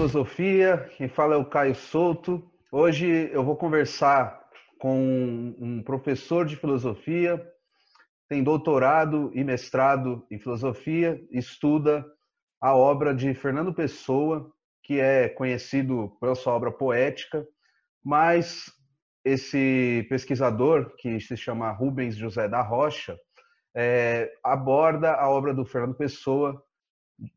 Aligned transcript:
Filosofia, 0.00 0.90
quem 0.96 1.08
fala 1.08 1.34
é 1.34 1.36
o 1.36 1.44
Caio 1.44 1.74
Souto. 1.74 2.42
Hoje 2.72 3.28
eu 3.34 3.44
vou 3.44 3.54
conversar 3.54 4.48
com 4.78 5.54
um 5.58 5.82
professor 5.82 6.46
de 6.46 6.56
filosofia, 6.56 7.38
tem 8.26 8.42
doutorado 8.42 9.30
e 9.34 9.44
mestrado 9.44 10.26
em 10.30 10.38
filosofia, 10.38 11.20
estuda 11.30 12.02
a 12.58 12.74
obra 12.74 13.14
de 13.14 13.34
Fernando 13.34 13.74
Pessoa, 13.74 14.50
que 14.82 14.98
é 14.98 15.28
conhecido 15.28 16.16
pela 16.18 16.34
sua 16.34 16.54
obra 16.54 16.72
poética, 16.72 17.46
mas 18.02 18.72
esse 19.22 20.06
pesquisador, 20.08 20.96
que 20.96 21.20
se 21.20 21.36
chama 21.36 21.72
Rubens 21.72 22.16
José 22.16 22.48
da 22.48 22.62
Rocha, 22.62 23.18
é, 23.76 24.32
aborda 24.42 25.12
a 25.12 25.28
obra 25.28 25.52
do 25.52 25.66
Fernando 25.66 25.94
Pessoa 25.94 26.64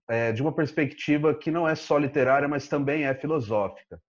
é, 0.09 0.31
de 0.31 0.41
uma 0.41 0.53
perspectiva 0.53 1.33
que 1.33 1.51
não 1.51 1.67
é 1.67 1.75
só 1.75 1.97
literária, 1.97 2.47
mas 2.47 2.67
também 2.67 3.05
é 3.05 3.13
filosófica. 3.13 3.99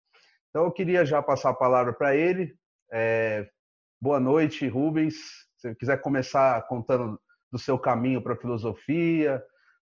Então, 0.51 0.65
eu 0.65 0.73
queria 0.73 1.05
já 1.05 1.23
passar 1.23 1.51
a 1.51 1.55
palavra 1.55 1.93
para 1.93 2.15
ele. 2.15 2.55
É, 2.93 3.49
boa 4.01 4.21
noite, 4.21 4.69
Rubens. 4.69 5.15
Se 5.57 5.69
você 5.69 5.75
quiser 5.75 6.01
começar 6.01 6.63
contando 6.69 7.21
do 7.51 7.59
seu 7.59 7.79
caminho 7.79 8.23
para 8.23 8.35
a 8.35 8.39
filosofia, 8.39 9.43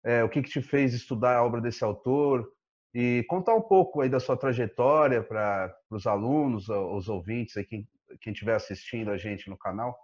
é, 0.05 0.23
o 0.23 0.29
que, 0.29 0.41
que 0.41 0.49
te 0.49 0.61
fez 0.61 0.93
estudar 0.93 1.37
a 1.37 1.43
obra 1.43 1.61
desse 1.61 1.83
autor, 1.83 2.47
e 2.93 3.23
contar 3.27 3.55
um 3.55 3.61
pouco 3.61 4.01
aí 4.01 4.09
da 4.09 4.19
sua 4.19 4.37
trajetória 4.37 5.23
para 5.23 5.75
os 5.89 6.05
alunos, 6.05 6.69
os 6.69 7.09
ouvintes, 7.09 7.57
aí, 7.57 7.65
quem 7.65 7.87
estiver 8.27 8.55
assistindo 8.55 9.09
a 9.09 9.17
gente 9.17 9.49
no 9.49 9.57
canal. 9.57 9.97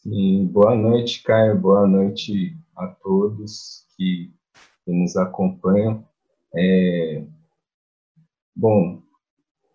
Sim, 0.00 0.46
boa 0.46 0.76
noite, 0.76 1.24
Caio, 1.24 1.58
boa 1.58 1.84
noite 1.84 2.56
a 2.76 2.86
todos 2.86 3.84
que, 3.96 4.32
que 4.84 4.92
nos 4.92 5.16
acompanham. 5.16 6.06
É, 6.54 7.26
bom, 8.54 9.02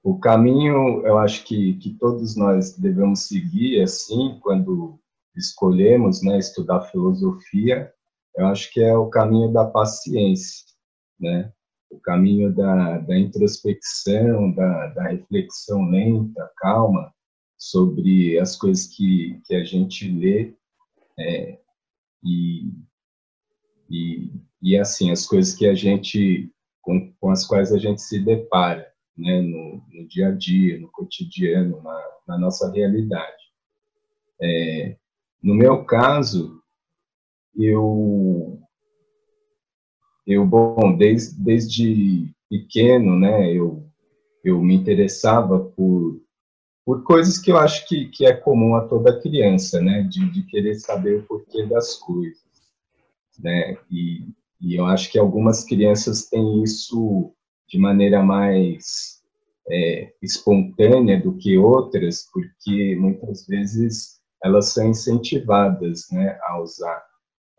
o 0.01 0.17
caminho, 0.17 1.05
eu 1.05 1.17
acho 1.17 1.43
que, 1.43 1.73
que 1.73 1.93
todos 1.95 2.37
nós 2.37 2.77
devemos 2.77 3.27
seguir, 3.27 3.81
assim, 3.81 4.39
quando 4.41 4.97
escolhemos 5.35 6.23
né, 6.23 6.37
estudar 6.39 6.83
filosofia, 6.83 7.91
eu 8.37 8.47
acho 8.47 8.71
que 8.71 8.81
é 8.81 8.95
o 8.95 9.09
caminho 9.09 9.51
da 9.51 9.65
paciência, 9.65 10.65
né? 11.19 11.51
o 11.91 11.99
caminho 11.99 12.55
da, 12.55 12.99
da 12.99 13.19
introspecção, 13.19 14.53
da, 14.53 14.87
da 14.87 15.03
reflexão 15.09 15.83
lenta, 15.89 16.49
calma, 16.55 17.13
sobre 17.63 18.37
as 18.39 18.57
coisas 18.57 18.87
que, 18.87 19.39
que 19.45 19.55
a 19.55 19.63
gente 19.63 20.11
lê 20.11 20.53
é, 21.17 21.57
e, 22.21 22.69
e, 23.89 24.33
e, 24.61 24.77
assim, 24.77 25.11
as 25.11 25.25
coisas 25.25 25.55
que 25.55 25.65
a 25.65 25.73
gente, 25.73 26.51
com, 26.81 27.13
com 27.13 27.29
as 27.29 27.47
quais 27.47 27.71
a 27.71 27.77
gente 27.77 28.01
se 28.01 28.19
depara, 28.19 28.85
né, 29.17 29.39
no, 29.39 29.81
no 29.93 30.07
dia 30.09 30.27
a 30.27 30.31
dia, 30.31 30.77
no 30.77 30.91
cotidiano, 30.91 31.81
na, 31.81 32.03
na 32.27 32.37
nossa 32.37 32.69
realidade. 32.69 33.43
É, 34.41 34.97
no 35.41 35.55
meu 35.55 35.85
caso, 35.85 36.61
eu, 37.55 38.59
eu 40.27 40.45
bom, 40.45 40.97
desde, 40.97 41.41
desde 41.41 42.35
pequeno, 42.49 43.17
né, 43.17 43.53
eu, 43.53 43.89
eu 44.43 44.61
me 44.61 44.75
interessava 44.75 45.59
por, 45.59 46.22
por 46.85 47.03
coisas 47.03 47.37
que 47.37 47.51
eu 47.51 47.57
acho 47.57 47.87
que, 47.87 48.09
que 48.09 48.25
é 48.25 48.33
comum 48.33 48.75
a 48.75 48.87
toda 48.87 49.19
criança, 49.21 49.81
né, 49.81 50.03
de, 50.03 50.29
de 50.31 50.43
querer 50.43 50.75
saber 50.75 51.19
o 51.19 51.23
porquê 51.23 51.65
das 51.65 51.95
coisas, 51.95 52.41
né, 53.39 53.77
e, 53.89 54.27
e 54.59 54.75
eu 54.75 54.85
acho 54.85 55.11
que 55.11 55.17
algumas 55.17 55.63
crianças 55.63 56.27
têm 56.29 56.63
isso 56.63 57.33
de 57.67 57.77
maneira 57.77 58.21
mais 58.21 59.21
é, 59.69 60.13
espontânea 60.21 61.21
do 61.21 61.37
que 61.37 61.57
outras, 61.57 62.27
porque 62.31 62.95
muitas 62.95 63.47
vezes 63.47 64.21
elas 64.43 64.69
são 64.69 64.89
incentivadas, 64.89 66.07
né, 66.11 66.37
a 66.43 66.61
usar 66.61 67.03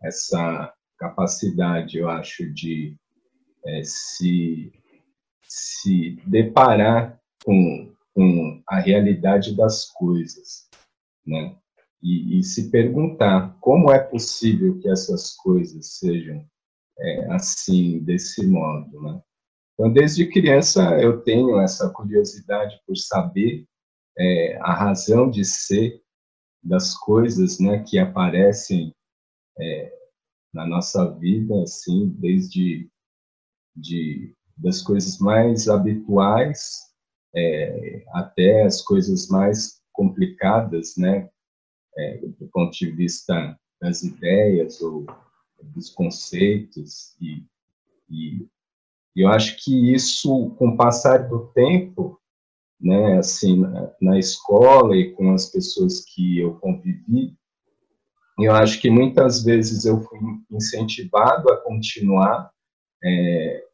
essa 0.03 0.71
capacidade, 0.99 1.97
eu 1.97 2.07
acho, 2.07 2.53
de 2.53 2.95
é, 3.65 3.81
se, 3.83 4.71
se 5.43 6.17
deparar 6.27 7.19
com, 7.43 7.91
com 8.15 8.63
a 8.67 8.79
realidade 8.79 9.55
das 9.55 9.91
coisas, 9.91 10.69
né? 11.27 11.55
E, 12.01 12.39
e, 12.39 12.43
se 12.43 12.69
perguntar 12.69 13.57
como 13.59 13.91
é 13.91 13.99
possível 13.99 14.79
que 14.79 14.87
essas 14.87 15.35
coisas 15.35 15.97
sejam 15.97 16.45
é, 16.99 17.33
assim, 17.33 17.99
desse 17.99 18.45
modo, 18.47 19.01
né? 19.01 19.21
Então, 19.73 19.91
desde 19.91 20.29
criança, 20.29 20.97
eu 21.01 21.21
tenho 21.21 21.59
essa 21.59 21.89
curiosidade 21.89 22.79
por 22.87 22.95
saber 22.95 23.67
é, 24.17 24.57
a 24.61 24.73
razão 24.73 25.29
de 25.29 25.43
ser 25.43 26.01
das 26.63 26.95
coisas 26.95 27.59
né, 27.59 27.83
que 27.83 27.99
aparecem 27.99 28.95
é, 29.59 29.93
na 30.53 30.65
nossa 30.65 31.11
vida, 31.11 31.61
assim, 31.63 32.07
desde 32.17 32.89
de, 33.75 34.33
das 34.57 34.81
coisas 34.81 35.19
mais 35.19 35.67
habituais 35.67 36.94
é, 37.35 38.03
até 38.13 38.63
as 38.63 38.81
coisas 38.81 39.27
mais 39.27 39.81
complicadas, 39.91 40.95
né, 40.97 41.29
é, 41.97 42.17
do 42.17 42.47
ponto 42.47 42.71
de 42.77 42.91
vista 42.91 43.57
das 43.81 44.03
ideias 44.03 44.81
ou 44.81 45.05
dos 45.61 45.89
conceitos 45.89 47.15
e, 47.21 47.43
e 48.09 48.47
eu 49.15 49.29
acho 49.29 49.63
que 49.63 49.93
isso, 49.93 50.49
com 50.57 50.69
o 50.69 50.77
passar 50.77 51.29
do 51.29 51.47
tempo, 51.53 52.19
né, 52.79 53.17
assim, 53.17 53.61
na, 53.61 53.91
na 54.01 54.19
escola 54.19 54.95
e 54.95 55.13
com 55.13 55.31
as 55.31 55.49
pessoas 55.49 56.03
que 56.03 56.39
eu 56.39 56.55
convivi, 56.55 57.33
eu 58.37 58.53
acho 58.53 58.81
que 58.81 58.89
muitas 58.89 59.43
vezes 59.43 59.85
eu 59.85 60.01
fui 60.01 60.19
incentivado 60.51 61.49
a 61.49 61.57
continuar 61.61 62.51
é, 63.01 63.64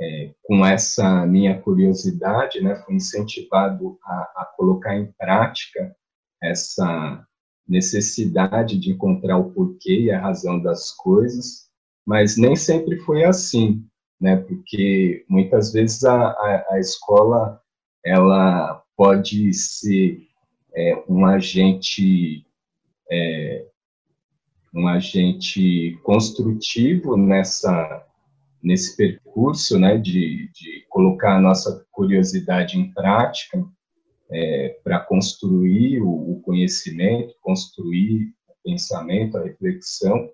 é, 0.00 0.34
com 0.42 0.64
essa 0.64 1.26
minha 1.26 1.60
curiosidade, 1.60 2.60
né? 2.60 2.76
Fui 2.84 2.94
incentivado 2.94 3.98
a, 4.04 4.14
a, 4.36 4.52
colocar 4.56 4.96
em 4.96 5.10
prática 5.18 5.94
essa 6.42 7.26
necessidade 7.66 8.78
de 8.78 8.92
encontrar 8.92 9.38
o 9.38 9.50
porquê 9.52 10.02
e 10.02 10.10
a 10.10 10.20
razão 10.20 10.60
das 10.60 10.92
coisas, 10.92 11.68
mas 12.06 12.36
nem 12.36 12.54
sempre 12.54 12.98
foi 13.00 13.24
assim, 13.24 13.84
né? 14.20 14.36
Porque 14.36 15.24
muitas 15.28 15.72
vezes 15.72 16.04
a, 16.04 16.28
a, 16.30 16.66
a 16.72 16.80
escola 16.80 17.60
ela 18.04 18.82
pode 18.96 19.52
ser 19.52 20.20
é, 20.74 21.02
um 21.08 21.24
agente 21.26 22.46
é, 23.10 23.66
um 24.74 24.88
agente 24.88 25.98
construtivo 26.02 27.16
nessa 27.16 28.05
nesse 28.66 28.96
percurso, 28.96 29.78
né, 29.78 29.96
de, 29.96 30.50
de 30.52 30.84
colocar 30.88 31.36
a 31.36 31.40
nossa 31.40 31.86
curiosidade 31.92 32.76
em 32.76 32.92
prática 32.92 33.64
é, 34.28 34.80
para 34.82 34.98
construir 34.98 36.00
o, 36.00 36.32
o, 36.32 36.40
conhecimento, 36.42 37.32
construir 37.40 38.34
o 38.48 38.54
pensamento, 38.64 39.38
a 39.38 39.44
reflexão, 39.44 40.28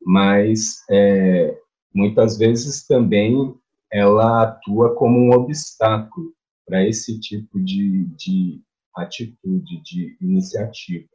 mas 0.00 0.84
é, 0.88 1.58
muitas 1.92 2.38
vezes 2.38 2.86
também 2.86 3.52
ela 3.92 4.44
atua 4.44 4.94
como 4.94 5.18
um 5.18 5.32
obstáculo 5.32 6.32
para 6.64 6.86
esse 6.86 7.18
tipo 7.18 7.58
de, 7.58 8.04
de 8.16 8.62
atitude, 8.94 9.82
de 9.82 10.16
iniciativa 10.20 11.08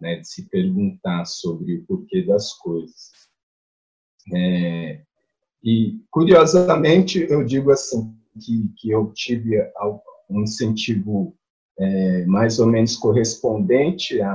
né, 0.00 0.20
de 0.20 0.28
se 0.28 0.48
perguntar 0.48 1.24
sobre 1.24 1.78
o 1.78 1.86
porquê 1.86 2.22
das 2.22 2.52
coisas. 2.54 3.10
É, 4.32 5.02
e, 5.62 6.00
curiosamente, 6.10 7.26
eu 7.28 7.44
digo 7.44 7.70
assim, 7.70 8.14
que, 8.40 8.70
que 8.76 8.90
eu 8.90 9.12
tive 9.12 9.58
um 10.30 10.42
incentivo 10.42 11.34
é, 11.78 12.24
mais 12.26 12.58
ou 12.58 12.66
menos 12.66 12.96
correspondente 12.96 14.20
à, 14.20 14.34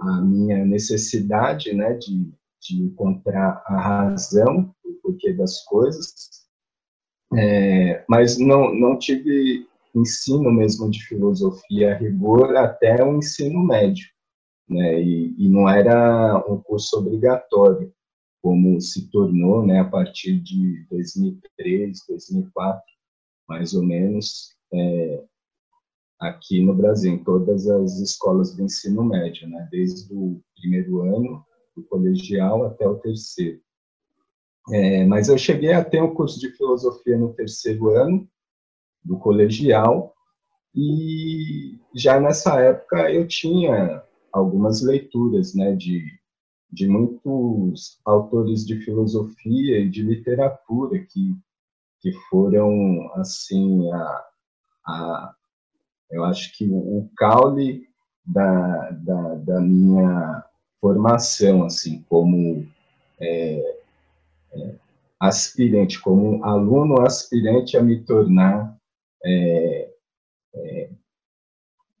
à, 0.00 0.20
minha 0.22 0.64
necessidade 0.64 1.72
né, 1.72 1.94
de, 1.94 2.32
de 2.60 2.82
encontrar 2.82 3.62
a 3.66 3.80
razão, 3.80 4.74
o 4.84 4.92
porquê 5.02 5.32
das 5.32 5.62
coisas, 5.64 6.12
é, 7.36 8.04
mas 8.08 8.38
não, 8.38 8.74
não 8.74 8.98
tive 8.98 9.66
ensino 9.94 10.50
mesmo 10.52 10.90
de 10.90 11.04
filosofia 11.04 11.94
a 11.94 11.96
rigor 11.96 12.56
até 12.56 13.02
o 13.04 13.16
ensino 13.16 13.64
médio 13.64 14.06
né, 14.68 15.02
e, 15.02 15.34
e, 15.36 15.48
não 15.48 15.68
era 15.68 16.44
um 16.48 16.60
curso 16.60 16.98
obrigatório, 16.98 17.92
como 18.42 18.80
se 18.80 19.10
tornou 19.10 19.64
né, 19.64 19.80
a 19.80 19.84
partir 19.84 20.40
de 20.40 20.86
2003, 20.90 22.04
2004, 22.08 22.82
mais 23.48 23.74
ou 23.74 23.82
menos, 23.82 24.56
é, 24.72 25.24
aqui 26.18 26.62
no 26.62 26.74
Brasil, 26.74 27.12
em 27.12 27.24
todas 27.24 27.68
as 27.68 27.98
escolas 27.98 28.54
do 28.54 28.62
ensino 28.62 29.04
médio, 29.04 29.48
né, 29.48 29.68
desde 29.70 30.12
o 30.14 30.40
primeiro 30.56 31.02
ano 31.02 31.44
do 31.76 31.82
colegial 31.84 32.64
até 32.64 32.86
o 32.86 32.98
terceiro. 32.98 33.60
É, 34.72 35.04
mas 35.04 35.28
eu 35.28 35.36
cheguei 35.36 35.72
a 35.72 35.84
ter 35.84 36.02
um 36.02 36.14
curso 36.14 36.38
de 36.38 36.50
filosofia 36.52 37.18
no 37.18 37.32
terceiro 37.32 37.90
ano 37.90 38.28
do 39.02 39.18
colegial 39.18 40.14
e 40.74 41.78
já 41.94 42.20
nessa 42.20 42.60
época 42.60 43.10
eu 43.10 43.26
tinha 43.26 44.02
algumas 44.32 44.82
leituras, 44.82 45.54
né, 45.54 45.74
de, 45.74 46.04
de 46.72 46.86
muitos 46.86 48.00
autores 48.04 48.64
de 48.64 48.76
filosofia 48.80 49.80
e 49.80 49.88
de 49.88 50.02
literatura 50.02 50.98
que, 50.98 51.36
que 52.00 52.12
foram, 52.28 53.10
assim, 53.14 53.90
a, 53.92 54.26
a, 54.86 55.34
eu 56.10 56.24
acho 56.24 56.56
que 56.56 56.68
o 56.70 57.08
caule 57.16 57.88
da, 58.24 58.90
da, 58.90 59.34
da 59.36 59.60
minha 59.60 60.44
formação, 60.80 61.64
assim, 61.64 62.04
como 62.08 62.66
é, 63.20 63.76
é, 64.52 64.74
aspirante, 65.18 66.00
como 66.00 66.42
aluno 66.44 67.00
aspirante 67.02 67.76
a 67.76 67.82
me 67.82 68.00
tornar 68.00 68.78
é, 69.24 69.90
é, 70.54 70.90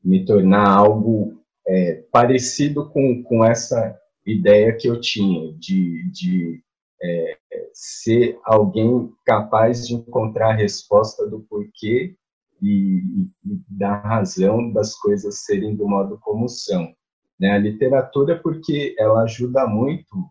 me 0.02 0.24
tornar 0.24 0.66
algo 0.66 1.38
é, 1.66 2.02
parecido 2.10 2.88
com, 2.88 3.22
com 3.22 3.44
essa 3.44 3.99
ideia 4.26 4.76
que 4.76 4.88
eu 4.88 5.00
tinha 5.00 5.52
de, 5.54 6.10
de 6.10 6.62
é, 7.02 7.38
ser 7.72 8.38
alguém 8.44 9.12
capaz 9.24 9.86
de 9.86 9.94
encontrar 9.94 10.50
a 10.50 10.56
resposta 10.56 11.26
do 11.26 11.40
porquê 11.40 12.16
e, 12.60 13.26
e, 13.44 13.60
da 13.68 13.96
razão 13.96 14.70
das 14.72 14.94
coisas 14.96 15.44
serem 15.44 15.74
do 15.74 15.88
modo 15.88 16.18
como 16.18 16.48
são. 16.48 16.94
Né? 17.38 17.52
A 17.52 17.58
literatura, 17.58 18.38
porque 18.38 18.94
ela 18.98 19.22
ajuda 19.22 19.66
muito, 19.66 20.30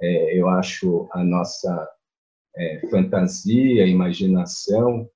é, 0.00 0.38
eu 0.38 0.48
acho, 0.48 1.08
a 1.12 1.22
nossa 1.22 1.88
é, 2.56 2.80
fantasia, 2.90 3.86
imaginação, 3.86 5.08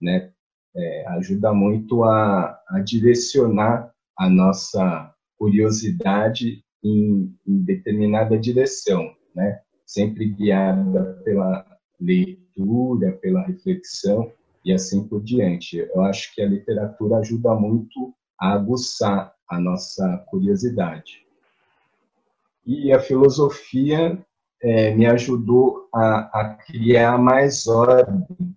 né? 0.00 0.32
É, 0.74 1.06
ajuda 1.08 1.52
muito 1.52 2.04
a, 2.04 2.56
a, 2.68 2.78
direcionar 2.80 3.92
a 4.16 4.30
nossa 4.30 5.12
curiosidade 5.36 6.64
em, 6.82 7.34
em 7.46 7.62
determinada 7.62 8.38
direção, 8.38 9.14
né? 9.34 9.60
sempre 9.84 10.26
guiada 10.26 11.20
pela 11.24 11.66
leitura, 12.00 13.12
pela 13.20 13.42
reflexão 13.42 14.32
e 14.64 14.72
assim 14.72 15.06
por 15.06 15.22
diante. 15.22 15.78
Eu 15.78 16.02
acho 16.02 16.34
que 16.34 16.40
a 16.40 16.46
literatura 16.46 17.16
ajuda 17.16 17.54
muito 17.54 18.14
a 18.38 18.52
aguçar 18.52 19.34
a 19.48 19.58
nossa 19.58 20.18
curiosidade. 20.28 21.26
E 22.64 22.92
a 22.92 23.00
filosofia 23.00 24.24
é, 24.62 24.94
me 24.94 25.06
ajudou 25.06 25.88
a, 25.92 26.40
a, 26.40 26.54
criar 26.54 27.18
mais 27.18 27.66
ordem, 27.66 28.54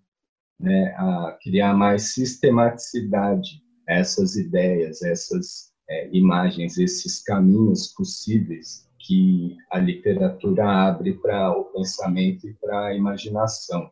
né, 0.59 0.93
a 0.97 1.37
criar 1.41 1.73
mais 1.73 2.13
sistematicidade 2.13 3.63
essas 3.87 4.35
ideias, 4.35 5.01
essas 5.01 5.72
é, 5.93 6.09
imagens, 6.11 6.77
esses 6.77 7.21
caminhos 7.21 7.87
possíveis 7.87 8.89
que 8.99 9.55
a 9.71 9.77
literatura 9.77 10.65
abre 10.65 11.13
para 11.13 11.51
o 11.51 11.65
pensamento 11.65 12.47
e 12.47 12.53
para 12.53 12.87
a 12.87 12.95
imaginação. 12.95 13.91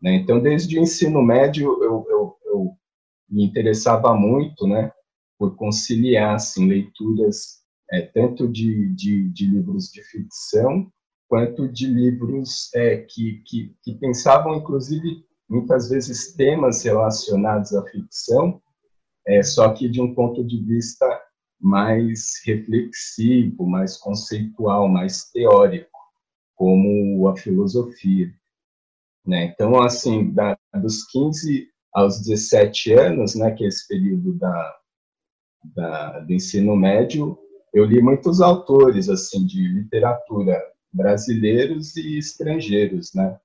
Né? 0.00 0.16
Então, 0.16 0.40
desde 0.40 0.78
o 0.78 0.82
ensino 0.82 1.22
médio, 1.22 1.82
eu, 1.82 2.06
eu, 2.08 2.36
eu 2.44 2.72
me 3.28 3.44
interessava 3.44 4.14
muito 4.14 4.66
né, 4.66 4.92
por 5.38 5.56
conciliar 5.56 6.34
assim, 6.34 6.68
leituras 6.68 7.62
é, 7.90 8.02
tanto 8.02 8.46
de, 8.46 8.94
de, 8.94 9.28
de, 9.30 9.46
livros 9.46 9.90
de 9.90 10.02
ficção 10.04 10.90
quanto 11.28 11.66
de 11.66 11.86
livros 11.86 12.70
é, 12.74 12.98
que, 13.08 13.42
que, 13.46 13.74
que 13.82 13.94
pensavam, 13.94 14.54
inclusive, 14.54 15.24
muitas 15.48 15.88
vezes 15.88 16.34
temas 16.34 16.82
relacionados 16.82 17.74
à 17.74 17.82
ficção, 17.86 18.60
é, 19.26 19.42
só 19.42 19.72
que 19.72 19.88
de 19.88 20.00
um 20.00 20.14
ponto 20.14 20.44
de 20.44 20.62
vista 20.62 21.06
mais 21.62 22.42
reflexivo, 22.44 23.64
mais 23.64 23.96
conceitual, 23.96 24.88
mais 24.88 25.30
teórico, 25.30 25.98
como 26.56 27.28
a 27.28 27.36
filosofia. 27.36 28.34
Né? 29.24 29.44
Então, 29.44 29.80
assim, 29.80 30.32
da, 30.32 30.58
dos 30.74 31.04
15 31.06 31.68
aos 31.94 32.20
17 32.20 32.94
anos, 32.94 33.36
né, 33.36 33.52
que 33.52 33.64
é 33.64 33.68
esse 33.68 33.86
período 33.86 34.34
da, 34.34 34.76
da, 35.76 36.20
do 36.20 36.32
ensino 36.32 36.74
médio, 36.74 37.38
eu 37.72 37.84
li 37.84 38.02
muitos 38.02 38.40
autores 38.40 39.08
assim 39.08 39.46
de 39.46 39.68
literatura 39.68 40.60
brasileiros 40.92 41.96
e 41.96 42.18
estrangeiros, 42.18 43.14
né? 43.14 43.38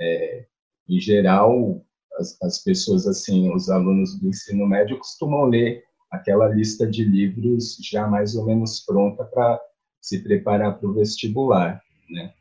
É, 0.00 0.46
em 0.88 1.00
geral, 1.00 1.84
as, 2.18 2.40
as 2.42 2.62
pessoas 2.62 3.06
assim, 3.06 3.52
os 3.54 3.68
alunos 3.68 4.18
do 4.18 4.28
ensino 4.28 4.66
médio 4.66 4.98
costumam 4.98 5.44
ler 5.44 5.84
aquela 6.10 6.48
lista 6.48 6.86
de 6.86 7.04
livros 7.04 7.76
já 7.82 8.06
mais 8.06 8.34
ou 8.34 8.46
menos 8.46 8.80
pronta 8.80 9.24
para 9.24 9.60
se 10.00 10.22
preparar 10.22 10.78
para 10.78 10.88
o 10.88 10.94
vestibular, 10.94 11.82
né? 12.08 12.32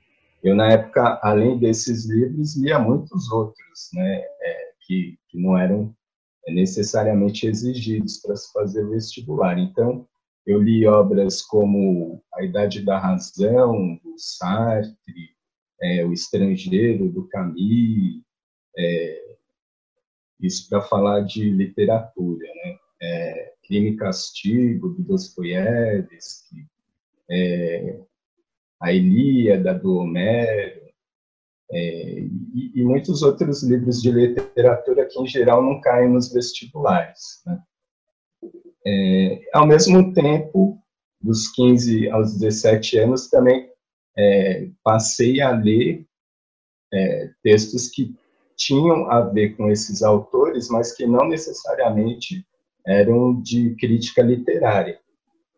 Eu, 0.44 0.56
na 0.56 0.72
época, 0.72 1.20
além 1.24 1.58
desses 1.58 2.06
livros, 2.06 2.56
lia 2.56 2.80
muitos 2.80 3.30
outros, 3.32 3.90
né, 3.94 4.22
é, 4.42 4.72
que, 4.86 5.18
que 5.28 5.38
não 5.38 5.58
eram 5.58 5.94
necessariamente 6.48 7.48
exigidos 7.48 8.18
para 8.18 8.36
se 8.36 8.52
fazer 8.54 8.86
o 8.86 8.92
vestibular. 8.92 9.58
Então, 9.58 10.08
eu 10.46 10.62
li 10.62 10.86
obras 10.86 11.42
como 11.42 12.24
A 12.34 12.44
Idade 12.44 12.86
da 12.86 12.98
Razão, 12.98 14.00
do 14.02 14.18
Sartre, 14.18 15.36
é, 15.82 16.06
O 16.06 16.14
Estrangeiro, 16.14 17.10
do 17.10 17.28
Camus, 17.28 18.22
é, 18.78 19.36
isso 20.40 20.70
para 20.70 20.82
falar 20.82 21.22
de 21.22 21.50
literatura, 21.50 22.48
né? 22.64 22.78
É, 23.02 23.54
Crime 23.68 23.92
e 23.92 23.96
Castigo, 23.98 24.90
do 24.90 25.04
Dostoiévski, 25.04 26.66
é, 27.30 28.00
a 28.82 28.94
Ilíada 28.94 29.74
do 29.74 29.98
Homero, 29.98 30.88
é, 31.70 32.20
e, 32.56 32.72
e, 32.76 32.84
muitos 32.84 33.22
outros 33.22 33.62
livros 33.62 34.02
de 34.02 34.10
literatura 34.10 35.06
que, 35.06 35.20
em 35.20 35.28
geral, 35.28 35.62
não 35.62 35.82
caem 35.82 36.10
nos 36.10 36.32
vestibulares. 36.32 37.42
Né? 37.46 37.60
É, 38.86 39.42
ao 39.54 39.68
mesmo 39.68 40.14
tempo, 40.14 40.82
dos 41.22 41.50
15 41.50 42.10
aos 42.10 42.40
17 42.40 43.00
anos, 43.00 43.30
também 43.30 43.70
é, 44.18 44.70
passei 44.82 45.42
a 45.42 45.52
ler 45.52 46.06
é, 46.94 47.32
textos 47.44 47.90
que 47.90 48.16
tinham 48.56 49.12
a 49.12 49.22
ver 49.22 49.58
com 49.58 49.70
esses 49.70 50.02
autores, 50.02 50.70
mas 50.70 50.96
que 50.96 51.06
não 51.06 51.28
necessariamente 51.28 52.48
eram 52.88 53.42
de 53.42 53.76
crítica 53.76 54.22
literária 54.22 55.00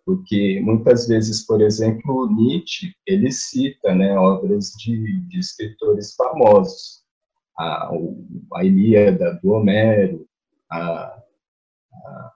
porque 0.09 0.59
muitas 0.63 1.07
vezes, 1.07 1.45
por 1.45 1.61
exemplo, 1.61 2.27
Nietzsche 2.35 2.95
ele 3.05 3.31
cita, 3.31 3.93
né, 3.93 4.17
obras 4.17 4.71
de, 4.71 5.21
de 5.27 5.37
escritores 5.37 6.15
famosos, 6.15 7.03
a, 7.55 7.91
a 8.55 8.65
Ilíada 8.65 9.39
do 9.43 9.51
Homero, 9.51 10.27
a, 10.71 11.21
a, 11.93 12.31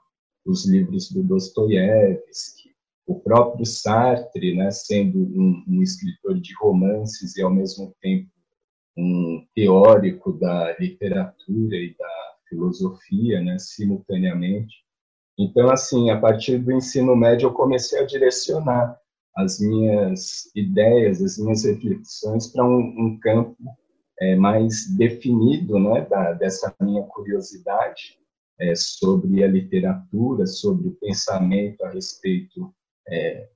os 0.46 0.68
livros 0.68 1.12
do 1.12 1.24
Dostoiévski, 1.24 2.76
o 3.08 3.20
próprio 3.20 3.66
Sartre, 3.66 4.56
né, 4.56 4.70
sendo 4.70 5.18
um, 5.18 5.64
um 5.68 5.82
escritor 5.82 6.40
de 6.40 6.54
romances 6.62 7.36
e 7.38 7.42
ao 7.42 7.52
mesmo 7.52 7.92
tempo 8.00 8.30
um 8.96 9.44
teórico 9.56 10.34
da 10.34 10.78
literatura 10.78 11.76
e 11.76 11.96
da 11.98 12.23
filosofia, 12.54 13.42
né, 13.42 13.58
simultaneamente. 13.60 14.76
Então, 15.38 15.70
assim, 15.70 16.10
a 16.12 16.20
partir 16.20 16.60
do 16.60 16.72
ensino 16.72 17.16
médio, 17.16 17.48
eu 17.48 17.54
comecei 17.54 18.00
a 18.00 18.06
direcionar 18.06 18.98
as 19.36 19.60
minhas 19.60 20.52
ideias, 20.56 21.22
as 21.22 21.38
minhas 21.40 21.64
reflexões 21.64 22.48
para 22.48 22.64
um, 22.64 22.80
um, 22.80 23.20
campo 23.20 23.58
é, 24.20 24.36
mais 24.36 24.88
definido, 24.96 25.80
né, 25.80 26.06
da, 26.08 26.34
dessa 26.34 26.74
minha 26.80 27.04
curiosidade 27.04 28.20
é, 28.60 28.76
sobre 28.76 29.44
a 29.44 29.48
literatura, 29.48 30.46
sobre 30.46 30.90
o 30.90 30.96
pensamento 30.96 31.84
a 31.84 31.90
respeito 31.90 32.72
é, 33.08 33.50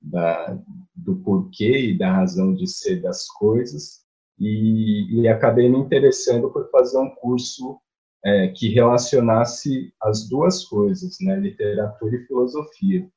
da, 0.00 0.58
do 0.94 1.16
porquê 1.16 1.90
e 1.90 1.98
da 1.98 2.10
razão 2.10 2.54
de 2.54 2.66
ser 2.66 3.02
das 3.02 3.26
coisas, 3.28 4.06
e, 4.38 5.20
e 5.20 5.28
acabei 5.28 5.68
me 5.68 5.78
interessando 5.78 6.50
por 6.50 6.70
fazer 6.70 6.96
um 6.98 7.10
curso 7.16 7.78
é, 8.24 8.48
que 8.48 8.68
relacionasse 8.68 9.92
as 10.00 10.28
duas 10.28 10.64
coisas, 10.64 11.18
né, 11.20 11.36
literatura 11.36 12.16
e 12.16 12.26
filosofia. 12.26 13.08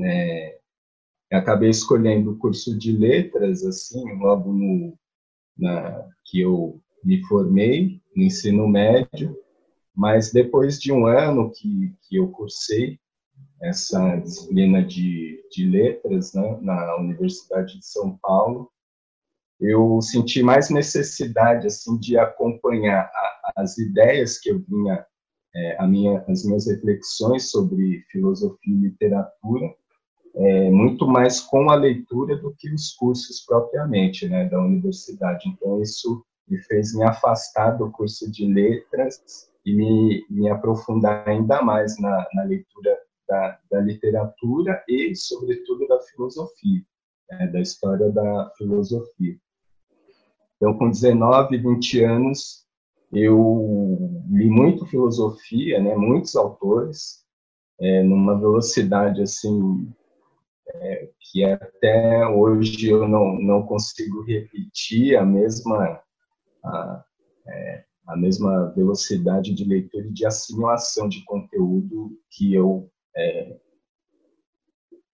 É, 0.00 0.58
acabei 1.32 1.70
escolhendo 1.70 2.32
o 2.32 2.38
curso 2.38 2.76
de 2.76 2.92
letras, 2.92 3.64
assim, 3.64 4.04
logo 4.18 4.52
no, 4.52 4.98
na, 5.56 6.08
que 6.24 6.40
eu 6.40 6.80
me 7.02 7.22
formei, 7.24 8.00
no 8.14 8.22
ensino 8.22 8.68
médio, 8.68 9.36
mas 9.94 10.32
depois 10.32 10.80
de 10.80 10.92
um 10.92 11.06
ano 11.06 11.50
que, 11.50 11.94
que 12.02 12.16
eu 12.16 12.28
cursei 12.28 12.98
essa 13.62 14.16
disciplina 14.16 14.84
de, 14.84 15.42
de 15.50 15.66
letras 15.66 16.34
né, 16.34 16.58
na 16.60 16.96
Universidade 16.96 17.78
de 17.78 17.86
São 17.86 18.18
Paulo, 18.20 18.70
eu 19.60 20.00
senti 20.02 20.42
mais 20.42 20.68
necessidade 20.68 21.66
assim 21.66 21.98
de 21.98 22.18
acompanhar 22.18 23.04
a, 23.04 23.43
as 23.56 23.78
ideias 23.78 24.38
que 24.38 24.50
eu 24.50 24.60
vinha, 24.68 25.04
é, 25.54 25.76
a 25.78 25.86
minha, 25.86 26.24
as 26.28 26.44
minhas 26.44 26.66
reflexões 26.66 27.50
sobre 27.50 28.04
filosofia 28.10 28.74
e 28.74 28.88
literatura, 28.88 29.74
é, 30.36 30.70
muito 30.70 31.06
mais 31.06 31.40
com 31.40 31.70
a 31.70 31.76
leitura 31.76 32.36
do 32.36 32.54
que 32.58 32.68
os 32.72 32.92
cursos 32.92 33.44
propriamente, 33.46 34.28
né, 34.28 34.48
da 34.48 34.60
universidade. 34.60 35.48
Então 35.48 35.80
isso 35.80 36.24
me 36.48 36.58
fez 36.58 36.94
me 36.94 37.04
afastar 37.04 37.72
do 37.72 37.90
curso 37.90 38.30
de 38.30 38.46
letras 38.46 39.48
e 39.64 39.74
me, 39.74 40.26
me 40.28 40.48
aprofundar 40.50 41.26
ainda 41.28 41.62
mais 41.62 41.98
na, 41.98 42.26
na 42.34 42.42
leitura 42.42 42.98
da, 43.26 43.58
da, 43.70 43.80
literatura 43.80 44.84
e, 44.86 45.14
sobretudo, 45.14 45.86
da 45.86 45.98
filosofia, 46.00 46.82
né, 47.30 47.46
da 47.46 47.60
história 47.60 48.10
da 48.10 48.50
filosofia. 48.58 49.36
Então, 50.56 50.76
com 50.76 50.90
19, 50.90 51.56
20 51.56 52.04
anos, 52.04 52.63
eu 53.14 54.22
li 54.30 54.48
muito 54.48 54.86
filosofia, 54.86 55.80
né, 55.80 55.94
muitos 55.94 56.34
autores, 56.36 57.24
é, 57.80 58.02
numa 58.02 58.38
velocidade 58.38 59.22
assim 59.22 59.88
é, 60.68 61.10
que 61.20 61.44
até 61.44 62.26
hoje 62.26 62.88
eu 62.88 63.08
não, 63.08 63.40
não 63.40 63.62
consigo 63.62 64.22
repetir 64.22 65.16
a 65.16 65.24
mesma 65.24 66.00
a, 66.64 67.04
é, 67.46 67.84
a 68.06 68.16
mesma 68.16 68.72
velocidade 68.76 69.54
de 69.54 69.64
leitura 69.64 70.06
e 70.06 70.12
de 70.12 70.26
assimilação 70.26 71.08
de 71.08 71.24
conteúdo 71.24 72.18
que 72.30 72.54
eu 72.54 72.90
é, 73.16 73.56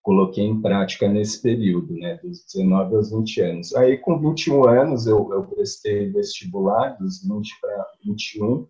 coloquei 0.02 0.44
em 0.44 0.60
prática 0.60 1.08
nesse 1.08 1.40
período, 1.42 1.94
né, 1.94 2.18
dos 2.22 2.44
19 2.44 2.96
aos 2.96 3.10
20 3.10 3.40
anos. 3.42 3.74
Aí, 3.76 3.98
com 3.98 4.18
21 4.18 4.68
anos, 4.68 5.06
eu, 5.06 5.32
eu 5.32 5.44
prestei 5.44 6.10
vestibular, 6.10 6.96
dos 6.98 7.22
20 7.22 7.60
para 7.60 7.86
21, 8.04 8.66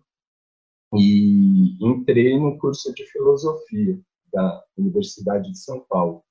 e 0.93 1.77
entrei 1.81 2.37
no 2.37 2.57
curso 2.57 2.93
de 2.93 3.05
filosofia 3.11 3.97
da 4.31 4.63
Universidade 4.77 5.51
de 5.51 5.57
São 5.57 5.85
Paulo. 5.89 6.21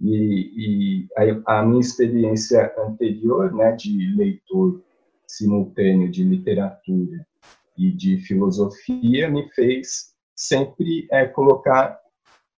E, 0.00 1.06
e 1.06 1.08
a, 1.46 1.58
a, 1.58 1.62
minha 1.64 1.80
experiência 1.80 2.72
anterior, 2.78 3.52
né, 3.54 3.72
de 3.72 4.14
leitor 4.16 4.82
simultâneo 5.26 6.10
de 6.10 6.24
literatura 6.24 7.26
e 7.76 7.92
de 7.92 8.18
filosofia, 8.18 9.28
me 9.28 9.48
fez 9.50 10.14
sempre 10.36 11.06
é, 11.10 11.26
colocar 11.26 11.98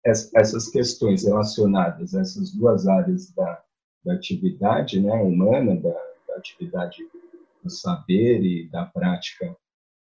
essas 0.05 0.69
questões 0.69 1.25
relacionadas 1.25 2.15
a 2.15 2.21
essas 2.21 2.51
duas 2.53 2.87
áreas 2.87 3.31
da, 3.31 3.61
da 4.03 4.13
atividade 4.13 4.99
né, 4.99 5.13
humana, 5.13 5.75
da, 5.75 5.89
da, 5.89 6.35
atividade 6.37 6.97
do 7.63 7.69
saber 7.69 8.41
e 8.43 8.69
da 8.69 8.85
prática 8.85 9.55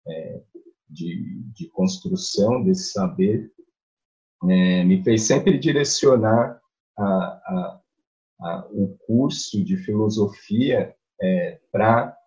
é, 0.08 0.42
de, 0.90 1.44
de, 1.54 1.68
construção 1.70 2.64
desse 2.64 2.92
saber, 2.92 3.52
é, 4.50 4.84
me 4.84 5.04
fez 5.04 5.24
sempre 5.24 5.58
direcionar 5.60 6.60
a, 6.98 7.06
a, 7.06 7.82
a, 8.42 8.68
o 8.72 8.98
curso 9.06 9.64
de 9.64 9.78
filosofia 9.78 10.96
é, 11.22 11.60
para 11.72 12.18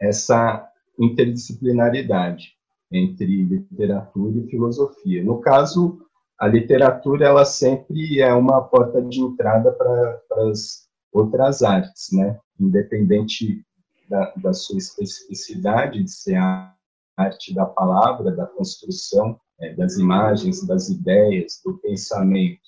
essa 0.00 0.70
interdisciplinaridade 0.98 2.54
entre 2.92 3.44
literatura 3.44 4.38
e 4.38 4.46
filosofia. 4.48 5.24
No 5.24 5.40
caso, 5.40 6.03
a 6.44 6.46
literatura 6.46 7.24
ela 7.24 7.44
sempre 7.46 8.20
é 8.20 8.34
uma 8.34 8.60
porta 8.60 9.00
de 9.00 9.18
entrada 9.18 9.72
para 9.72 10.20
as 10.50 10.86
outras 11.10 11.62
artes, 11.62 12.08
né? 12.12 12.38
Independente 12.60 13.64
da, 14.10 14.30
da 14.36 14.52
sua 14.52 14.76
especificidade 14.76 16.04
de 16.04 16.10
ser 16.10 16.36
a 16.36 16.74
arte 17.16 17.54
da 17.54 17.64
palavra, 17.64 18.30
da 18.30 18.44
construção, 18.44 19.40
é, 19.58 19.72
das 19.74 19.96
imagens, 19.96 20.66
das 20.66 20.90
ideias, 20.90 21.62
do 21.64 21.78
pensamento 21.78 22.60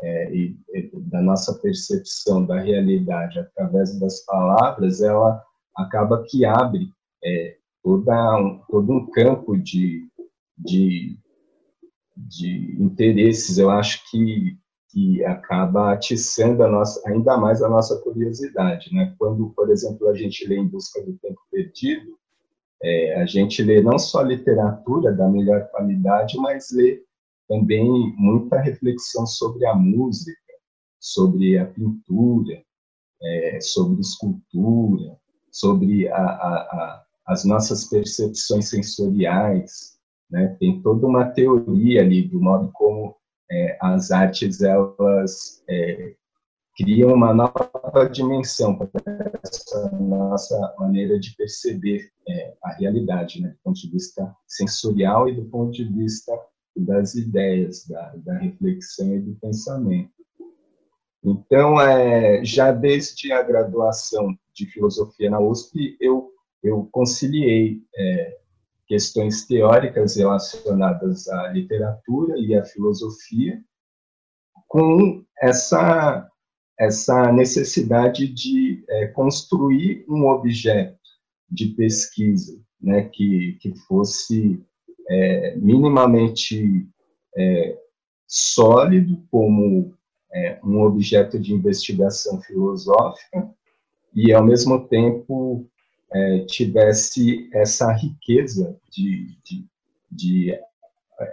é, 0.00 0.34
e, 0.34 0.58
e, 0.74 0.90
da 1.00 1.22
nossa 1.22 1.54
percepção 1.60 2.44
da 2.44 2.60
realidade 2.60 3.38
através 3.38 3.98
das 3.98 4.22
palavras, 4.26 5.00
ela 5.00 5.42
acaba 5.74 6.24
que 6.28 6.44
abre 6.44 6.90
é, 7.24 7.56
toda 7.82 8.38
um, 8.38 8.60
todo 8.68 8.92
um 8.92 9.10
campo 9.10 9.56
de, 9.56 10.06
de 10.58 11.18
de 12.26 12.76
interesses, 12.80 13.58
eu 13.58 13.70
acho 13.70 14.02
que, 14.10 14.58
que 14.90 15.24
acaba 15.24 15.92
atiçando 15.92 16.62
a 16.62 16.68
nossa, 16.68 17.00
ainda 17.08 17.36
mais 17.36 17.62
a 17.62 17.68
nossa 17.68 17.96
curiosidade. 17.98 18.92
Né? 18.92 19.14
Quando, 19.18 19.50
por 19.50 19.70
exemplo, 19.70 20.08
a 20.08 20.14
gente 20.14 20.46
lê 20.46 20.56
Em 20.56 20.66
Busca 20.66 21.00
do 21.02 21.16
Tempo 21.18 21.40
Perdido, 21.50 22.18
é, 22.82 23.20
a 23.20 23.26
gente 23.26 23.62
lê 23.62 23.80
não 23.80 23.98
só 23.98 24.22
literatura 24.22 25.12
da 25.12 25.28
melhor 25.28 25.68
qualidade, 25.70 26.36
mas 26.38 26.70
lê 26.72 27.02
também 27.48 28.14
muita 28.16 28.60
reflexão 28.60 29.26
sobre 29.26 29.66
a 29.66 29.74
música, 29.74 30.38
sobre 31.00 31.58
a 31.58 31.66
pintura, 31.66 32.62
é, 33.22 33.60
sobre 33.60 34.00
escultura, 34.00 35.16
sobre 35.50 36.08
a, 36.08 36.16
a, 36.16 36.54
a, 36.56 37.04
as 37.26 37.44
nossas 37.44 37.84
percepções 37.84 38.68
sensoriais, 38.68 39.97
né? 40.30 40.56
Tem 40.58 40.80
toda 40.82 41.06
uma 41.06 41.24
teoria 41.24 42.02
ali 42.02 42.22
do 42.28 42.40
modo 42.40 42.70
como 42.72 43.16
é, 43.50 43.78
as 43.80 44.10
artes 44.10 44.60
elas 44.62 45.62
é, 45.68 46.14
criam 46.76 47.12
uma 47.12 47.34
nova 47.34 48.08
dimensão 48.10 48.76
para 48.76 48.90
essa 49.42 49.90
nossa 49.98 50.74
maneira 50.78 51.18
de 51.18 51.34
perceber 51.34 52.10
é, 52.28 52.54
a 52.62 52.72
realidade, 52.74 53.40
né? 53.42 53.48
do 53.48 53.58
ponto 53.64 53.80
de 53.80 53.90
vista 53.90 54.34
sensorial 54.46 55.28
e 55.28 55.34
do 55.34 55.44
ponto 55.46 55.72
de 55.72 55.84
vista 55.84 56.32
das 56.76 57.14
ideias, 57.14 57.86
da, 57.88 58.14
da 58.18 58.38
reflexão 58.38 59.12
e 59.14 59.18
do 59.18 59.34
pensamento. 59.40 60.12
Então, 61.24 61.80
é, 61.80 62.44
já 62.44 62.70
desde 62.70 63.32
a 63.32 63.42
graduação 63.42 64.28
de 64.54 64.66
filosofia 64.66 65.28
na 65.28 65.40
USP, 65.40 65.96
eu, 66.00 66.30
eu 66.62 66.88
conciliei 66.92 67.82
é, 67.96 68.38
questões 68.88 69.46
teóricas 69.46 70.16
relacionadas 70.16 71.28
à 71.28 71.48
literatura 71.48 72.38
e 72.38 72.54
à 72.56 72.64
filosofia, 72.64 73.62
com 74.66 75.22
essa, 75.40 76.26
essa 76.78 77.30
necessidade 77.30 78.26
de 78.26 78.82
é, 78.88 79.06
construir 79.08 80.04
um 80.08 80.26
objeto 80.26 80.98
de 81.50 81.68
pesquisa 81.68 82.58
né, 82.80 83.04
que, 83.12 83.58
que 83.60 83.74
fosse 83.86 84.62
é, 85.08 85.56
minimamente 85.56 86.88
é, 87.36 87.78
sólido 88.26 89.22
como 89.30 89.94
é, 90.32 90.58
um 90.62 90.82
objeto 90.82 91.38
de 91.38 91.54
investigação 91.54 92.40
filosófica 92.42 93.50
e, 94.14 94.32
ao 94.32 94.44
mesmo 94.44 94.86
tempo, 94.86 95.66
é, 96.12 96.40
tivesse 96.46 97.50
essa 97.52 97.92
riqueza 97.92 98.78
de, 98.90 99.36
de, 99.44 99.66
de 100.10 100.58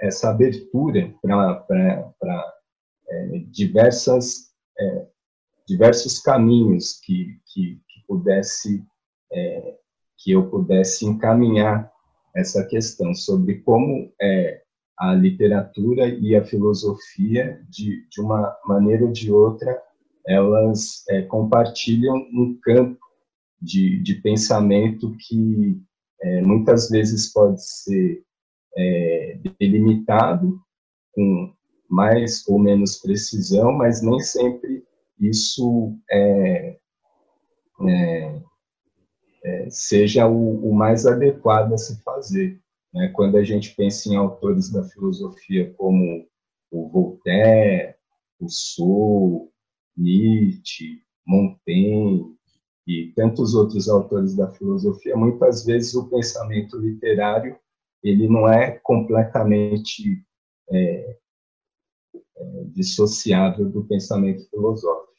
essa 0.02 0.30
abertura 0.32 1.14
para 1.22 2.54
é, 3.08 3.28
diversas 3.52 4.52
é, 4.78 5.06
diversos 5.68 6.20
caminhos 6.20 7.00
que, 7.04 7.40
que, 7.46 7.80
que 7.88 8.08
pudesse 8.08 8.86
é, 9.32 9.76
que 10.18 10.32
eu 10.32 10.50
pudesse 10.50 11.06
encaminhar 11.06 11.92
essa 12.36 12.66
questão 12.66 13.14
sobre 13.14 13.60
como 13.62 14.12
é, 14.22 14.62
a 14.98 15.14
literatura 15.14 16.08
e 16.08 16.36
a 16.36 16.44
filosofia 16.44 17.62
de, 17.70 18.08
de 18.10 18.22
uma 18.22 18.56
maneira 18.66 19.06
ou 19.06 19.12
de 19.12 19.32
outra 19.32 19.82
elas 20.28 21.04
é, 21.10 21.22
compartilham 21.24 22.16
um 22.16 22.58
campo 22.62 23.05
de, 23.62 24.02
de 24.02 24.16
pensamento 24.16 25.16
que 25.18 25.82
é, 26.22 26.42
muitas 26.42 26.90
vezes 26.90 27.32
pode 27.32 27.64
ser 27.64 28.24
é, 28.78 29.40
delimitado 29.60 30.60
com 31.14 31.54
mais 31.90 32.48
ou 32.48 32.60
menos 32.60 32.98
precisão, 32.98 33.72
mas 33.72 34.02
nem 34.02 34.20
sempre 34.20 34.84
isso 35.20 35.98
é, 36.10 36.78
é, 37.82 38.42
é 39.44 39.70
seja 39.70 40.28
o, 40.28 40.70
o, 40.70 40.74
mais 40.74 41.06
adequado 41.06 41.74
a 41.74 41.78
se 41.78 42.02
fazer. 42.04 42.60
Né? 42.94 43.10
Quando 43.10 43.38
a 43.38 43.44
gente 43.44 43.76
pensa 43.76 44.10
em 44.10 44.16
autores 44.16 44.72
da 44.72 44.84
filosofia 44.84 45.74
como 45.78 46.28
o 46.72 46.90
Voltaire, 46.90 47.96
o 48.40 48.46
Rousseau, 48.46 49.52
Nietzsche, 49.96 51.02
Montaigne, 51.26 52.35
e 52.88 53.12
tantos 53.16 53.56
outros 53.56 53.90
autores 53.90 54.36
da 54.36 54.52
filosofia, 54.52 55.16
muitas 55.16 55.66
vezes 55.66 55.96
o 55.96 56.08
pensamento 56.08 56.78
literário 56.78 57.58
ele 58.04 58.28
não 58.28 58.48
é 58.48 58.80
completamente 58.84 60.24
é, 60.70 61.18
é, 62.38 62.64
dissociável 62.68 63.68
do 63.68 63.84
pensamento 63.86 64.48
filosófico. 64.50 65.16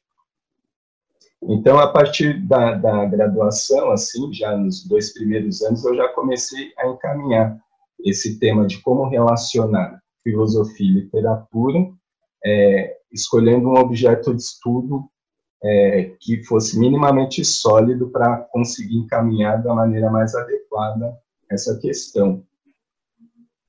Então, 1.43 1.79
a 1.79 1.93
partir 1.93 2.47
da, 2.47 2.75
da, 2.75 3.05
graduação, 3.07 3.91
assim, 3.91 4.33
já 4.33 4.57
nos 4.57 4.87
dois 4.87 5.13
primeiros 5.13 5.63
anos, 5.63 5.85
eu 5.85 5.97
já 5.97 6.09
comecei 6.09 6.73
a 6.79 6.89
encaminhar 6.89 7.61
esse 8.05 8.39
tema 8.39 8.67
de 8.67 8.81
como 8.81 9.09
relacionar 9.09 10.01
filosofia 10.23 10.87
e 10.87 10.95
literatura, 10.95 11.91
é, 12.45 12.97
escolhendo 13.13 13.69
um 13.69 13.79
objeto 13.79 14.35
de 14.35 14.43
estudo 14.43 15.09
é, 15.63 16.13
que 16.21 16.43
fosse 16.45 16.79
minimamente 16.79 17.45
sólido 17.45 18.09
para 18.11 18.39
conseguir 18.53 18.97
encaminhar 18.97 19.63
da 19.63 19.75
maneira 19.75 20.11
mais 20.11 20.35
adequada 20.35 21.17
essa 21.51 21.79
questão. 21.79 22.43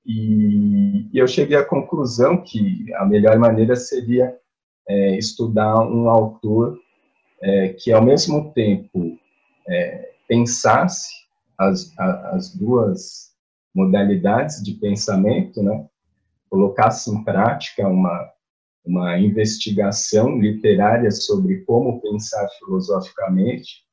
E, 0.06 1.10
e 1.12 1.17
eu 1.17 1.27
cheguei 1.27 1.58
à 1.58 1.65
conclusão 1.65 2.41
que 2.41 2.94
a 2.96 3.06
melhor 3.06 3.38
maneira 3.38 3.75
seria 3.75 4.36
é, 4.88 5.17
estudar 5.17 5.79
um 5.82 6.10
autor 6.10 6.77
é, 7.41 7.70
que, 7.70 7.91
ao 7.91 8.03
mesmo 8.03 8.53
tempo, 8.53 9.17
é, 9.67 10.12
pensasse 10.27 11.10
as, 11.58 11.94
as 11.98 12.56
duas 12.56 13.34
modalidades 13.75 14.63
de 14.63 14.74
pensamento, 14.74 15.62
né? 15.62 15.88
colocasse 16.50 17.12
em 17.12 17.24
prática 17.24 17.88
uma, 17.88 18.32
uma 18.88 19.20
investigação 19.20 20.39
literária 20.39 21.12
sobre 21.12 21.62
como 21.65 22.01
pensar 22.01 22.48
filosoficamente 22.58 23.86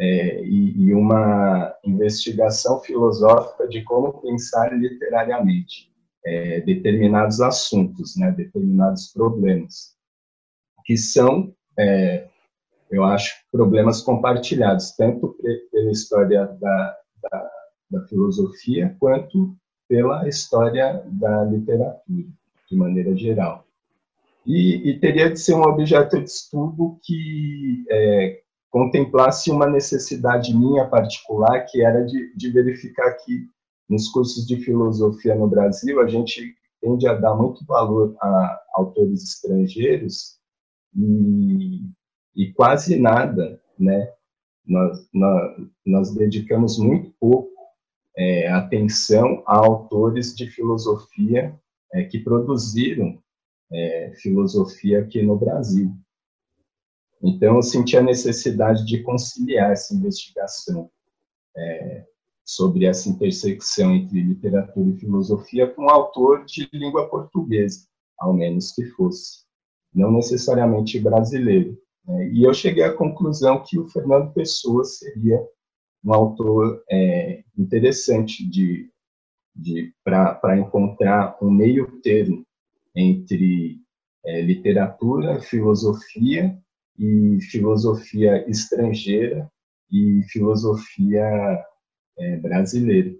é, 0.00 0.42
e, 0.42 0.86
e, 0.86 0.94
uma 0.94 1.74
investigação 1.84 2.80
filosófica 2.80 3.68
de 3.68 3.82
como 3.82 4.20
pensar 4.22 4.72
literariamente 4.76 5.92
é, 6.24 6.60
determinados 6.62 7.40
assuntos, 7.40 8.16
né, 8.16 8.32
determinados 8.32 9.12
problemas, 9.12 9.94
que 10.84 10.96
são, 10.96 11.54
é, 11.78 12.26
eu 12.90 13.04
acho, 13.04 13.34
problemas 13.52 14.00
compartilhados, 14.00 14.92
tanto 14.96 15.36
pela 15.70 15.90
história 15.90 16.46
da, 16.46 16.96
da, 17.22 17.50
da 17.90 18.06
filosofia 18.08 18.96
quanto 18.98 19.54
pela 19.88 20.26
história 20.26 21.04
da 21.06 21.44
literatura, 21.44 22.26
de 22.70 22.76
maneira 22.76 23.14
geral. 23.14 23.61
E, 24.44 24.90
e, 24.90 24.98
teria 24.98 25.30
de 25.30 25.38
ser 25.38 25.54
um 25.54 25.62
objeto 25.62 26.18
de 26.18 26.28
estudo 26.28 26.98
que 27.02 27.84
é, 27.88 28.40
contemplasse 28.70 29.50
uma 29.50 29.68
necessidade 29.68 30.56
minha 30.56 30.88
particular, 30.88 31.64
que 31.66 31.82
era 31.82 32.04
de, 32.04 32.34
de, 32.36 32.50
verificar 32.50 33.12
que 33.18 33.46
nos 33.88 34.08
cursos 34.08 34.46
de 34.46 34.56
filosofia 34.56 35.34
no 35.36 35.48
Brasil 35.48 36.00
a 36.00 36.08
gente 36.08 36.56
tende 36.80 37.06
a 37.06 37.14
dar 37.14 37.36
muito 37.36 37.64
valor 37.64 38.16
a 38.20 38.60
autores 38.74 39.22
estrangeiros 39.22 40.38
e, 40.96 41.82
e 42.34 42.52
quase 42.54 42.98
nada, 42.98 43.60
né? 43.78 44.10
Nós, 44.66 45.08
nós, 45.12 45.56
nós 45.86 46.14
dedicamos 46.14 46.78
muito 46.78 47.12
pouco 47.20 47.52
é, 48.16 48.48
atenção 48.48 49.42
a 49.46 49.56
autores 49.56 50.34
de 50.34 50.50
filosofia 50.50 51.54
é, 51.92 52.04
que 52.04 52.18
produziram 52.18 53.21
é, 53.72 54.12
filosofia 54.16 55.00
aqui 55.00 55.22
no 55.22 55.36
Brasil. 55.36 55.90
Então, 57.22 57.56
eu 57.56 57.62
senti 57.62 57.96
a 57.96 58.02
necessidade 58.02 58.84
de 58.84 59.02
conciliar 59.02 59.70
essa 59.70 59.94
investigação 59.94 60.90
é, 61.56 62.04
sobre 62.44 62.84
essa 62.84 63.08
intersecção 63.08 63.94
entre 63.94 64.20
literatura 64.20 64.90
e 64.90 64.98
filosofia 64.98 65.68
com 65.68 65.84
um 65.84 65.90
autor 65.90 66.44
de 66.44 66.68
língua 66.72 67.08
portuguesa, 67.08 67.86
ao 68.18 68.32
menos 68.32 68.72
que 68.72 68.84
fosse, 68.90 69.44
não 69.94 70.10
necessariamente 70.12 70.98
brasileiro. 70.98 71.78
Né? 72.06 72.30
E 72.32 72.42
eu 72.42 72.52
cheguei 72.52 72.82
à 72.82 72.92
conclusão 72.92 73.62
que 73.62 73.78
o 73.78 73.88
Fernando 73.88 74.32
Pessoa 74.32 74.84
seria 74.84 75.40
um 76.04 76.12
autor 76.12 76.82
é, 76.90 77.44
interessante 77.56 78.44
de, 78.48 78.90
de 79.54 79.94
para 80.02 80.58
encontrar 80.58 81.38
um 81.40 81.50
meio 81.50 82.00
termo 82.00 82.44
entre 82.94 83.80
é, 84.24 84.40
literatura, 84.40 85.40
filosofia 85.40 86.56
e 86.98 87.38
filosofia 87.50 88.48
estrangeira 88.48 89.50
e 89.90 90.22
filosofia 90.28 91.64
é, 92.18 92.36
brasileira, 92.36 93.14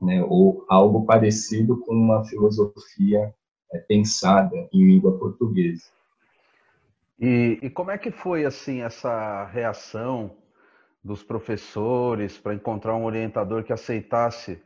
né? 0.00 0.22
ou 0.24 0.64
algo 0.68 1.04
parecido 1.04 1.78
com 1.80 1.94
uma 1.94 2.24
filosofia 2.24 3.34
é, 3.72 3.78
pensada 3.78 4.68
em 4.72 4.86
língua 4.86 5.18
portuguesa. 5.18 5.84
E, 7.18 7.58
e, 7.62 7.70
como 7.70 7.90
é 7.90 7.98
que 7.98 8.10
foi 8.10 8.46
assim 8.46 8.80
essa 8.80 9.44
reação 9.46 10.36
dos 11.04 11.22
professores 11.22 12.38
para 12.38 12.54
encontrar 12.54 12.96
um 12.96 13.04
orientador 13.04 13.62
que 13.62 13.72
aceitasse 13.72 14.62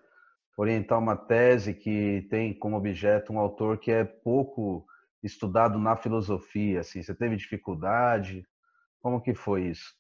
orientar 0.56 0.98
uma 0.98 1.16
tese 1.16 1.74
que 1.74 2.26
tem 2.30 2.54
como 2.54 2.76
objeto 2.76 3.32
um 3.32 3.38
autor 3.38 3.78
que 3.78 3.90
é 3.90 4.04
pouco 4.04 4.86
estudado 5.22 5.78
na 5.78 5.96
filosofia? 5.96 6.80
Assim, 6.80 7.02
você 7.02 7.14
teve 7.14 7.36
dificuldade? 7.36 8.46
Como 9.02 9.20
que 9.20 9.34
foi 9.34 9.68
isso? 9.68 9.94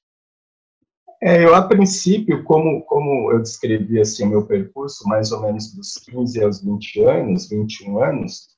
É, 1.22 1.44
eu, 1.44 1.54
a 1.54 1.62
princípio, 1.66 2.44
como, 2.44 2.82
como 2.82 3.32
eu 3.32 3.40
descrevi 3.40 4.00
assim, 4.00 4.24
o 4.24 4.28
meu 4.28 4.46
percurso, 4.46 5.08
mais 5.08 5.32
ou 5.32 5.40
menos 5.40 5.72
dos 5.74 5.94
15 5.94 6.42
aos 6.42 6.62
20 6.62 7.00
anos, 7.02 7.48
21 7.48 8.02
anos, 8.02 8.48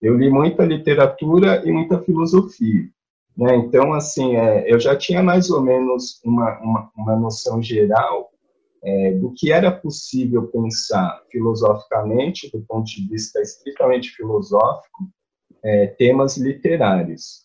eu 0.00 0.16
li 0.16 0.30
muita 0.30 0.64
literatura 0.64 1.62
e 1.66 1.72
muita 1.72 2.00
filosofia. 2.02 2.88
Né? 3.36 3.56
Então, 3.56 3.92
assim, 3.92 4.36
é, 4.36 4.72
eu 4.72 4.78
já 4.78 4.96
tinha 4.96 5.22
mais 5.22 5.50
ou 5.50 5.60
menos 5.60 6.20
uma, 6.24 6.58
uma, 6.60 6.90
uma 6.96 7.16
noção 7.16 7.62
geral 7.62 8.30
é, 8.84 9.12
do 9.12 9.32
que 9.32 9.50
era 9.50 9.72
possível 9.72 10.46
pensar 10.48 11.22
filosoficamente, 11.30 12.50
do 12.50 12.60
ponto 12.62 12.84
de 12.84 13.08
vista 13.08 13.40
estritamente 13.40 14.10
filosófico, 14.10 15.08
é, 15.64 15.86
temas 15.86 16.36
literários. 16.36 17.44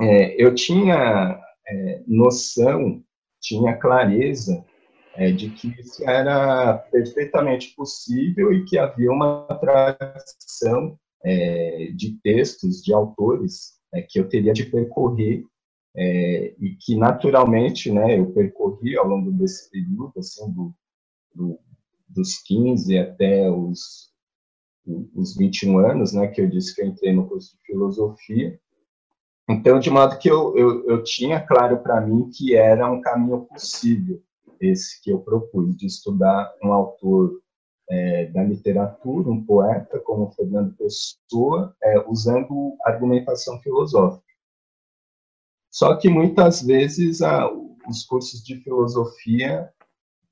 É, 0.00 0.42
eu 0.42 0.52
tinha 0.54 1.40
é, 1.66 2.02
noção, 2.08 3.02
tinha 3.40 3.76
clareza 3.76 4.64
é, 5.14 5.30
de 5.30 5.50
que 5.50 5.68
isso 5.80 6.08
era 6.08 6.76
perfeitamente 6.90 7.74
possível 7.76 8.52
e 8.52 8.64
que 8.64 8.76
havia 8.76 9.12
uma 9.12 9.46
tradição 9.60 10.98
é, 11.24 11.92
de 11.94 12.18
textos, 12.22 12.82
de 12.82 12.92
autores, 12.92 13.78
que 14.10 14.20
eu 14.20 14.28
teria 14.28 14.52
de 14.52 14.66
percorrer 14.66 15.44
é, 16.00 16.54
e 16.60 16.76
que 16.76 16.94
naturalmente, 16.94 17.90
né, 17.90 18.16
eu 18.16 18.30
percorri 18.30 18.96
ao 18.96 19.08
longo 19.08 19.32
desse 19.32 19.68
período, 19.68 20.12
assim, 20.16 20.48
do, 20.52 20.72
do, 21.34 21.58
dos 22.08 22.40
15 22.42 22.96
até 22.96 23.50
os, 23.50 24.12
os 25.12 25.36
21 25.36 25.78
anos, 25.78 26.12
né, 26.12 26.28
que 26.28 26.40
eu 26.40 26.48
disse 26.48 26.72
que 26.72 26.82
eu 26.82 26.86
entrei 26.86 27.12
no 27.12 27.26
curso 27.26 27.56
de 27.56 27.62
filosofia. 27.64 28.60
Então, 29.50 29.80
de 29.80 29.90
modo 29.90 30.16
que 30.18 30.30
eu, 30.30 30.56
eu, 30.56 30.88
eu 30.88 31.02
tinha 31.02 31.40
claro 31.40 31.78
para 31.78 32.00
mim 32.00 32.30
que 32.30 32.54
era 32.54 32.88
um 32.88 33.00
caminho 33.00 33.40
possível, 33.46 34.22
esse 34.60 35.02
que 35.02 35.10
eu 35.10 35.18
propus, 35.18 35.76
de 35.76 35.86
estudar 35.86 36.54
um 36.62 36.72
autor 36.72 37.40
é, 37.90 38.26
da 38.26 38.44
literatura, 38.44 39.28
um 39.28 39.44
poeta 39.44 39.98
como 39.98 40.30
Fernando 40.30 40.76
Pessoa, 40.76 41.74
é, 41.82 41.98
usando 42.06 42.76
argumentação 42.84 43.60
filosófica. 43.62 44.27
Só 45.70 45.96
que 45.96 46.08
muitas 46.08 46.62
vezes 46.62 47.22
a, 47.22 47.50
os 47.88 48.04
cursos 48.04 48.42
de 48.42 48.56
filosofia 48.62 49.70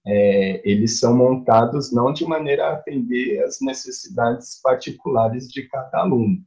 é, 0.06 0.62
eles 0.68 1.00
são 1.00 1.16
montados 1.16 1.92
não 1.92 2.12
de 2.12 2.24
maneira 2.24 2.68
a 2.68 2.72
atender 2.74 3.42
às 3.42 3.60
necessidades 3.60 4.60
particulares 4.62 5.48
de 5.48 5.68
cada 5.68 5.98
aluno, 5.98 6.38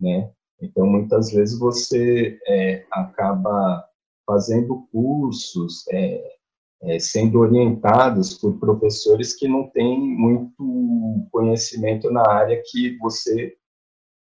né? 0.00 0.32
Então 0.60 0.86
muitas 0.86 1.30
vezes 1.30 1.58
você 1.58 2.38
é, 2.46 2.86
acaba 2.90 3.84
fazendo 4.26 4.88
cursos, 4.90 5.84
é, 5.92 6.34
é 6.82 6.98
sendo 6.98 7.40
orientados 7.40 8.38
por 8.38 8.58
professores 8.58 9.34
que 9.36 9.46
não 9.46 9.68
têm 9.68 10.00
muito 10.00 11.28
conhecimento 11.30 12.10
na 12.10 12.26
área 12.26 12.62
que 12.64 12.96
você 12.98 13.54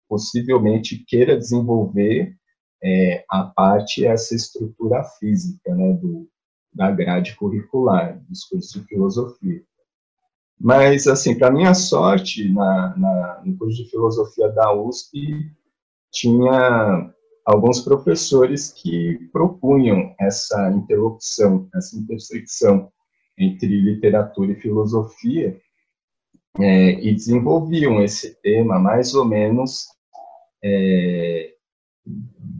possivelmente 0.07 1.03
queira 1.05 1.37
desenvolver 1.37 2.37
é, 2.83 3.23
a 3.29 3.43
parte 3.43 4.05
essa 4.05 4.35
estrutura 4.35 5.03
física 5.03 5.73
né, 5.75 5.93
do, 5.93 6.27
da 6.73 6.91
grade 6.91 7.35
curricular 7.35 8.19
dos 8.27 8.45
cursos 8.45 8.71
de 8.71 8.87
filosofia. 8.87 9.63
Mas, 10.59 11.07
assim, 11.07 11.37
para 11.37 11.51
minha 11.51 11.73
sorte, 11.73 12.51
na, 12.51 12.95
na, 12.95 13.41
no 13.43 13.57
curso 13.57 13.83
de 13.83 13.89
filosofia 13.89 14.49
da 14.49 14.71
USP, 14.73 15.51
tinha 16.11 17.11
alguns 17.45 17.81
professores 17.81 18.71
que 18.71 19.17
propunham 19.31 20.13
essa 20.19 20.69
interlocução, 20.71 21.67
essa 21.73 21.97
intersecção 21.97 22.91
entre 23.37 23.67
literatura 23.67 24.51
e 24.51 24.61
filosofia, 24.61 25.59
é, 26.59 26.91
e 27.01 27.13
desenvolviam 27.15 28.01
esse 28.01 28.39
tema 28.41 28.77
mais 28.77 29.15
ou 29.15 29.25
menos 29.25 29.87
é, 30.63 31.53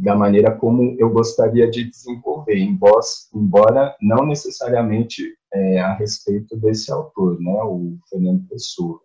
da 0.02 0.16
maneira 0.16 0.52
como 0.52 0.96
eu 1.00 1.12
gostaria 1.12 1.70
de 1.70 1.84
desenvolver, 1.84 2.58
embora, 2.58 3.96
não 4.02 4.26
necessariamente 4.26 5.38
é, 5.54 5.80
a 5.80 5.94
respeito 5.94 6.58
desse 6.58 6.92
autor, 6.92 7.40
né, 7.40 7.62
o 7.64 7.98
Fernando 8.10 8.48
Pessoa. 8.48 9.00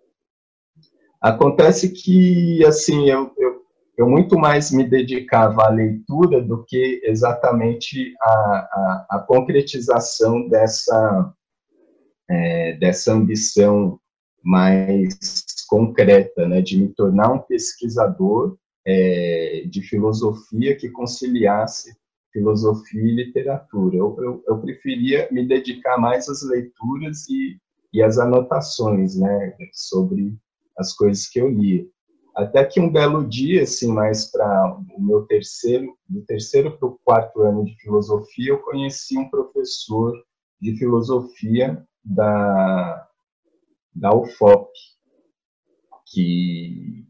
Acontece 1.20 1.90
que, 1.90 2.64
assim, 2.64 3.10
eu, 3.10 3.30
eu, 3.36 3.62
eu 3.98 4.08
muito 4.08 4.38
mais 4.38 4.70
me 4.70 4.88
dedicava 4.88 5.66
à 5.66 5.68
leitura 5.68 6.40
do 6.42 6.64
que 6.64 7.02
exatamente 7.04 8.14
à, 8.18 8.30
à, 8.30 9.06
à 9.10 9.18
concretização 9.18 10.48
dessa, 10.48 11.34
é, 12.30 12.72
dessa 12.78 13.12
ambição 13.12 14.00
mais 14.42 15.18
concreta, 15.68 16.48
né, 16.48 16.62
de 16.62 16.80
me 16.80 16.88
tornar 16.88 17.32
um 17.32 17.38
pesquisador 17.40 18.56
é, 18.86 19.64
de 19.68 19.82
filosofia 19.82 20.76
que 20.76 20.88
conciliasse 20.88 21.96
filosofia 22.32 23.02
e 23.02 23.14
literatura. 23.14 23.96
Eu, 23.96 24.16
eu, 24.18 24.44
eu, 24.46 24.58
preferia 24.60 25.26
me 25.32 25.46
dedicar 25.46 25.98
mais 25.98 26.28
às 26.28 26.42
leituras 26.42 27.26
e, 27.28 27.58
e 27.92 28.02
às 28.02 28.18
anotações, 28.18 29.16
né, 29.16 29.56
sobre 29.72 30.36
as 30.78 30.92
coisas 30.92 31.26
que 31.26 31.40
eu 31.40 31.48
lia. 31.48 31.86
Até 32.36 32.62
que 32.66 32.78
um 32.78 32.92
belo 32.92 33.26
dia, 33.26 33.62
assim, 33.62 33.90
mais 33.90 34.30
para 34.30 34.78
o 34.94 35.02
meu 35.02 35.22
terceiro, 35.22 35.96
do 36.06 36.20
terceiro 36.22 36.76
para 36.76 36.86
o 36.86 36.98
quarto 37.02 37.40
ano 37.40 37.64
de 37.64 37.74
filosofia, 37.76 38.50
eu 38.50 38.58
conheci 38.58 39.16
um 39.16 39.30
professor 39.30 40.12
de 40.60 40.76
filosofia 40.76 41.82
da, 42.04 43.08
da 43.94 44.14
UFOP, 44.14 44.70
que, 46.12 47.06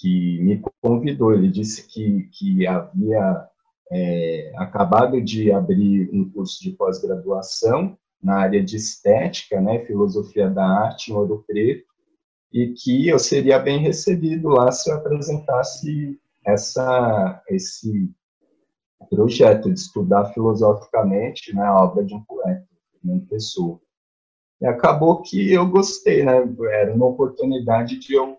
que 0.00 0.40
me 0.40 0.62
convidou. 0.80 1.34
Ele 1.34 1.48
disse 1.48 1.86
que, 1.86 2.28
que 2.32 2.66
havia 2.66 3.46
é, 3.92 4.52
acabado 4.56 5.20
de 5.20 5.52
abrir 5.52 6.08
um 6.12 6.30
curso 6.30 6.62
de 6.62 6.70
pós-graduação 6.72 7.98
na 8.22 8.36
área 8.36 8.62
de 8.62 8.76
estética, 8.76 9.60
né, 9.60 9.84
filosofia 9.86 10.48
da 10.48 10.64
arte 10.64 11.10
em 11.10 11.14
Ouro 11.14 11.44
Preto, 11.46 11.84
e 12.52 12.72
que 12.72 13.08
eu 13.08 13.18
seria 13.18 13.58
bem 13.58 13.78
recebido 13.78 14.48
lá 14.48 14.70
se 14.72 14.90
eu 14.90 14.96
apresentasse 14.96 16.18
essa, 16.44 17.42
esse 17.48 18.10
projeto 19.08 19.72
de 19.72 19.78
estudar 19.78 20.26
filosoficamente 20.32 21.54
né, 21.54 21.62
a 21.62 21.82
obra 21.82 22.04
de 22.04 22.14
um 22.14 22.22
poeta, 22.22 22.66
uma 23.02 23.20
pessoa. 23.26 23.80
E 24.60 24.66
acabou 24.66 25.22
que 25.22 25.52
eu 25.52 25.66
gostei, 25.66 26.22
né? 26.22 26.34
Era 26.72 26.94
uma 26.94 27.06
oportunidade 27.06 27.98
de 27.98 28.14
eu, 28.14 28.36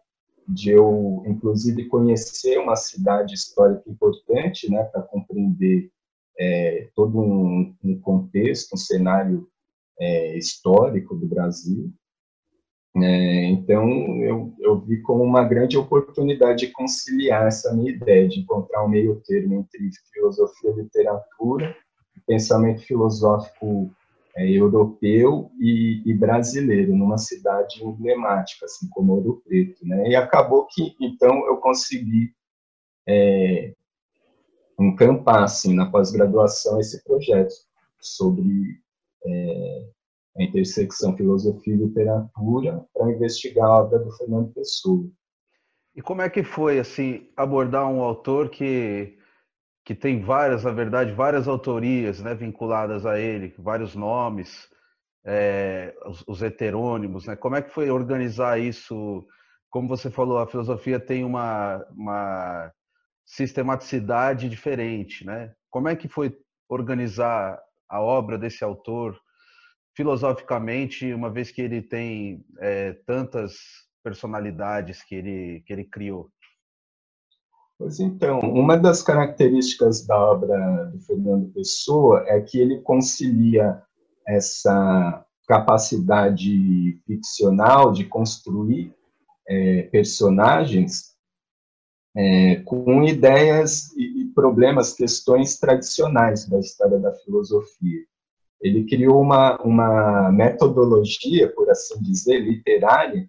de 0.51 0.71
eu 0.71 1.23
inclusive, 1.25 1.87
conhecer 1.87 2.57
uma 2.57 2.75
cidade 2.75 3.33
histórica 3.33 3.89
importante, 3.89 4.69
né, 4.69 4.83
para 4.83 5.01
compreender 5.01 5.89
é, 6.37 6.89
todo 6.95 7.19
um, 7.19 7.75
um, 7.83 7.99
contexto, 7.99 8.73
um 8.73 8.77
cenário 8.77 9.47
é, 9.99 10.37
histórico 10.37 11.15
do 11.15 11.25
Brasil. 11.25 11.91
É, 12.97 13.45
então, 13.45 13.87
eu, 14.21 14.53
eu 14.59 14.81
vi 14.81 15.01
como 15.01 15.23
uma 15.23 15.45
grande 15.45 15.77
oportunidade 15.77 16.65
de 16.65 16.73
conciliar 16.73 17.47
essa 17.47 17.73
minha 17.73 17.91
ideia, 17.91 18.27
de 18.27 18.41
encontrar 18.41 18.83
um 18.83 18.89
meio 18.89 19.21
termo 19.25 19.55
entre 19.55 19.89
filosofia 20.13 20.71
e 20.71 20.81
literatura, 20.81 21.75
pensamento 22.27 22.81
filosófico 22.81 23.93
é, 24.35 24.49
europeu 24.49 25.51
e, 25.59 26.01
e, 26.05 26.13
brasileiro, 26.13 26.95
numa 26.95 27.17
cidade 27.17 27.83
emblemática, 27.83 28.65
assim 28.65 28.87
como 28.89 29.13
Ouro 29.13 29.41
Preto. 29.45 29.85
Né? 29.85 30.09
E 30.09 30.15
acabou 30.15 30.67
que, 30.67 30.95
então, 30.99 31.45
eu 31.47 31.57
consegui 31.57 32.33
é, 33.07 33.73
encampar, 34.79 35.43
assim, 35.43 35.75
na 35.75 35.89
pós-graduação, 35.89 36.79
esse 36.79 37.03
projeto 37.03 37.53
sobre 37.99 38.79
é, 39.25 39.85
a 40.37 40.43
intersecção 40.43 41.15
filosofia 41.15 41.73
e 41.73 41.77
literatura 41.77 42.85
para 42.93 43.11
investigar 43.11 43.67
a 43.67 43.81
obra 43.81 43.99
do 43.99 44.11
Fernando 44.13 44.51
Pessoa. 44.53 45.05
E 45.95 46.01
como 46.01 46.21
é 46.21 46.29
que 46.29 46.41
foi 46.41 46.79
assim 46.79 47.29
abordar 47.35 47.85
um 47.89 48.01
autor 48.01 48.49
que 48.49 49.17
que 49.83 49.95
tem 49.95 50.21
várias, 50.21 50.63
na 50.63 50.71
verdade, 50.71 51.11
várias 51.11 51.47
autorias, 51.47 52.21
né, 52.21 52.35
vinculadas 52.35 53.05
a 53.05 53.19
ele, 53.19 53.53
vários 53.57 53.95
nomes, 53.95 54.69
é, 55.25 55.95
os, 56.05 56.23
os, 56.27 56.41
heterônimos, 56.41 57.25
né? 57.25 57.35
Como 57.35 57.55
é 57.55 57.61
que 57.61 57.71
foi 57.71 57.89
organizar 57.89 58.59
isso? 58.59 59.25
Como 59.69 59.87
você 59.87 60.09
falou, 60.09 60.39
a 60.39 60.47
filosofia 60.47 60.99
tem 60.99 61.23
uma, 61.23 61.85
uma 61.91 62.71
sistematicidade 63.25 64.49
diferente, 64.49 65.25
né? 65.25 65.53
Como 65.69 65.87
é 65.87 65.95
que 65.95 66.07
foi 66.07 66.35
organizar 66.67 67.59
a 67.89 68.01
obra 68.01 68.37
desse 68.37 68.63
autor 68.63 69.19
filosoficamente, 69.95 71.13
uma 71.13 71.29
vez 71.29 71.51
que 71.51 71.61
ele 71.61 71.81
tem 71.81 72.43
é, 72.59 72.93
tantas 73.05 73.53
personalidades 74.03 75.03
que 75.03 75.15
ele, 75.15 75.63
que 75.65 75.73
ele 75.73 75.83
criou? 75.85 76.31
Pois 77.81 77.99
então, 77.99 78.37
uma 78.41 78.77
das 78.77 79.01
características 79.01 80.05
da 80.05 80.15
obra 80.15 80.85
do 80.93 80.99
Fernando 80.99 81.51
Pessoa 81.51 82.23
é 82.27 82.39
que 82.39 82.59
ele 82.59 82.79
concilia 82.81 83.81
essa 84.27 85.25
capacidade 85.47 87.01
ficcional 87.07 87.91
de 87.91 88.05
construir 88.05 88.93
é, 89.47 89.81
personagens 89.91 91.15
é, 92.15 92.57
com 92.57 93.03
ideias 93.03 93.91
e 93.97 94.31
problemas, 94.35 94.93
questões 94.93 95.57
tradicionais 95.57 96.47
da 96.47 96.59
história 96.59 96.99
da 96.99 97.11
filosofia. 97.15 98.05
Ele 98.61 98.85
criou 98.85 99.19
uma, 99.19 99.59
uma 99.63 100.31
metodologia, 100.31 101.51
por 101.51 101.67
assim 101.67 101.99
dizer, 101.99 102.41
literária, 102.41 103.27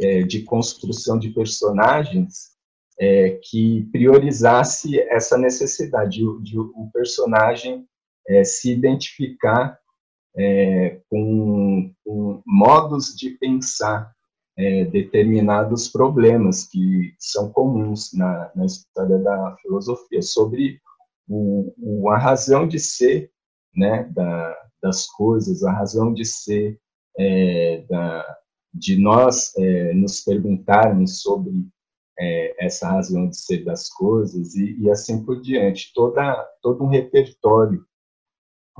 é, 0.00 0.22
de 0.22 0.42
construção 0.42 1.16
de 1.16 1.30
personagens 1.30 2.57
é, 3.00 3.38
que 3.42 3.88
priorizasse 3.92 5.00
essa 5.00 5.38
necessidade 5.38 6.18
de, 6.42 6.58
o 6.58 6.90
personagem 6.92 7.86
é, 8.28 8.44
se 8.44 8.72
identificar 8.72 9.78
é, 10.36 11.00
com, 11.08 11.92
com, 12.04 12.42
modos 12.46 13.14
de 13.16 13.30
pensar 13.30 14.12
é, 14.56 14.84
determinados 14.84 15.88
problemas 15.88 16.64
que 16.64 17.14
são 17.18 17.50
comuns 17.50 18.12
na, 18.12 18.50
na 18.54 18.66
história 18.66 19.18
da 19.18 19.56
filosofia, 19.62 20.20
sobre 20.20 20.80
o, 21.28 21.72
o, 21.78 22.10
a 22.10 22.18
razão 22.18 22.66
de 22.66 22.78
ser 22.78 23.30
né, 23.74 24.04
da, 24.12 24.56
das 24.82 25.06
coisas, 25.06 25.62
a 25.62 25.72
razão 25.72 26.12
de 26.12 26.24
ser 26.24 26.78
é, 27.16 27.84
da, 27.88 28.38
de 28.74 28.96
nós 28.96 29.56
é, 29.56 29.92
nos 29.94 30.20
perguntarmos 30.20 31.22
sobre 31.22 31.52
é, 32.18 32.66
essa 32.66 32.88
razão 32.88 33.28
de 33.28 33.36
ser 33.36 33.64
das 33.64 33.88
coisas 33.88 34.54
e, 34.54 34.76
e 34.80 34.90
assim 34.90 35.24
por 35.24 35.40
diante. 35.40 35.92
Toda, 35.94 36.44
todo 36.62 36.84
um 36.84 36.88
repertório 36.88 37.84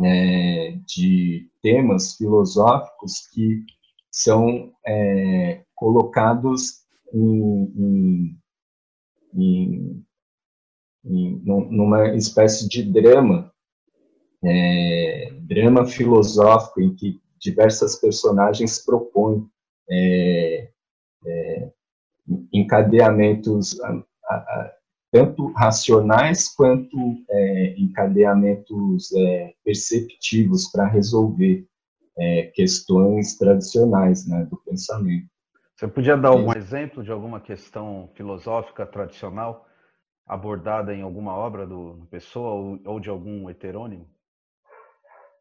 é, 0.03 0.79
de 0.87 1.51
temas 1.63 2.17
filosóficos 2.17 3.29
que 3.33 3.65
são 4.11 4.73
é, 4.87 5.65
colocados 5.75 6.83
em, 7.13 7.73
em, 7.77 8.39
em, 9.35 10.05
em, 11.05 11.43
numa 11.45 12.15
espécie 12.15 12.69
de 12.69 12.83
drama 12.83 13.53
é, 14.45 15.33
drama 15.43 15.87
filosófico 15.87 16.81
em 16.81 16.95
que 16.95 17.21
diversas 17.39 17.97
personagens 17.97 18.85
propõem 18.85 19.49
é, 19.91 20.71
é, 21.27 21.73
encadeamentos 22.53 23.81
a, 23.81 24.03
a, 24.29 24.35
a, 24.35 24.73
tanto 25.11 25.53
racionais 25.53 26.49
quanto 26.49 26.97
é, 27.31 27.75
encadeamentos 27.79 29.13
é, 29.15 29.55
perceptivos 29.65 30.71
para 30.71 30.87
resolver 30.87 31.67
é, 32.19 32.51
questões 32.55 33.37
tradicionais 33.37 34.27
né, 34.27 34.45
do 34.45 34.57
pensamento. 34.59 35.29
Você 35.77 35.87
podia 35.87 36.17
dar 36.17 36.31
algum 36.31 36.53
exemplo 36.57 37.05
de 37.05 37.11
alguma 37.13 37.41
questão 37.41 38.11
filosófica 38.15 38.85
tradicional 38.85 39.67
abordada 40.27 40.95
em 40.95 41.03
alguma 41.03 41.33
obra 41.33 41.67
do 41.67 42.07
Pessoa 42.11 42.51
ou, 42.51 42.81
ou 42.85 43.01
de 43.01 43.09
algum 43.09 43.49
heterônimo? 43.49 44.07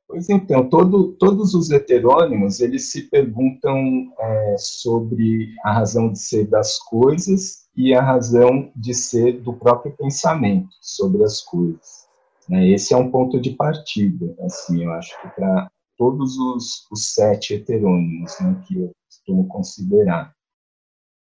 Pois 0.08 0.30
então, 0.30 0.70
todo, 0.70 1.13
todos 1.13 1.54
os 1.54 1.70
heterônimos, 1.70 2.62
eles 2.62 2.91
se 2.91 3.10
perguntam 3.10 3.78
é, 4.17 4.56
sobre 4.58 5.54
a 5.65 5.74
razão 5.74 6.12
de 6.12 6.20
ser 6.20 6.48
das 6.48 6.80
coisas 6.80 7.67
e 7.76 7.93
a 7.93 8.02
razão 8.02 8.72
de 8.74 8.93
ser 8.93 9.41
do 9.41 9.54
próprio 9.54 9.96
pensamento 9.98 10.70
sobre 10.82 11.24
as 11.26 11.41
coisas. 11.41 12.08
Né? 12.48 12.70
Esse 12.70 12.93
é 12.93 12.98
um 12.98 13.12
ponto 13.12 13.39
de 13.39 13.52
partida, 13.52 14.34
assim, 14.39 14.86
eu 14.86 14.91
acho 14.93 15.22
que 15.22 15.28
para 15.36 15.70
todos 15.98 16.38
os, 16.38 16.88
os, 16.89 17.13
sete 17.13 17.56
heterônimos 17.56 18.39
né, 18.39 18.63
que 18.65 18.80
eu 18.80 18.91
costumo 19.10 19.48
considerar. 19.48 20.34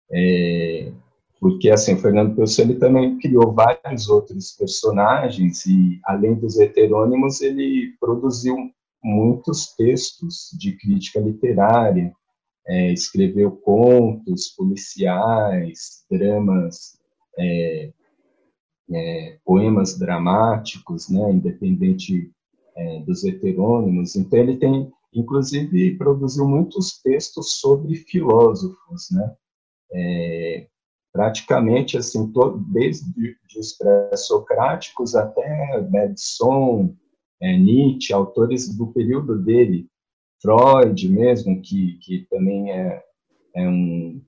É, 0.09 0.93
porque 1.41 1.69
assim, 1.69 1.93
o 1.93 1.97
Fernando 1.97 2.35
Pessoa 2.35 2.65
ele 2.65 2.79
também 2.79 3.17
criou 3.19 3.53
vários 3.53 4.07
outros 4.07 4.51
personagens 4.51 5.65
e 5.65 5.99
além 6.05 6.35
dos 6.35 6.57
heterônimos 6.57 7.41
ele 7.41 7.95
produziu 7.99 8.55
muitos 9.03 9.73
textos 9.75 10.49
de 10.57 10.75
crítica 10.77 11.19
literária, 11.19 12.13
é, 12.67 12.91
escreveu 12.91 13.51
contos 13.51 14.49
policiais, 14.49 16.05
dramas, 16.11 16.97
é, 17.37 17.93
é, 18.91 19.37
poemas 19.45 19.97
dramáticos, 19.97 21.09
né, 21.09 21.31
independente 21.31 22.31
é, 22.75 22.99
dos 23.01 23.23
heterônimos. 23.23 24.15
Então 24.15 24.39
ele 24.39 24.57
tem, 24.57 24.91
inclusive, 25.13 25.97
produziu 25.97 26.47
muitos 26.47 27.01
textos 27.01 27.59
sobre 27.59 27.95
filósofos, 27.95 29.09
né, 29.11 29.35
é, 29.93 30.67
praticamente 31.13 31.97
assim, 31.97 32.31
todo, 32.31 32.59
desde 32.71 33.37
os 33.57 33.73
pré-socráticos 33.73 35.15
até 35.15 35.81
Bergson, 35.81 36.95
é, 37.41 37.57
Nietzsche, 37.57 38.13
autores 38.13 38.75
do 38.75 38.87
período 38.87 39.37
dele, 39.37 39.87
Freud 40.41 41.09
mesmo, 41.09 41.61
que, 41.61 41.97
que 42.01 42.27
também 42.29 42.71
é, 42.71 43.03
é 43.55 43.67
um, 43.67 44.21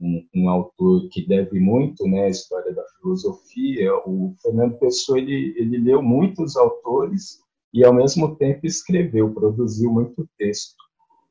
um, 0.00 0.28
um, 0.34 0.48
autor 0.48 1.08
que 1.10 1.26
deve 1.26 1.60
muito 1.60 2.06
né, 2.08 2.24
à 2.24 2.28
história 2.28 2.74
da 2.74 2.84
filosofia, 2.98 3.94
o 4.06 4.34
Fernando 4.42 4.78
Pessoa 4.78 5.18
ele, 5.18 5.54
ele 5.58 5.78
leu 5.78 6.02
muitos 6.02 6.56
autores 6.56 7.40
e, 7.72 7.84
ao 7.84 7.92
mesmo 7.92 8.36
tempo, 8.36 8.66
escreveu, 8.66 9.32
produziu 9.32 9.92
muito 9.92 10.28
texto 10.38 10.76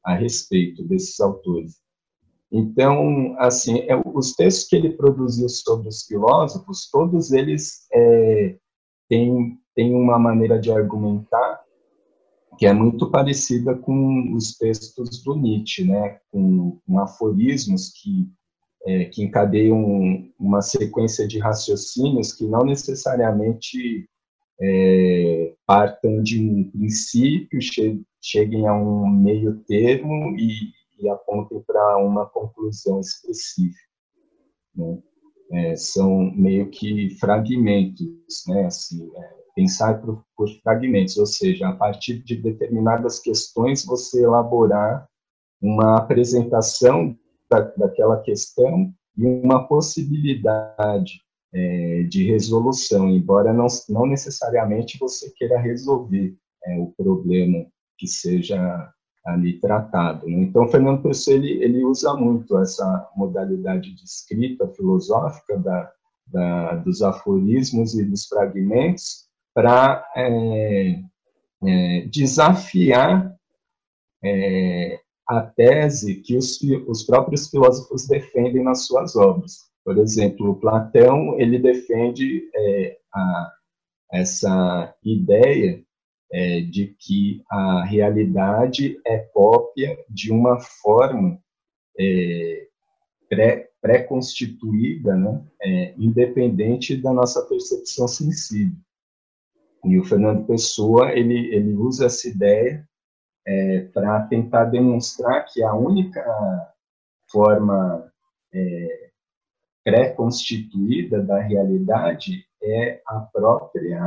a 0.03 0.15
respeito 0.15 0.83
desses 0.83 1.19
autores. 1.19 1.79
Então, 2.51 3.35
assim, 3.37 3.79
é, 3.81 4.01
os 4.05 4.33
textos 4.33 4.67
que 4.67 4.75
ele 4.75 4.91
produziu 4.93 5.47
sobre 5.49 5.87
os 5.87 6.03
filósofos, 6.03 6.89
todos 6.89 7.31
eles 7.31 7.87
é, 7.93 8.57
têm, 9.07 9.59
têm 9.75 9.93
uma 9.93 10.17
maneira 10.19 10.59
de 10.59 10.71
argumentar 10.71 11.63
que 12.59 12.65
é 12.65 12.73
muito 12.73 13.09
parecida 13.09 13.73
com 13.73 14.33
os 14.33 14.57
textos 14.57 15.23
do 15.23 15.33
Nietzsche, 15.33 15.85
né? 15.85 16.19
com, 16.29 16.77
com 16.85 16.99
aforismos 16.99 17.89
que, 17.93 18.27
é, 18.85 19.05
que 19.05 19.23
encadeiam 19.23 20.29
uma 20.37 20.61
sequência 20.61 21.25
de 21.25 21.39
raciocínios 21.39 22.33
que 22.33 22.45
não 22.45 22.65
necessariamente 22.65 24.09
é, 24.61 25.53
partam 25.65 26.21
de 26.21 26.41
um 26.41 26.69
princípio, 26.69 27.61
che 27.61 28.01
cheguem 28.21 28.67
a 28.67 28.73
um 28.73 29.07
meio 29.07 29.63
termo 29.65 30.35
e, 30.37 30.73
e 30.99 31.07
apontem 31.07 31.61
para 31.61 31.97
uma 31.97 32.25
conclusão 32.25 32.99
específica. 32.99 33.87
Né? 34.75 34.99
É, 35.51 35.75
são 35.77 36.29
meio 36.35 36.69
que 36.69 37.17
fragmentos, 37.19 38.43
né? 38.47 38.65
Assim, 38.65 39.09
é, 39.15 39.38
pensar 39.59 40.01
por, 40.01 40.23
por, 40.37 40.47
fragmentos, 40.63 41.17
ou 41.17 41.25
seja, 41.25 41.67
a 41.67 41.75
partir 41.75 42.23
de 42.23 42.37
determinadas 42.37 43.19
questões 43.19 43.85
você 43.85 44.23
elaborar 44.23 45.05
uma 45.61 45.97
apresentação 45.97 47.13
da, 47.51 47.59
daquela 47.75 48.21
questão 48.21 48.93
e 49.17 49.25
uma 49.25 49.67
possibilidade 49.67 51.21
é, 51.53 52.03
de 52.03 52.23
resolução, 52.23 53.09
embora 53.09 53.51
não, 53.51 53.67
não 53.89 54.05
necessariamente 54.05 54.97
você 54.97 55.29
queira 55.35 55.59
resolver 55.59 56.37
é, 56.63 56.77
o 56.77 56.93
problema 56.95 57.65
que 57.97 58.07
seja 58.07 58.89
ali 59.25 59.59
tratado. 59.59 60.25
Né? 60.25 60.43
Então, 60.43 60.69
Fernando 60.69 61.03
Pessoa 61.03 61.35
ele, 61.35 61.61
ele 61.61 61.83
usa 61.83 62.13
muito 62.13 62.57
essa 62.57 63.09
modalidade 63.13 63.93
de 63.93 64.03
escrita 64.05 64.69
filosófica 64.69 65.57
da, 65.57 65.91
da, 66.27 66.75
dos 66.75 67.01
aforismos 67.01 67.93
e 67.99 68.05
dos 68.05 68.25
fragmentos 68.25 69.28
para 69.59 70.09
é, 70.15 71.01
é, 71.65 72.01
desafiar 72.07 73.35
é, 74.23 75.01
a 75.27 75.41
tese 75.41 76.21
que 76.21 76.37
os, 76.37 76.61
os 76.87 77.03
próprios 77.03 77.49
filósofos 77.49 78.07
defendem 78.07 78.63
nas 78.63 78.85
suas 78.85 79.17
obras. 79.17 79.69
Por 79.83 79.97
exemplo, 79.97 80.57
Platão 80.61 81.37
ele 81.37 81.59
defende 81.59 82.49
é, 82.55 82.99
a, 83.13 83.51
essa 84.13 84.95
ideia 85.03 85.83
é, 86.31 86.61
de 86.61 86.95
que 86.97 87.43
a 87.51 87.83
realidade 87.83 88.97
é 89.05 89.17
cópia 89.17 89.99
de 90.09 90.31
uma 90.31 90.57
forma 90.61 91.37
é, 91.99 92.65
pré, 93.27 93.69
pré-constituída, 93.81 95.17
né, 95.17 95.43
é, 95.61 95.93
independente 95.97 96.95
da 96.95 97.11
nossa 97.11 97.45
percepção 97.45 98.07
sensível. 98.07 98.77
E 99.85 99.97
o 99.97 100.03
Fernando 100.03 100.45
Pessoa 100.45 101.11
ele, 101.11 101.53
ele 101.53 101.73
usa 101.73 102.05
essa 102.05 102.27
ideia 102.27 102.87
é, 103.45 103.81
para 103.93 104.27
tentar 104.27 104.65
demonstrar 104.65 105.45
que 105.45 105.63
a 105.63 105.73
única 105.73 106.23
forma 107.31 108.11
é, 108.53 109.09
pré-constituída 109.83 111.21
da 111.21 111.39
realidade 111.39 112.45
é 112.61 113.01
a 113.07 113.19
própria 113.21 114.01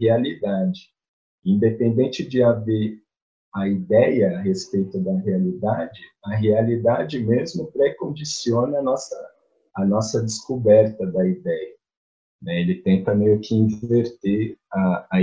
realidade. 0.00 0.90
Independente 1.44 2.26
de 2.28 2.42
haver 2.42 2.98
a 3.54 3.68
ideia 3.68 4.36
a 4.36 4.40
respeito 4.42 4.98
da 5.00 5.16
realidade, 5.20 6.00
a 6.24 6.34
realidade 6.34 7.18
mesmo 7.20 7.70
pré-condiciona 7.72 8.78
a 8.78 8.82
nossa, 8.82 9.30
a 9.74 9.84
nossa 9.84 10.22
descoberta 10.22 11.06
da 11.06 11.26
ideia. 11.26 11.75
Né? 12.40 12.60
Ele 12.60 12.76
tenta 12.76 13.14
meio 13.14 13.40
que 13.40 13.54
inverter 13.54 14.56
a, 14.72 15.06
a, 15.10 15.18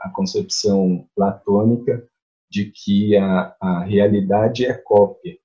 a 0.00 0.10
concepção 0.10 1.08
platônica 1.14 2.06
de 2.50 2.66
que 2.66 3.16
a, 3.16 3.54
a 3.60 3.84
realidade 3.84 4.64
é 4.64 4.72
cópia 4.72 5.36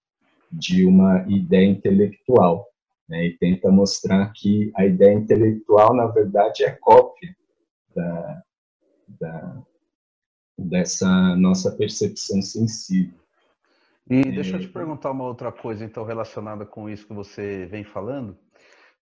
de 0.51 0.85
uma 0.85 1.25
ideia 1.27 1.65
intelectual. 1.65 2.67
Né? 3.09 3.27
E 3.27 3.37
tenta 3.37 3.71
mostrar 3.71 4.31
que 4.33 4.71
a 4.75 4.85
ideia 4.85 5.13
intelectual, 5.13 5.95
na 5.95 6.07
verdade, 6.07 6.63
é 6.63 6.71
cópia 6.71 7.35
da, 7.95 8.43
da, 9.19 9.63
dessa 10.57 11.35
nossa 11.35 11.71
percepção 11.71 12.41
sensível. 12.41 13.23
E 14.09 14.21
deixa 14.23 14.57
eu 14.57 14.59
te 14.59 14.67
é. 14.67 14.71
perguntar 14.71 15.11
uma 15.11 15.23
outra 15.25 15.51
coisa, 15.51 15.83
então, 15.83 16.03
relacionada 16.03 16.65
com 16.65 16.89
isso 16.89 17.07
que 17.07 17.13
você 17.13 17.65
vem 17.65 17.83
falando, 17.83 18.37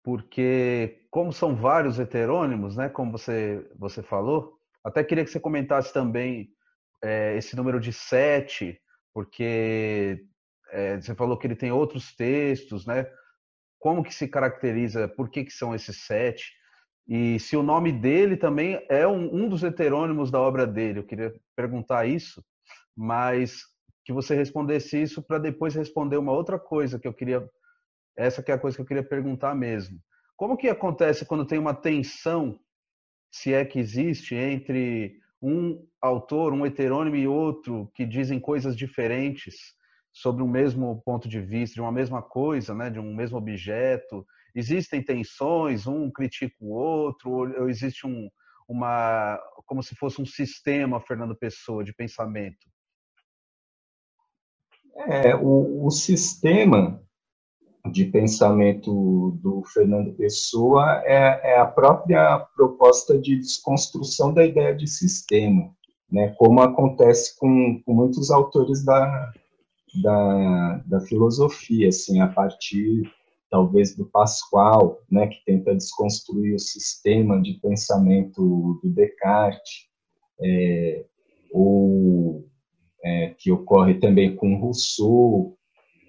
porque 0.08 1.02
como 1.10 1.34
são 1.34 1.54
vários 1.54 1.98
heterônimos, 1.98 2.74
né, 2.76 2.88
como 2.88 3.12
você, 3.12 3.62
você 3.78 4.02
falou, 4.02 4.58
até 4.82 5.04
queria 5.04 5.22
que 5.22 5.30
você 5.30 5.38
comentasse 5.38 5.92
também 5.92 6.48
é, 7.04 7.36
esse 7.36 7.54
número 7.54 7.78
de 7.78 7.92
sete, 7.92 8.80
porque 9.12 10.24
é, 10.70 10.98
você 10.98 11.14
falou 11.14 11.36
que 11.36 11.46
ele 11.46 11.54
tem 11.54 11.70
outros 11.70 12.16
textos, 12.16 12.86
né? 12.86 13.06
Como 13.78 14.02
que 14.02 14.14
se 14.14 14.26
caracteriza, 14.26 15.08
por 15.08 15.28
que, 15.28 15.44
que 15.44 15.52
são 15.52 15.74
esses 15.74 16.06
sete? 16.06 16.54
E 17.06 17.38
se 17.38 17.54
o 17.54 17.62
nome 17.62 17.92
dele 17.92 18.38
também 18.38 18.82
é 18.88 19.06
um, 19.06 19.44
um 19.44 19.46
dos 19.46 19.62
heterônimos 19.62 20.30
da 20.30 20.40
obra 20.40 20.66
dele, 20.66 21.00
eu 21.00 21.06
queria 21.06 21.34
perguntar 21.54 22.06
isso, 22.06 22.42
mas 22.96 23.60
que 24.06 24.12
você 24.14 24.34
respondesse 24.34 25.02
isso 25.02 25.20
para 25.22 25.36
depois 25.36 25.74
responder 25.74 26.16
uma 26.16 26.32
outra 26.32 26.58
coisa 26.58 26.98
que 26.98 27.06
eu 27.06 27.12
queria, 27.12 27.46
essa 28.18 28.42
que 28.42 28.50
é 28.50 28.54
a 28.54 28.58
coisa 28.58 28.76
que 28.76 28.82
eu 28.82 28.86
queria 28.86 29.02
perguntar 29.02 29.54
mesmo. 29.54 29.98
Como 30.36 30.56
que 30.56 30.68
acontece 30.68 31.24
quando 31.24 31.46
tem 31.46 31.58
uma 31.58 31.72
tensão, 31.72 32.58
se 33.30 33.54
é 33.54 33.64
que 33.64 33.78
existe, 33.78 34.34
entre 34.34 35.20
um 35.40 35.86
autor, 36.00 36.52
um 36.52 36.66
heterônimo 36.66 37.14
e 37.14 37.28
outro 37.28 37.90
que 37.94 38.04
dizem 38.04 38.40
coisas 38.40 38.76
diferentes 38.76 39.54
sobre 40.12 40.42
o 40.42 40.48
mesmo 40.48 41.00
ponto 41.04 41.28
de 41.28 41.40
vista, 41.40 41.74
de 41.74 41.80
uma 41.80 41.92
mesma 41.92 42.20
coisa, 42.20 42.74
né, 42.74 42.90
de 42.90 42.98
um 42.98 43.14
mesmo 43.14 43.38
objeto, 43.38 44.26
existem 44.52 45.00
tensões, 45.00 45.86
um 45.86 46.10
critica 46.10 46.56
o 46.60 46.72
outro, 46.72 47.30
ou 47.30 47.68
existe 47.68 48.04
um, 48.04 48.28
uma, 48.68 49.40
como 49.64 49.80
se 49.80 49.94
fosse 49.94 50.20
um 50.20 50.26
sistema, 50.26 51.00
Fernando 51.00 51.36
Pessoa, 51.36 51.84
de 51.84 51.94
pensamento? 51.94 52.66
É, 55.06 55.36
o, 55.36 55.86
o 55.86 55.90
sistema 55.92 57.00
de 57.90 58.04
pensamento 58.06 59.38
do 59.42 59.62
Fernando 59.72 60.12
Pessoa 60.14 61.02
é, 61.04 61.52
é, 61.52 61.58
a 61.58 61.66
própria 61.66 62.38
proposta 62.56 63.18
de 63.18 63.36
desconstrução 63.36 64.32
da 64.32 64.44
ideia 64.44 64.74
de 64.74 64.86
sistema, 64.86 65.70
né, 66.10 66.34
como 66.38 66.60
acontece 66.60 67.38
com, 67.38 67.82
com 67.84 67.94
muitos 67.94 68.30
autores 68.30 68.84
da, 68.84 69.32
da, 70.02 70.82
da 70.86 71.00
filosofia, 71.00 71.88
assim, 71.88 72.20
a 72.20 72.28
partir 72.28 73.10
talvez 73.50 73.96
do 73.96 74.04
Pascoal, 74.06 75.00
né, 75.10 75.26
que 75.26 75.42
tenta 75.44 75.74
desconstruir 75.74 76.54
o 76.54 76.58
sistema 76.58 77.40
de 77.40 77.54
pensamento 77.54 78.78
do 78.82 78.90
Descartes, 78.90 79.88
é, 80.40 81.04
ou 81.52 82.46
é, 83.02 83.34
que 83.38 83.50
ocorre 83.50 83.94
também 83.94 84.36
com 84.36 84.58
Rousseau, 84.58 85.57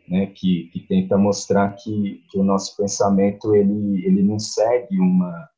né, 0.10 0.26
que, 0.28 0.70
que 0.74 0.80
tenta 0.82 1.18
mostrar 1.18 1.74
que, 1.74 2.24
que 2.30 2.38
o 2.40 2.44
nosso 2.44 2.76
pensamento 2.76 3.56
ele, 3.56 4.06
ele 4.06 4.24
não 4.24 4.40
segue 4.40 5.00
uma, 5.00 5.50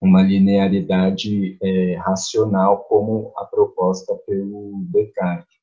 uma 0.00 0.22
linearidade 0.22 1.58
é, 1.62 1.96
racional 1.96 2.84
como 2.84 3.32
a 3.36 3.44
proposta 3.44 4.14
pelo 4.26 4.84
Descartes. 4.90 5.60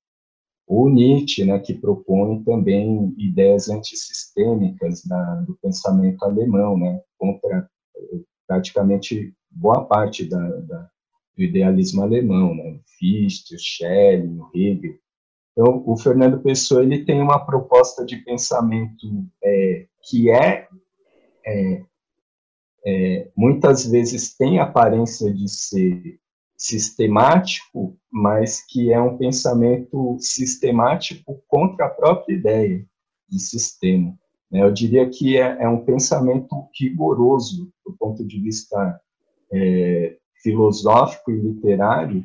O 0.68 0.90
Nietzsche, 0.90 1.44
né, 1.46 1.58
que 1.60 1.74
propõe 1.74 2.44
também 2.44 3.16
ideias 3.18 3.70
antissistêmicas 3.70 5.04
da, 5.06 5.36
do 5.42 5.58
pensamento 5.62 6.24
alemão, 6.24 6.78
né, 6.78 7.02
contra 7.18 7.68
praticamente 8.46 9.34
boa 9.50 9.86
parte 9.86 10.26
da, 10.26 10.40
da, 10.40 10.90
do 11.36 11.44
idealismo 11.44 12.04
alemão, 12.04 12.54
né, 12.54 12.80
Fichte, 13.00 13.58
Schelling, 13.58 14.40
Hegel. 14.54 15.00
Então, 15.58 15.82
o 15.88 15.98
Fernando 15.98 16.40
Pessoa 16.40 16.84
ele 16.84 17.04
tem 17.04 17.20
uma 17.20 17.44
proposta 17.44 18.06
de 18.06 18.18
pensamento 18.18 19.08
é, 19.44 19.88
que 20.04 20.30
é, 20.30 20.68
é, 21.44 21.84
é, 22.86 23.32
muitas 23.36 23.88
vezes 23.88 24.38
tem 24.38 24.60
aparência 24.60 25.34
de 25.34 25.50
ser 25.50 26.20
sistemático, 26.56 27.98
mas 28.12 28.64
que 28.68 28.94
é 28.94 29.02
um 29.02 29.18
pensamento 29.18 30.16
sistemático 30.20 31.42
contra 31.48 31.88
a 31.88 31.90
própria 31.90 32.36
ideia 32.36 32.86
de 33.28 33.40
sistema. 33.40 34.16
Né? 34.52 34.62
Eu 34.62 34.72
diria 34.72 35.10
que 35.10 35.40
é, 35.40 35.58
é 35.60 35.68
um 35.68 35.84
pensamento 35.84 36.68
rigoroso 36.80 37.74
do 37.84 37.94
ponto 37.98 38.24
de 38.24 38.40
vista 38.40 39.02
é, 39.52 40.18
filosófico 40.44 41.32
e 41.32 41.42
literário, 41.42 42.24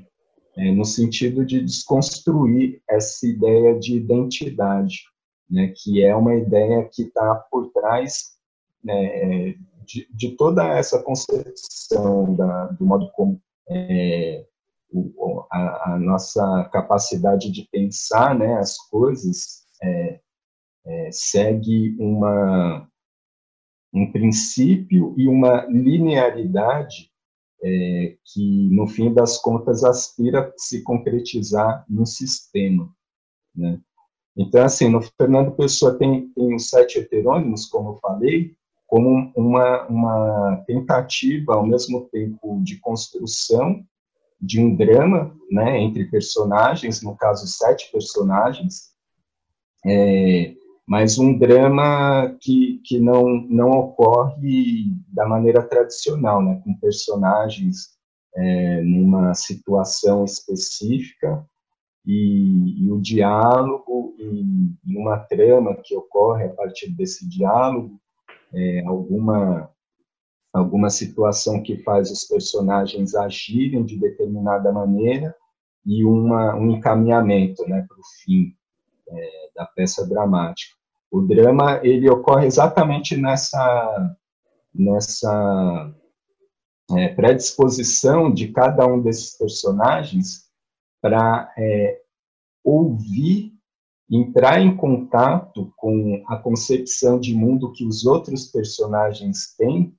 é, 0.56 0.70
no 0.70 0.84
sentido 0.84 1.44
de 1.44 1.60
desconstruir 1.60 2.82
essa 2.88 3.26
ideia 3.26 3.78
de 3.78 3.96
identidade, 3.96 5.02
né, 5.48 5.72
que 5.76 6.02
é 6.04 6.14
uma 6.14 6.34
ideia 6.34 6.88
que 6.92 7.02
está 7.02 7.34
por 7.50 7.70
trás 7.72 8.32
né, 8.82 9.54
de, 9.84 10.08
de, 10.10 10.36
toda 10.36 10.66
essa 10.66 11.02
concepção 11.02 12.34
da, 12.34 12.66
do 12.66 12.84
modo 12.84 13.10
como 13.12 13.40
é, 13.68 14.46
o, 14.90 15.44
a, 15.50 15.92
a, 15.92 15.98
nossa 15.98 16.68
capacidade 16.72 17.50
de 17.50 17.68
pensar 17.70 18.34
né, 18.34 18.58
as 18.58 18.76
coisas 18.88 19.66
é, 19.82 20.20
é, 20.84 21.10
segue 21.12 21.96
uma, 21.98 22.88
um 23.92 24.10
princípio 24.10 25.14
e 25.16 25.28
uma 25.28 25.64
linearidade 25.66 27.11
é, 27.62 28.16
que, 28.24 28.68
no 28.70 28.86
fim 28.86 29.12
das 29.12 29.38
contas, 29.38 29.84
aspira 29.84 30.52
se 30.56 30.82
concretizar 30.82 31.84
no 31.88 32.04
sistema. 32.06 32.92
Né? 33.54 33.80
Então, 34.36 34.64
assim, 34.64 34.88
no 34.88 35.00
Fernando 35.02 35.52
Pessoa 35.52 35.96
tem, 35.96 36.28
tem 36.30 36.54
os 36.54 36.68
sete 36.68 36.98
heterônimos, 36.98 37.66
como 37.66 37.90
eu 37.90 37.98
falei, 38.00 38.54
como 38.86 39.32
uma, 39.36 39.86
uma 39.86 40.64
tentativa, 40.66 41.54
ao 41.54 41.66
mesmo 41.66 42.08
tempo, 42.10 42.60
de 42.62 42.78
construção 42.78 43.84
de 44.40 44.60
um 44.60 44.74
drama 44.74 45.34
né, 45.50 45.80
entre 45.80 46.06
personagens, 46.06 47.00
no 47.00 47.16
caso, 47.16 47.46
sete 47.46 47.90
personagens, 47.92 48.92
é, 49.86 50.54
mas 50.86 51.18
um 51.18 51.38
drama 51.38 52.36
que, 52.40 52.80
que 52.84 52.98
não, 52.98 53.24
não 53.48 53.70
ocorre 53.70 54.92
da 55.08 55.26
maneira 55.26 55.62
tradicional, 55.62 56.42
né, 56.42 56.60
com 56.64 56.74
personagens 56.78 57.92
é, 58.34 58.82
numa 58.82 59.34
situação 59.34 60.24
específica 60.24 61.46
e, 62.04 62.84
e 62.84 62.90
o 62.90 63.00
diálogo 63.00 64.14
e, 64.18 64.72
uma 64.96 65.18
trama 65.18 65.76
que 65.82 65.96
ocorre 65.96 66.44
a 66.44 66.50
partir 66.50 66.90
desse 66.90 67.28
diálogo, 67.28 67.98
é, 68.52 68.84
alguma 68.84 69.70
alguma 70.52 70.90
situação 70.90 71.62
que 71.62 71.78
faz 71.78 72.10
os 72.10 72.24
personagens 72.24 73.14
agirem 73.14 73.82
de 73.84 73.98
determinada 73.98 74.70
maneira 74.70 75.34
e 75.84 76.04
uma, 76.04 76.54
um 76.54 76.72
encaminhamento 76.72 77.66
né, 77.66 77.84
para 77.88 77.98
o 77.98 78.02
fim. 78.22 78.54
É, 79.08 79.41
da 79.62 79.66
peça 79.66 80.06
dramática. 80.06 80.74
O 81.10 81.20
drama 81.20 81.80
ele 81.82 82.08
ocorre 82.08 82.46
exatamente 82.46 83.16
nessa 83.16 84.16
nessa 84.74 85.94
é, 86.92 87.08
predisposição 87.08 88.32
de 88.32 88.48
cada 88.48 88.86
um 88.86 89.02
desses 89.02 89.36
personagens 89.36 90.46
para 91.00 91.52
é, 91.58 92.00
ouvir, 92.64 93.52
entrar 94.10 94.60
em 94.60 94.74
contato 94.74 95.72
com 95.76 96.22
a 96.26 96.36
concepção 96.36 97.18
de 97.18 97.34
mundo 97.34 97.72
que 97.72 97.84
os 97.84 98.06
outros 98.06 98.46
personagens 98.46 99.54
têm 99.56 99.94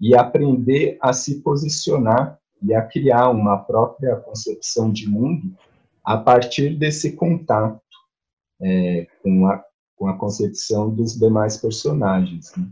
e 0.00 0.14
aprender 0.16 0.98
a 1.00 1.12
se 1.12 1.40
posicionar 1.42 2.38
e 2.62 2.74
a 2.74 2.82
criar 2.82 3.30
uma 3.30 3.58
própria 3.58 4.16
concepção 4.16 4.90
de 4.90 5.08
mundo 5.08 5.56
a 6.04 6.16
partir 6.16 6.76
desse 6.76 7.16
contato 7.16 7.80
é, 8.62 9.06
com, 9.22 9.46
a, 9.46 9.62
com 9.96 10.08
a 10.08 10.18
concepção 10.18 10.90
dos 10.90 11.18
demais 11.18 11.56
personagens. 11.56 12.52
Né? 12.56 12.66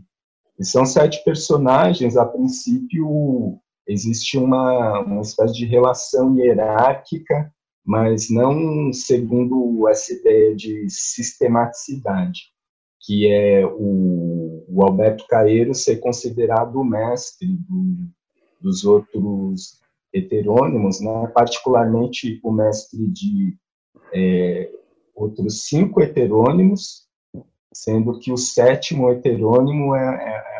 E 0.59 0.65
são 0.65 0.85
sete 0.85 1.23
personagens, 1.23 2.15
a 2.17 2.25
princípio 2.25 3.59
existe 3.87 4.37
uma, 4.37 4.99
uma 5.01 5.21
espécie 5.21 5.53
de 5.53 5.65
relação 5.65 6.37
hierárquica, 6.37 7.53
mas 7.85 8.29
não 8.29 8.91
segundo 8.91 9.87
essa 9.87 10.13
ideia 10.13 10.55
de 10.55 10.89
sistematicidade, 10.89 12.41
que 13.01 13.31
é 13.31 13.65
o, 13.65 14.65
o 14.67 14.83
Alberto 14.83 15.27
Caeiro 15.27 15.73
ser 15.75 15.97
considerado 15.97 16.77
o 16.77 16.83
mestre 16.83 17.47
do, 17.47 18.09
dos 18.59 18.83
outros 18.85 19.79
heterônimos, 20.11 21.01
né? 21.01 21.27
particularmente 21.33 22.39
o 22.43 22.51
mestre 22.51 23.07
de 23.07 23.55
é, 24.13 24.71
outros 25.15 25.63
cinco 25.67 26.01
heterônimos, 26.01 27.07
sendo 27.73 28.19
que 28.19 28.31
o 28.31 28.37
sétimo 28.37 29.09
heterônimo 29.09 29.95
é, 29.95 30.01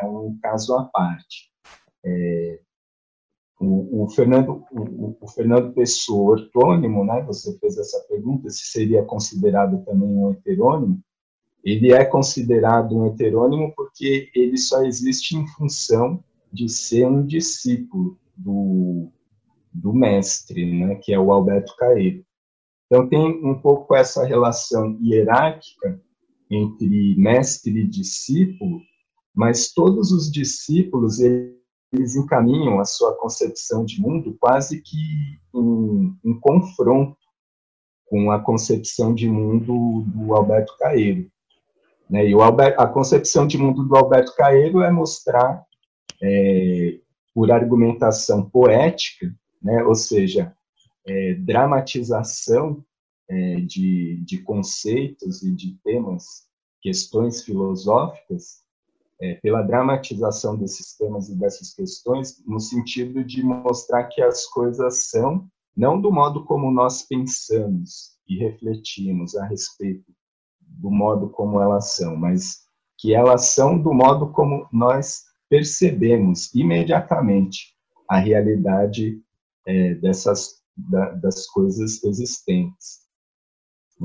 é 0.02 0.06
um 0.06 0.38
caso 0.42 0.74
à 0.74 0.84
parte. 0.84 1.50
É, 2.04 2.60
o, 3.60 4.04
o, 4.04 4.08
Fernando, 4.10 4.64
o, 4.70 5.16
o, 5.20 5.28
Fernando 5.28 5.72
Pessoa, 5.72 6.32
ortônimo, 6.32 7.04
né, 7.04 7.22
você 7.22 7.56
fez 7.58 7.78
essa 7.78 8.00
pergunta, 8.08 8.50
se 8.50 8.66
seria 8.66 9.02
considerado 9.02 9.84
também 9.84 10.08
um 10.08 10.30
heterônimo, 10.30 11.00
ele 11.64 11.92
é 11.92 12.04
considerado 12.04 12.96
um 12.96 13.06
heterônimo 13.06 13.72
porque 13.74 14.30
ele 14.34 14.56
só 14.56 14.84
existe 14.84 15.36
em 15.36 15.46
função 15.48 16.22
de 16.52 16.68
ser 16.68 17.06
um 17.06 17.24
discípulo 17.26 18.18
do, 18.36 19.10
do 19.72 19.92
mestre, 19.92 20.78
né, 20.78 20.94
que 20.96 21.12
é 21.12 21.18
o 21.18 21.32
Alberto 21.32 21.74
Caeiro. 21.76 22.25
Então, 22.86 23.08
tem 23.08 23.44
um 23.44 23.60
pouco 23.60 23.94
essa 23.94 24.24
relação 24.24 24.98
hierárquica 25.02 26.00
entre 26.50 27.16
mestre 27.16 27.80
e 27.80 27.86
discípulo, 27.86 28.80
mas 29.34 29.72
todos 29.72 30.12
os 30.12 30.30
discípulos, 30.30 31.18
eles 31.20 32.16
encaminham 32.16 32.80
a 32.80 32.84
sua 32.84 33.14
concepção 33.16 33.84
de 33.84 34.00
mundo 34.00 34.36
quase 34.40 34.80
que 34.80 34.96
em, 35.54 36.16
em 36.24 36.40
confronto 36.40 37.16
com 38.06 38.30
a 38.30 38.40
concepção 38.40 39.12
de 39.12 39.28
mundo 39.28 40.04
do 40.06 40.34
Alberto 40.34 40.76
Caeiro. 40.78 41.28
Né? 42.08 42.28
E 42.28 42.34
Albert, 42.34 42.76
a 42.78 42.86
concepção 42.86 43.46
de 43.46 43.58
mundo 43.58 43.84
do 43.84 43.96
Alberto 43.96 44.34
Caeiro 44.36 44.80
é 44.80 44.90
mostrar, 44.90 45.64
é, 46.22 46.98
por 47.34 47.50
argumentação 47.50 48.48
poética, 48.48 49.34
né? 49.60 49.82
ou 49.84 49.94
seja, 49.94 50.55
é, 51.06 51.34
dramatização 51.34 52.84
é, 53.28 53.56
de, 53.60 54.22
de 54.24 54.42
conceitos 54.42 55.42
e 55.42 55.54
de 55.54 55.78
temas, 55.82 56.46
questões 56.80 57.42
filosóficas, 57.42 58.64
é, 59.20 59.34
pela 59.36 59.62
dramatização 59.62 60.56
desses 60.56 60.94
temas 60.96 61.28
e 61.28 61.34
dessas 61.36 61.74
questões, 61.74 62.42
no 62.46 62.60
sentido 62.60 63.24
de 63.24 63.42
mostrar 63.42 64.04
que 64.04 64.20
as 64.20 64.46
coisas 64.46 65.08
são 65.08 65.48
não 65.76 66.00
do 66.00 66.10
modo 66.10 66.44
como 66.44 66.70
nós 66.70 67.02
pensamos 67.02 68.16
e 68.26 68.38
refletimos 68.38 69.36
a 69.36 69.44
respeito 69.44 70.10
do 70.60 70.90
modo 70.90 71.28
como 71.28 71.60
elas 71.60 71.94
são, 71.94 72.16
mas 72.16 72.66
que 72.98 73.14
elas 73.14 73.46
são 73.46 73.78
do 73.78 73.92
modo 73.92 74.32
como 74.32 74.66
nós 74.72 75.24
percebemos 75.48 76.52
imediatamente 76.54 77.74
a 78.08 78.18
realidade 78.18 79.20
é, 79.66 79.94
dessas 79.94 80.62
da, 80.76 81.10
das 81.12 81.46
coisas 81.46 82.02
existentes. 82.04 83.06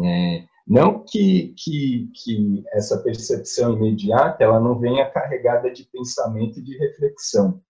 É, 0.04 0.46
não 0.66 1.04
que, 1.04 1.54
que, 1.58 2.10
que 2.16 2.64
essa 2.74 2.98
percepção 3.00 3.76
imediata 3.76 4.44
ela 4.44 4.60
não 4.60 4.80
venha 4.80 5.10
carregada 5.10 5.72
de 5.72 5.84
pensamento 5.86 6.60
e 6.60 6.64
de 6.64 6.78
reflexão. 6.78 7.62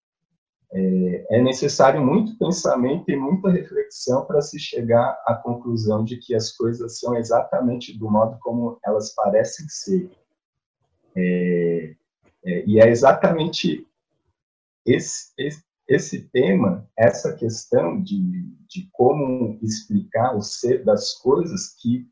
é, 0.74 1.38
é 1.38 1.42
necessário 1.42 2.06
muito 2.06 2.38
pensamento 2.38 3.10
e 3.10 3.16
muita 3.16 3.50
reflexão 3.50 4.26
para 4.26 4.42
se 4.42 4.60
chegar 4.60 5.20
à 5.26 5.34
conclusão 5.36 6.04
de 6.04 6.18
que 6.18 6.36
as 6.36 6.52
coisas 6.52 7.00
são 7.00 7.16
exatamente 7.18 7.98
do 7.98 8.10
modo 8.10 8.38
como 8.40 8.78
elas 8.86 9.14
parecem 9.16 9.68
ser. 9.68 10.12
É, 11.16 11.96
é, 12.46 12.66
e 12.66 12.80
é 12.80 12.88
exatamente 12.90 13.86
esse, 14.86 15.32
esse, 15.38 15.64
esse, 15.94 16.30
tema, 16.30 16.88
essa 16.98 17.36
questão 17.36 18.02
de, 18.02 18.22
de 18.68 18.90
como 18.94 19.60
explicar 19.62 20.36
o 20.36 20.42
ser 20.42 20.86
das 20.86 21.14
coisas 21.16 21.76
que, 21.82 22.08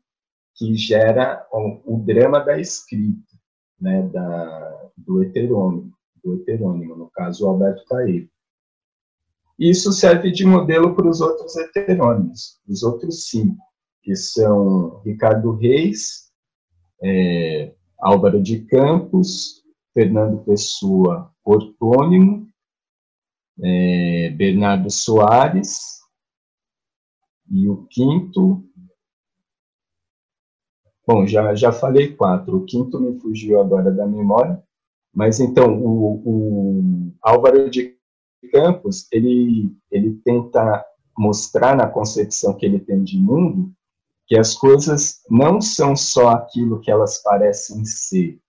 que 0.54 0.74
gera 0.74 1.46
o, 1.50 1.96
o 1.96 2.04
drama 2.04 2.40
da 2.40 2.58
escrita, 2.60 3.32
né, 3.80 4.02
da, 4.12 4.90
do 4.96 5.22
heterônimo, 5.22 5.92
do 6.22 6.34
heterônimo, 6.34 6.94
no 6.94 7.10
caso, 7.10 7.46
o 7.46 7.48
Alberto 7.48 7.82
Caeiro. 7.86 8.28
Isso 9.58 9.92
serve 9.92 10.30
de 10.30 10.44
modelo 10.44 10.94
para 10.94 11.08
os 11.08 11.22
outros 11.22 11.56
heterônimos, 11.56 12.60
os 12.68 12.82
outros 12.82 13.28
cinco, 13.28 13.62
que 14.02 14.14
são 14.14 15.00
Ricardo 15.00 15.52
Reis, 15.52 16.30
é, 17.02 17.72
Álvaro 17.98 18.42
de 18.42 18.60
Campos, 18.60 19.62
Fernando 19.94 20.44
Pessoa, 20.44 21.30
ortônimo, 21.44 22.49
é, 23.62 24.30
Bernardo 24.30 24.90
Soares, 24.90 26.00
e 27.50 27.68
o 27.68 27.86
quinto, 27.86 28.64
bom, 31.06 31.26
já, 31.26 31.54
já 31.54 31.72
falei 31.72 32.14
quatro, 32.14 32.58
o 32.58 32.64
quinto 32.64 33.00
me 33.00 33.18
fugiu 33.20 33.60
agora 33.60 33.90
da 33.90 34.06
memória, 34.06 34.62
mas 35.12 35.40
então, 35.40 35.82
o, 35.82 36.22
o 36.24 37.12
Álvaro 37.20 37.68
de 37.68 37.96
Campos, 38.52 39.06
ele, 39.12 39.70
ele 39.90 40.20
tenta 40.24 40.84
mostrar 41.18 41.76
na 41.76 41.86
concepção 41.86 42.56
que 42.56 42.64
ele 42.64 42.80
tem 42.80 43.02
de 43.04 43.18
mundo 43.18 43.72
que 44.26 44.38
as 44.38 44.54
coisas 44.54 45.20
não 45.28 45.60
são 45.60 45.96
só 45.96 46.28
aquilo 46.28 46.80
que 46.80 46.90
elas 46.90 47.20
parecem 47.20 47.84
ser 47.84 48.40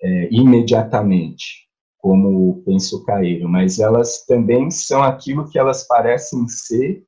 é, 0.00 0.28
imediatamente, 0.32 1.67
como 1.98 2.62
pensa 2.64 2.96
o 2.96 3.04
Caeiro, 3.04 3.48
mas 3.48 3.78
elas 3.78 4.24
também 4.24 4.70
são 4.70 5.02
aquilo 5.02 5.48
que 5.48 5.58
elas 5.58 5.86
parecem 5.86 6.46
ser 6.48 7.04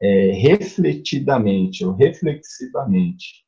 é, 0.00 0.32
refletidamente 0.32 1.84
ou 1.84 1.92
reflexivamente. 1.92 3.44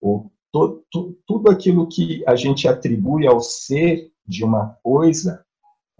Ou 0.00 0.30
to, 0.52 0.84
to, 0.90 1.18
tudo 1.26 1.50
aquilo 1.50 1.88
que 1.88 2.22
a 2.26 2.36
gente 2.36 2.68
atribui 2.68 3.26
ao 3.26 3.40
ser 3.40 4.10
de 4.26 4.44
uma 4.44 4.76
coisa 4.82 5.44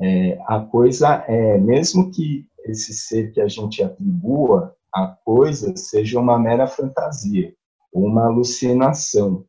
é, 0.00 0.38
a 0.46 0.60
coisa 0.60 1.24
é, 1.26 1.58
mesmo 1.58 2.10
que 2.10 2.46
esse 2.64 2.94
ser 2.94 3.32
que 3.32 3.40
a 3.40 3.48
gente 3.48 3.82
atribua 3.82 4.74
à 4.94 5.08
coisa 5.24 5.74
seja 5.76 6.20
uma 6.20 6.38
mera 6.38 6.66
fantasia, 6.66 7.52
uma 7.92 8.26
alucinação, 8.26 9.44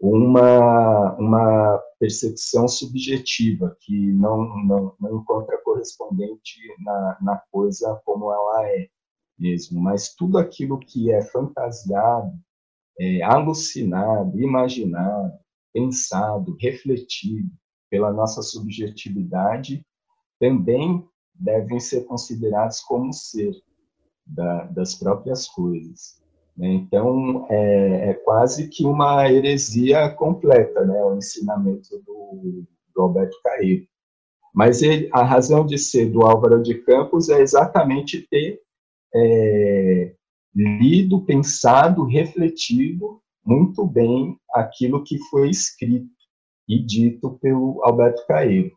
uma, 0.00 1.14
uma 1.16 1.78
percepção 1.98 2.66
subjetiva 2.66 3.76
que 3.80 4.12
não, 4.12 4.56
não, 4.64 4.94
não 4.98 5.20
encontra 5.20 5.60
correspondente 5.62 6.58
na, 6.78 7.18
na 7.20 7.42
coisa 7.52 8.00
como 8.04 8.32
ela 8.32 8.66
é 8.66 8.88
mesmo, 9.38 9.80
mas 9.80 10.14
tudo 10.14 10.38
aquilo 10.38 10.78
que 10.78 11.10
é 11.12 11.22
fantasiado, 11.22 12.32
é, 12.98 13.22
alucinado, 13.22 14.40
imaginado, 14.40 15.32
pensado, 15.72 16.56
refletido, 16.60 17.50
pela 17.90 18.12
nossa 18.12 18.42
subjetividade, 18.42 19.84
também 20.38 21.04
devem 21.34 21.80
ser 21.80 22.04
considerados 22.04 22.80
como 22.80 23.12
ser 23.12 23.52
da, 24.24 24.64
das 24.64 24.94
próprias 24.94 25.48
coisas. 25.48 26.22
Né? 26.60 26.74
Então, 26.74 27.46
é, 27.48 28.10
é, 28.10 28.14
quase 28.14 28.68
que 28.68 28.84
uma 28.84 29.26
heresia 29.32 30.10
completa, 30.10 30.84
né, 30.84 31.02
o 31.02 31.16
ensinamento 31.16 31.88
do, 32.06 32.64
do 32.94 33.02
Alberto 33.02 33.34
Caeiro. 33.42 33.86
Mas 34.54 34.82
ele, 34.82 35.08
a 35.10 35.22
razão 35.22 35.64
de 35.64 35.78
ser 35.78 36.10
do 36.10 36.20
Álvaro 36.20 36.62
de 36.62 36.74
Campos 36.82 37.30
é 37.30 37.40
exatamente 37.40 38.28
ter 38.28 38.60
é, 39.14 40.12
lido, 40.54 41.24
pensado, 41.24 42.04
refletido 42.04 43.22
muito 43.42 43.86
bem 43.86 44.36
aquilo 44.52 45.02
que 45.02 45.16
foi 45.30 45.48
escrito 45.48 46.10
e 46.68 46.78
dito 46.78 47.38
pelo 47.40 47.82
Alberto 47.82 48.26
Caeiro. 48.26 48.70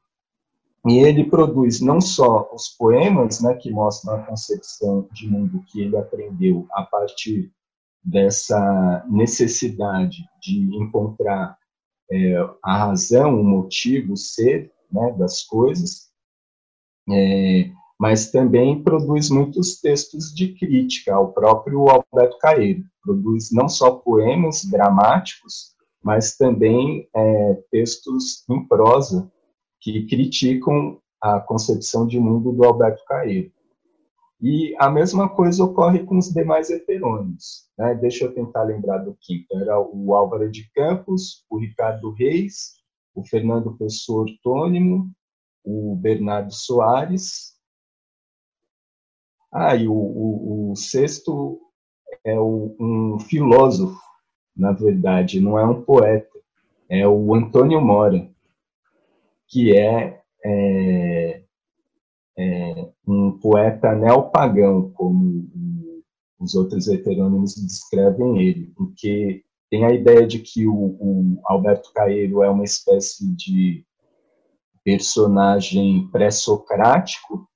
E 0.87 0.99
ele 0.99 1.25
produz 1.25 1.81
não 1.81 1.99
só 1.99 2.49
os 2.53 2.69
poemas, 2.69 3.41
né, 3.41 3.55
que 3.55 3.69
mostram 3.69 4.15
a 4.15 4.23
concepção 4.23 5.05
de 5.11 5.29
mundo 5.29 5.61
que 5.67 5.81
ele 5.81 5.97
aprendeu 5.97 6.65
a 6.71 6.83
partir 6.83 7.51
dessa 8.03 9.05
necessidade 9.09 10.17
de 10.41 10.75
encontrar 10.75 11.57
é, 12.11 12.35
a 12.63 12.77
razão, 12.77 13.39
o 13.39 13.43
motivo, 13.43 14.13
o 14.13 14.17
ser 14.17 14.71
né, 14.91 15.11
das 15.17 15.43
coisas, 15.43 16.11
é, 17.09 17.71
mas 17.99 18.31
também 18.31 18.83
produz 18.83 19.29
muitos 19.29 19.79
textos 19.79 20.33
de 20.33 20.53
crítica 20.55 21.13
ao 21.13 21.31
próprio 21.31 21.87
Alberto 21.89 22.37
Caeiro. 22.39 22.83
Produz 23.01 23.51
não 23.51 23.69
só 23.69 23.91
poemas 23.91 24.65
dramáticos, 24.65 25.73
mas 26.03 26.35
também 26.35 27.07
é, 27.15 27.53
textos 27.71 28.43
em 28.49 28.67
prosa 28.67 29.31
que 29.79 30.05
criticam 30.05 30.99
a 31.21 31.39
concepção 31.39 32.05
de 32.05 32.19
mundo 32.19 32.51
do 32.51 32.65
Alberto 32.65 33.03
Caeiro. 33.05 33.51
E 34.43 34.75
a 34.77 34.89
mesma 34.89 35.29
coisa 35.29 35.63
ocorre 35.63 36.03
com 36.03 36.17
os 36.17 36.33
demais 36.33 36.69
heterônimos. 36.69 37.69
Né? 37.77 37.95
Deixa 37.95 38.25
eu 38.25 38.33
tentar 38.33 38.63
lembrar 38.63 38.97
do 38.97 39.17
quinto. 39.21 39.57
Era 39.57 39.79
o 39.79 40.13
Álvaro 40.13 40.51
de 40.51 40.69
Campos, 40.73 41.45
o 41.49 41.57
Ricardo 41.57 42.11
Reis, 42.11 42.73
o 43.15 43.25
Fernando 43.25 43.77
Pessoa 43.77 44.23
Ortônimo, 44.23 45.09
o 45.63 45.95
Bernardo 45.95 46.53
Soares. 46.53 47.53
Ah, 49.49 49.77
e 49.77 49.87
o, 49.87 49.93
o, 49.93 50.71
o 50.71 50.75
sexto 50.75 51.61
é 52.25 52.37
o, 52.37 52.75
um 52.77 53.19
filósofo 53.19 54.03
na 54.55 54.71
verdade, 54.71 55.39
não 55.39 55.57
é 55.57 55.65
um 55.65 55.81
poeta, 55.81 56.39
é 56.87 57.07
o 57.07 57.33
Antônio 57.33 57.81
Mora, 57.81 58.29
que 59.47 59.75
é, 59.75 60.21
é, 60.45 61.43
é 62.37 62.92
um 63.07 63.37
poeta 63.37 63.93
neopagão, 63.95 64.91
como 64.91 65.49
os 66.39 66.55
outros 66.55 66.87
heterônimos 66.87 67.55
descrevem 67.55 68.39
ele, 68.39 68.73
porque 68.75 69.43
tem 69.69 69.85
a 69.85 69.91
ideia 69.91 70.27
de 70.27 70.39
que 70.39 70.67
o, 70.67 70.73
o 70.73 71.41
Alberto 71.45 71.91
Caeiro 71.93 72.43
é 72.43 72.49
uma 72.49 72.63
espécie 72.63 73.25
de 73.35 73.85
personagem 74.83 76.07
pré-socrático, 76.11 77.47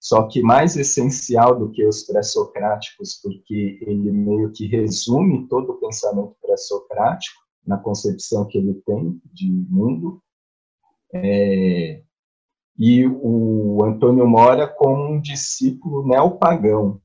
só 0.00 0.26
que 0.26 0.40
mais 0.40 0.76
essencial 0.76 1.58
do 1.58 1.70
que 1.70 1.86
os 1.86 2.04
pré-socráticos, 2.04 3.20
porque 3.22 3.78
ele 3.82 4.10
meio 4.10 4.50
que 4.50 4.66
resume 4.66 5.46
todo 5.46 5.72
o 5.72 5.78
pensamento 5.78 6.34
pré-socrático 6.40 7.38
na 7.66 7.76
concepção 7.76 8.46
que 8.46 8.56
ele 8.56 8.74
tem 8.86 9.20
de 9.26 9.50
mundo. 9.68 10.22
É, 11.12 12.02
e 12.82 13.06
o 13.06 13.84
Antônio 13.84 14.26
Mora 14.26 14.66
como 14.66 15.12
um 15.12 15.20
discípulo 15.20 16.08
neopagão 16.08 16.98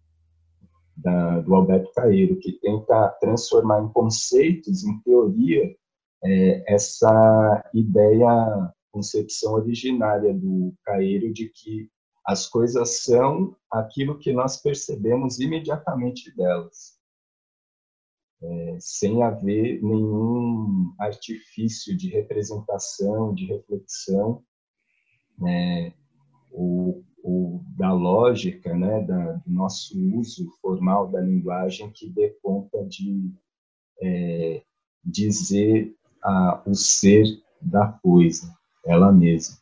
da, 0.95 1.41
do 1.41 1.53
Alberto 1.53 1.91
Caeiro, 1.91 2.39
que 2.39 2.53
tenta 2.53 3.09
transformar 3.19 3.83
em 3.83 3.89
conceitos, 3.89 4.85
em 4.85 4.97
teoria, 5.01 5.75
é, 6.23 6.73
essa 6.73 7.69
ideia, 7.73 8.73
concepção 8.89 9.55
originária 9.55 10.33
do 10.33 10.73
Caeiro 10.85 11.33
de 11.33 11.49
que 11.49 11.89
as 12.25 12.47
coisas 12.47 13.03
são 13.03 13.53
aquilo 13.69 14.17
que 14.17 14.31
nós 14.31 14.61
percebemos 14.61 15.41
imediatamente 15.41 16.33
delas, 16.37 16.97
é, 18.41 18.77
sem 18.79 19.21
haver 19.23 19.83
nenhum 19.83 20.95
artifício 20.97 21.97
de 21.97 22.07
representação, 22.07 23.33
de 23.33 23.45
reflexão, 23.47 24.41
é, 25.47 25.91
o, 26.51 27.03
da 27.77 27.91
lógica, 27.91 28.73
né, 28.73 29.01
da, 29.01 29.33
do 29.33 29.51
nosso 29.51 29.99
uso 30.17 30.49
formal 30.61 31.07
da 31.07 31.19
linguagem 31.19 31.91
que 31.91 32.09
dê 32.09 32.29
conta 32.41 32.83
de 32.85 33.31
é, 34.01 34.63
dizer 35.03 35.93
a, 36.23 36.61
o 36.65 36.73
ser 36.73 37.25
da 37.61 37.87
coisa, 37.87 38.53
ela 38.85 39.11
mesma. 39.11 39.57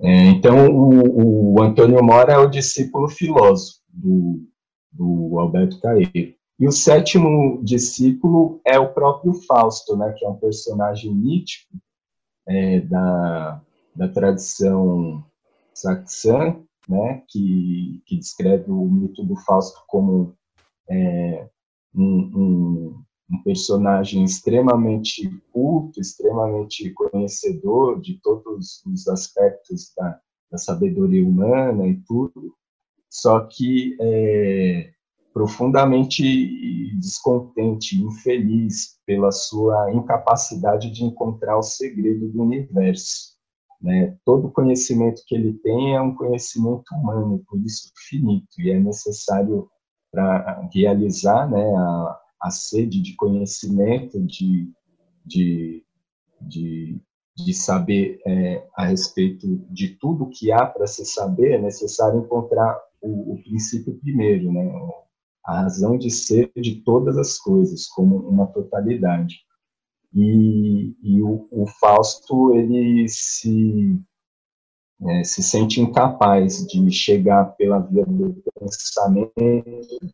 É, 0.00 0.26
então, 0.26 0.68
o, 0.68 1.54
o, 1.54 1.62
Antônio 1.62 2.02
Mora 2.04 2.34
é 2.34 2.38
o 2.38 2.48
discípulo 2.48 3.08
filósofo 3.08 3.80
do, 3.88 4.46
do 4.92 5.38
Alberto 5.38 5.80
Caeiro. 5.80 6.36
E 6.60 6.66
o 6.66 6.72
sétimo 6.72 7.62
discípulo 7.64 8.60
é 8.64 8.78
o 8.78 8.92
próprio 8.92 9.32
Fausto, 9.46 9.96
né, 9.96 10.12
que 10.16 10.24
é 10.24 10.28
um 10.28 10.36
personagem 10.36 11.12
mítico 11.12 11.76
é, 12.46 12.80
da, 12.80 13.60
da 13.98 14.08
tradição 14.08 15.24
Saxan, 15.74 16.62
né, 16.88 17.22
que, 17.28 18.00
que 18.06 18.16
descreve 18.16 18.70
o 18.70 18.84
mito 18.84 19.24
do 19.24 19.36
Fausto 19.36 19.82
como 19.88 20.34
é, 20.88 21.48
um, 21.94 22.04
um, 22.04 23.04
um, 23.30 23.42
personagem 23.42 24.24
extremamente 24.24 25.28
culto, 25.52 26.00
extremamente 26.00 26.90
conhecedor 26.92 28.00
de 28.00 28.20
todos 28.22 28.82
os 28.86 29.08
aspectos 29.08 29.92
da, 29.96 30.20
da 30.50 30.58
sabedoria 30.58 31.26
humana 31.26 31.86
e 31.86 32.00
tudo, 32.06 32.54
só 33.10 33.40
que 33.40 33.96
é, 34.00 34.90
profundamente 35.34 36.22
descontente, 36.98 38.00
infeliz 38.00 38.98
pela 39.04 39.32
sua 39.32 39.92
incapacidade 39.92 40.90
de 40.90 41.04
encontrar 41.04 41.58
o 41.58 41.62
segredo 41.62 42.28
do 42.28 42.42
universo. 42.42 43.37
Né? 43.80 44.16
Todo 44.24 44.50
conhecimento 44.50 45.22
que 45.26 45.34
ele 45.34 45.52
tem 45.54 45.94
é 45.94 46.00
um 46.00 46.14
conhecimento 46.14 46.92
humano, 46.94 47.36
e 47.36 47.44
por 47.44 47.60
isso 47.64 47.92
finito, 48.08 48.48
e 48.58 48.70
é 48.70 48.78
necessário 48.78 49.68
para 50.10 50.68
realizar 50.72 51.48
né, 51.50 51.64
a, 51.76 52.20
a 52.42 52.50
sede 52.50 53.00
de 53.00 53.14
conhecimento, 53.14 54.20
de, 54.20 54.72
de, 55.24 55.84
de, 56.40 57.00
de 57.36 57.54
saber 57.54 58.20
é, 58.26 58.66
a 58.76 58.86
respeito 58.86 59.46
de 59.70 59.96
tudo 59.96 60.30
que 60.30 60.50
há 60.50 60.66
para 60.66 60.86
se 60.86 61.04
saber, 61.04 61.52
é 61.52 61.58
necessário 61.60 62.20
encontrar 62.20 62.76
o, 63.00 63.34
o 63.34 63.42
princípio 63.42 63.98
primeiro, 64.00 64.52
né, 64.52 64.72
a 65.44 65.62
razão 65.62 65.96
de 65.96 66.10
ser 66.10 66.50
de 66.56 66.82
todas 66.82 67.16
as 67.16 67.38
coisas, 67.38 67.86
como 67.86 68.16
uma 68.28 68.46
totalidade. 68.46 69.36
E, 70.14 70.96
e 71.02 71.22
o, 71.22 71.46
o, 71.50 71.66
Fausto, 71.66 72.54
ele 72.54 73.06
se, 73.08 74.00
é, 75.02 75.24
se 75.24 75.42
sente 75.42 75.80
incapaz 75.80 76.66
de 76.66 76.90
chegar 76.90 77.44
pela 77.56 77.78
via 77.80 78.06
do 78.06 78.42
pensamento, 78.58 79.32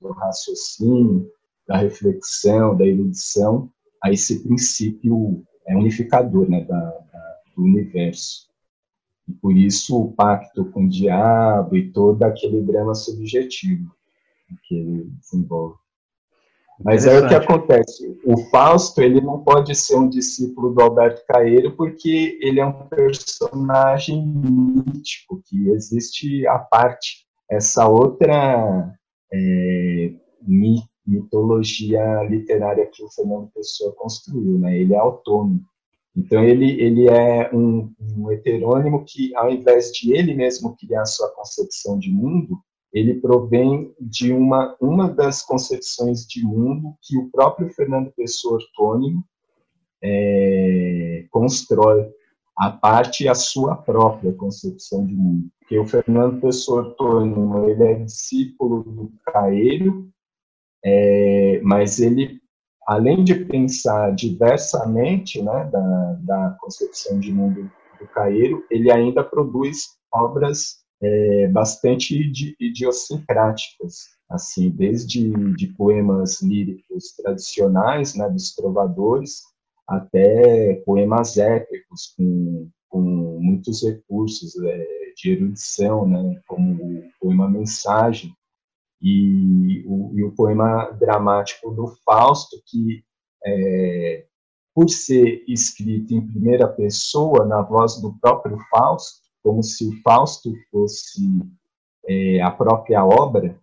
do 0.01 0.13
raciocínio, 0.13 1.31
da 1.67 1.79
reflexão, 1.79 2.77
da 2.77 2.85
erudição, 2.85 3.71
a 4.03 4.13
esse 4.13 4.43
princípio 4.43 5.45
é, 5.67 5.77
unificador 5.77 6.49
né, 6.49 6.65
da, 6.65 6.81
da, 6.81 7.41
do 7.57 7.63
universo. 7.63 8.49
E 9.27 9.33
por 9.33 9.57
isso 9.57 9.99
o 9.99 10.13
pacto 10.13 10.67
com 10.67 10.85
o 10.85 10.89
diabo 10.89 11.77
e 11.77 11.91
todo 11.91 12.23
aquele 12.23 12.61
drama 12.63 12.95
subjetivo 12.95 13.95
que 14.69 14.75
ele 14.75 15.11
desenvolve. 15.21 15.84
Mas 16.83 17.07
é 17.07 17.19
o 17.19 17.29
que 17.29 17.35
acontece. 17.35 18.19
O 18.25 18.37
Fausto 18.51 19.01
ele 19.01 19.21
não 19.21 19.41
pode 19.45 19.75
ser 19.75 19.97
um 19.97 20.09
discípulo 20.09 20.75
do 20.75 20.83
Alberto 20.83 21.23
Caeiro 21.27 21.77
porque 21.77 22.39
ele 22.43 22.59
é 22.59 22.67
um 22.67 22.89
personagem 22.89 24.27
mítico 24.27 25.41
que 25.47 25.71
existe 25.71 26.47
a 26.49 26.59
parte 26.59 27.25
essa 27.49 27.87
outra 27.87 28.93
é, 29.33 30.13
mitologia 31.07 32.23
literária 32.25 32.89
que 32.91 33.05
o 33.05 33.11
Fernando 33.11 33.51
Pessoa 33.55 33.95
construiu, 33.95 34.59
né? 34.59 34.77
Ele 34.79 34.95
é 34.95 34.99
autônomo. 34.99 35.61
Então 36.17 36.43
ele 36.43 36.81
ele 36.81 37.09
é 37.09 37.51
um, 37.53 37.93
um 38.17 38.31
heterônimo 38.31 39.05
que 39.05 39.35
ao 39.37 39.51
invés 39.51 39.93
de 39.93 40.13
ele 40.13 40.35
mesmo 40.35 40.77
criar 40.77 41.05
sua 41.07 41.29
concepção 41.35 41.99
de 41.99 42.11
mundo, 42.11 42.59
ele 42.95 43.15
provém 43.15 43.93
de 44.01 44.33
uma, 44.33 44.77
uma 44.81 45.11
das 45.11 45.43
concepções 45.43 46.25
de 46.25 46.45
mundo 46.45 46.95
que 47.03 47.19
o 47.19 47.29
próprio 47.29 47.69
Fernando 47.71 48.13
Pessoa 48.13 48.55
Ortônimo 48.55 49.25
é, 50.01 51.27
constrói, 51.29 52.09
a 52.57 52.71
parte 52.71 53.27
a 53.27 53.35
sua 53.35 53.75
própria 53.75 54.33
concepção 54.33 55.05
de 55.05 55.13
mundo. 55.13 55.49
Porque 55.59 55.77
o 55.77 55.87
Fernando 55.87 56.41
Pessoa 56.41 56.83
Ortônimo, 56.83 57.69
ele 57.69 57.83
é 57.83 57.95
discípulo 57.95 58.85
do 58.85 59.13
Caeiro, 59.27 60.09
é, 60.85 61.61
mas 61.65 61.99
ele, 61.99 62.41
além 62.87 63.25
de 63.25 63.35
pensar 63.35 64.15
diversamente 64.15 65.43
né, 65.43 65.69
da, 65.73 66.19
da 66.21 66.57
concepção 66.61 67.19
de 67.19 67.33
mundo 67.33 67.69
do 67.99 68.07
Caeiro, 68.07 68.65
ele 68.71 68.93
ainda 68.93 69.25
produz 69.25 69.97
obras 70.13 70.84
é, 71.03 71.49
bastante 71.49 72.33
idiosincráticas, 72.61 74.15
assim, 74.29 74.71
desde 74.71 75.31
de 75.55 75.69
poemas 75.69 76.41
líricos 76.43 77.13
tradicionais, 77.17 78.15
né, 78.15 78.29
dos 78.29 78.55
trovadores, 78.55 79.43
até 79.87 80.75
poemas 80.87 81.37
épicos 81.37 82.15
com, 82.17 82.69
com 82.89 83.01
muitos 83.41 83.83
recursos 83.83 84.57
é, 84.63 84.87
de 85.17 85.33
erudição, 85.33 86.09
né, 86.09 86.41
como 86.47 86.75
o 86.75 87.11
poema 87.21 87.49
Mensagem 87.49 88.35
e 89.01 89.85
o, 89.87 90.13
e 90.15 90.25
o 90.25 90.33
poema 90.33 90.91
dramático 90.93 91.71
do 91.73 91.89
Fausto, 92.05 92.57
que 92.67 93.05
é, 93.45 94.25
por 94.75 94.89
ser 94.89 95.45
escrito 95.47 96.15
em 96.15 96.27
primeira 96.27 96.67
pessoa, 96.67 97.45
na 97.45 97.63
voz 97.63 98.01
do 98.01 98.19
próprio 98.19 98.59
Fausto, 98.71 99.24
como 99.45 99.63
se 99.63 99.87
o 99.87 100.03
Fausto 100.03 100.51
fosse 100.71 101.21
é, 102.09 102.41
a 102.41 102.51
própria 102.51 103.05
obra, 103.05 103.61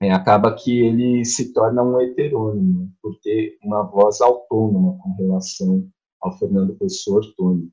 é, 0.00 0.12
acaba 0.12 0.54
que 0.54 0.80
ele 0.80 1.24
se 1.24 1.52
torna 1.52 1.82
um 1.82 2.00
heterônimo, 2.00 2.90
por 3.02 3.18
ter 3.20 3.58
uma 3.62 3.82
voz 3.82 4.20
autônoma 4.20 4.96
com 5.02 5.12
relação 5.14 5.88
ao 6.20 6.38
Fernando 6.38 6.74
Pessoa 6.76 7.18
Ortônimo. 7.18 7.70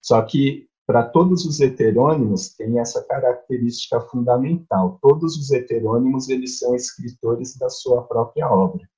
Só 0.00 0.22
que, 0.22 0.68
para 0.86 1.02
todos 1.02 1.44
os 1.44 1.60
heterônimos, 1.60 2.54
tem 2.54 2.78
essa 2.78 3.02
característica 3.04 4.00
fundamental. 4.02 4.98
Todos 5.02 5.36
os 5.36 5.50
heterônimos, 5.50 6.28
eles 6.28 6.58
são 6.58 6.74
escritores 6.74 7.56
da 7.56 7.68
sua 7.68 8.02
própria 8.02 8.50
obra. 8.50 8.88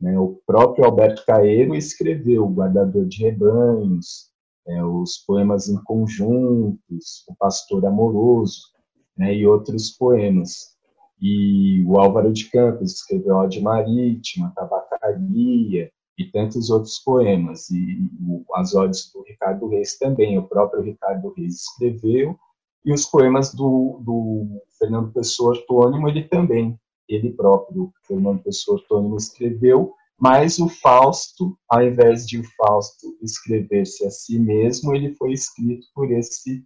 Né? 0.00 0.18
O 0.18 0.40
próprio 0.46 0.84
Alberto 0.84 1.24
Caeiro 1.24 1.74
escreveu 1.74 2.44
O 2.44 2.52
Guardador 2.52 3.04
de 3.06 3.22
Rebanhos, 3.22 4.31
é, 4.66 4.84
os 4.84 5.18
poemas 5.18 5.68
em 5.68 5.82
conjuntos, 5.84 7.24
O 7.28 7.34
Pastor 7.36 7.84
Amoroso, 7.84 8.72
né, 9.16 9.34
e 9.34 9.46
outros 9.46 9.90
poemas. 9.90 10.76
E 11.20 11.84
o 11.86 11.98
Álvaro 11.98 12.32
de 12.32 12.50
Campos 12.50 12.94
escreveu 12.94 13.36
Ode 13.36 13.60
Marítima, 13.60 14.52
Tabacaria 14.54 15.90
e 16.18 16.24
tantos 16.32 16.70
outros 16.70 16.98
poemas. 16.98 17.70
E 17.70 17.98
as 18.54 18.74
odes 18.74 19.10
do 19.12 19.22
Ricardo 19.22 19.68
Reis 19.68 19.98
também, 19.98 20.38
o 20.38 20.48
próprio 20.48 20.82
Ricardo 20.82 21.32
Reis 21.36 21.62
escreveu, 21.62 22.36
e 22.84 22.92
os 22.92 23.06
poemas 23.06 23.54
do, 23.54 24.00
do 24.04 24.62
Fernando 24.78 25.12
Pessoa 25.12 25.50
Ortônimo, 25.50 26.08
ele 26.08 26.24
também, 26.24 26.76
ele 27.08 27.30
próprio, 27.30 27.92
Fernando 28.06 28.42
Pessoa 28.42 28.78
Ortônimo, 28.78 29.16
escreveu, 29.16 29.94
mas 30.22 30.60
o 30.60 30.68
Fausto, 30.68 31.58
ao 31.68 31.82
invés 31.82 32.28
de 32.28 32.38
o 32.38 32.44
Fausto 32.56 33.18
escrever-se 33.20 34.06
a 34.06 34.10
si 34.10 34.38
mesmo, 34.38 34.94
ele 34.94 35.16
foi 35.16 35.32
escrito 35.32 35.84
por 35.92 36.12
esse, 36.12 36.64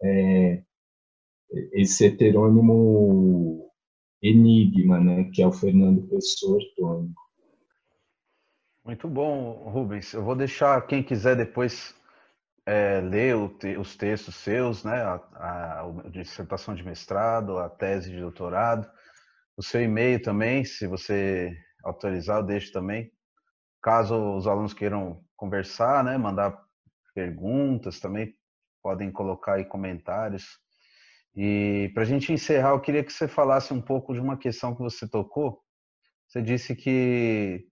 é, 0.00 0.62
esse 1.72 2.04
heterônimo 2.04 3.68
enigma, 4.22 5.00
né, 5.00 5.24
que 5.34 5.42
é 5.42 5.46
o 5.48 5.50
Fernando 5.50 6.06
Pessoa 6.06 6.58
Ortônico. 6.58 7.20
Muito 8.84 9.08
bom, 9.08 9.68
Rubens. 9.68 10.12
Eu 10.12 10.22
vou 10.22 10.36
deixar 10.36 10.80
quem 10.86 11.02
quiser 11.02 11.34
depois 11.34 11.96
é, 12.64 13.00
ler 13.00 13.34
te, 13.58 13.76
os 13.76 13.96
textos 13.96 14.36
seus, 14.36 14.84
né, 14.84 15.02
a, 15.02 15.14
a, 15.34 15.80
a, 15.80 16.08
dissertação 16.08 16.72
de 16.72 16.84
mestrado, 16.84 17.58
a 17.58 17.68
tese 17.68 18.12
de 18.12 18.20
doutorado, 18.20 18.88
o 19.56 19.62
seu 19.62 19.82
e-mail 19.82 20.22
também, 20.22 20.64
se 20.64 20.86
você 20.86 21.52
autorizar, 21.82 22.38
eu 22.38 22.42
deixo 22.42 22.72
também. 22.72 23.10
Caso 23.82 24.36
os 24.36 24.46
alunos 24.46 24.72
queiram 24.72 25.24
conversar, 25.36 26.04
né, 26.04 26.16
mandar 26.16 26.56
perguntas 27.14 28.00
também, 28.00 28.34
podem 28.82 29.10
colocar 29.10 29.54
aí 29.54 29.64
comentários. 29.64 30.58
E 31.34 31.90
para 31.94 32.02
a 32.02 32.06
gente 32.06 32.32
encerrar, 32.32 32.70
eu 32.70 32.80
queria 32.80 33.02
que 33.02 33.12
você 33.12 33.26
falasse 33.26 33.72
um 33.72 33.80
pouco 33.80 34.12
de 34.12 34.20
uma 34.20 34.36
questão 34.36 34.74
que 34.74 34.82
você 34.82 35.08
tocou. 35.08 35.62
Você 36.28 36.42
disse 36.42 36.76
que 36.76 37.66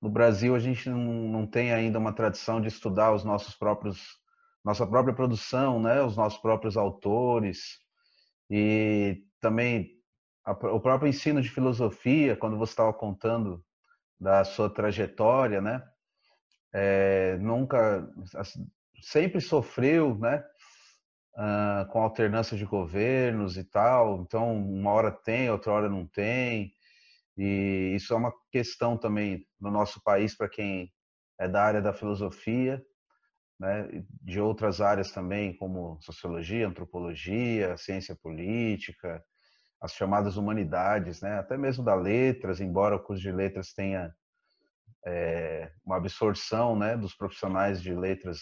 no 0.00 0.10
Brasil 0.10 0.54
a 0.54 0.58
gente 0.58 0.88
não, 0.88 0.98
não 0.98 1.46
tem 1.46 1.72
ainda 1.72 1.98
uma 1.98 2.12
tradição 2.12 2.60
de 2.60 2.68
estudar 2.68 3.12
os 3.12 3.24
nossos 3.24 3.54
próprios, 3.54 4.00
nossa 4.64 4.86
própria 4.86 5.14
produção, 5.14 5.80
né, 5.80 6.02
os 6.02 6.16
nossos 6.16 6.40
próprios 6.40 6.76
autores. 6.76 7.78
E 8.48 9.22
também 9.40 9.99
o 10.46 10.80
próprio 10.80 11.08
ensino 11.08 11.42
de 11.42 11.50
filosofia, 11.50 12.36
quando 12.36 12.56
você 12.58 12.72
estava 12.72 12.92
contando 12.92 13.64
da 14.18 14.44
sua 14.44 14.70
trajetória, 14.70 15.60
né? 15.60 15.82
É, 16.72 17.36
nunca, 17.38 18.08
sempre 19.02 19.40
sofreu, 19.40 20.18
né? 20.18 20.44
Uh, 21.36 21.86
com 21.92 22.02
alternância 22.02 22.56
de 22.56 22.64
governos 22.66 23.56
e 23.56 23.64
tal. 23.64 24.22
Então, 24.22 24.54
uma 24.56 24.90
hora 24.92 25.10
tem, 25.12 25.50
outra 25.50 25.72
hora 25.72 25.88
não 25.88 26.06
tem. 26.06 26.72
E 27.36 27.94
isso 27.96 28.12
é 28.14 28.16
uma 28.16 28.32
questão 28.50 28.98
também 28.98 29.46
no 29.60 29.70
nosso 29.70 30.02
país 30.02 30.36
para 30.36 30.48
quem 30.48 30.92
é 31.40 31.48
da 31.48 31.62
área 31.64 31.82
da 31.82 31.92
filosofia. 31.92 32.82
né, 33.58 33.88
de 34.22 34.40
outras 34.40 34.80
áreas 34.80 35.12
também, 35.12 35.56
como 35.56 35.98
sociologia, 36.00 36.66
antropologia, 36.66 37.76
ciência 37.76 38.16
política, 38.16 39.22
as 39.80 39.92
chamadas 39.94 40.36
humanidades, 40.36 41.20
né, 41.22 41.38
até 41.38 41.56
mesmo 41.56 41.82
da 41.82 41.94
letras, 41.94 42.60
embora 42.60 42.96
o 42.96 43.02
curso 43.02 43.22
de 43.22 43.32
letras 43.32 43.72
tenha 43.72 44.14
é, 45.06 45.72
uma 45.84 45.96
absorção 45.96 46.76
né, 46.76 46.96
dos 46.96 47.14
profissionais 47.14 47.80
de 47.82 47.94
letras 47.94 48.40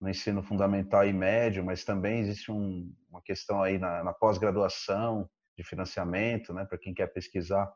no 0.00 0.08
ensino 0.08 0.42
fundamental 0.42 1.06
e 1.06 1.12
médio, 1.12 1.64
mas 1.64 1.84
também 1.84 2.20
existe 2.20 2.50
um, 2.50 2.94
uma 3.10 3.20
questão 3.20 3.62
aí 3.62 3.78
na, 3.78 4.04
na 4.04 4.12
pós-graduação 4.12 5.28
de 5.56 5.64
financiamento, 5.64 6.54
né, 6.54 6.64
para 6.64 6.78
quem 6.78 6.94
quer 6.94 7.08
pesquisar 7.08 7.70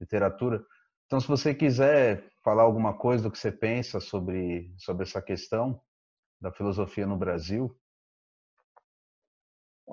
literatura. 0.00 0.64
Então, 1.06 1.20
se 1.20 1.28
você 1.28 1.54
quiser 1.54 2.26
falar 2.42 2.62
alguma 2.62 2.96
coisa 2.96 3.24
do 3.24 3.30
que 3.30 3.38
você 3.38 3.52
pensa 3.52 4.00
sobre, 4.00 4.74
sobre 4.78 5.04
essa 5.04 5.22
questão 5.22 5.80
da 6.40 6.50
filosofia 6.50 7.06
no 7.06 7.16
Brasil. 7.16 7.74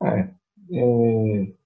É, 0.02 0.20
é 0.72 1.59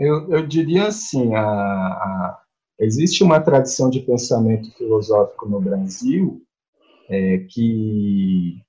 eu, 0.00 0.30
eu 0.30 0.46
diria 0.46 0.88
assim, 0.88 1.34
a, 1.34 1.42
a, 1.42 2.42
existe 2.78 3.22
uma 3.22 3.38
tradição 3.38 3.90
de 3.90 4.00
pensamento 4.00 4.72
filosófico 4.72 5.46
no 5.46 5.60
Brasil 5.60 6.42
é, 7.06 7.38
que, 7.50 8.62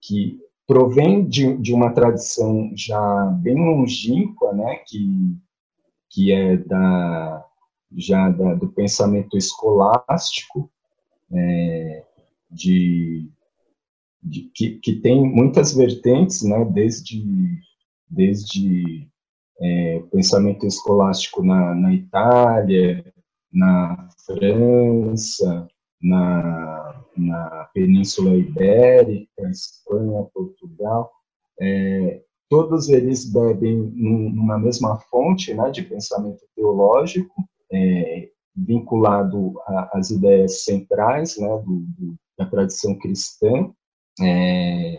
que 0.00 0.38
provém 0.64 1.26
de, 1.26 1.56
de 1.56 1.74
uma 1.74 1.92
tradição 1.92 2.70
já 2.76 3.26
bem 3.42 3.56
longínqua, 3.56 4.52
né, 4.52 4.76
que, 4.86 5.36
que 6.08 6.32
é 6.32 6.56
da, 6.56 7.44
já 7.96 8.30
da, 8.30 8.54
do 8.54 8.68
pensamento 8.68 9.36
escolástico, 9.36 10.70
é, 11.32 12.04
de, 12.48 13.28
de, 14.22 14.42
que, 14.54 14.78
que 14.78 14.92
tem 15.00 15.20
muitas 15.28 15.74
vertentes, 15.74 16.42
né, 16.42 16.64
desde, 16.66 17.24
desde 18.08 19.10
é, 19.62 20.02
pensamento 20.10 20.66
escolástico 20.66 21.42
na, 21.42 21.74
na 21.74 21.94
Itália, 21.94 23.04
na 23.52 24.08
França, 24.26 25.68
na, 26.02 27.04
na 27.16 27.70
Península 27.72 28.34
Ibérica, 28.34 29.48
Espanha, 29.48 30.26
Portugal, 30.34 31.10
é, 31.60 32.22
todos 32.48 32.88
eles 32.88 33.32
bebem 33.32 33.92
numa 33.94 34.58
mesma 34.58 34.98
fonte 35.10 35.54
né, 35.54 35.70
de 35.70 35.82
pensamento 35.82 36.42
teológico, 36.56 37.32
é, 37.72 38.28
vinculado 38.54 39.54
às 39.92 40.10
ideias 40.10 40.64
centrais 40.64 41.38
né, 41.38 41.48
do, 41.64 41.84
do, 41.96 42.14
da 42.36 42.46
tradição 42.46 42.98
cristã, 42.98 43.70
é, 44.20 44.98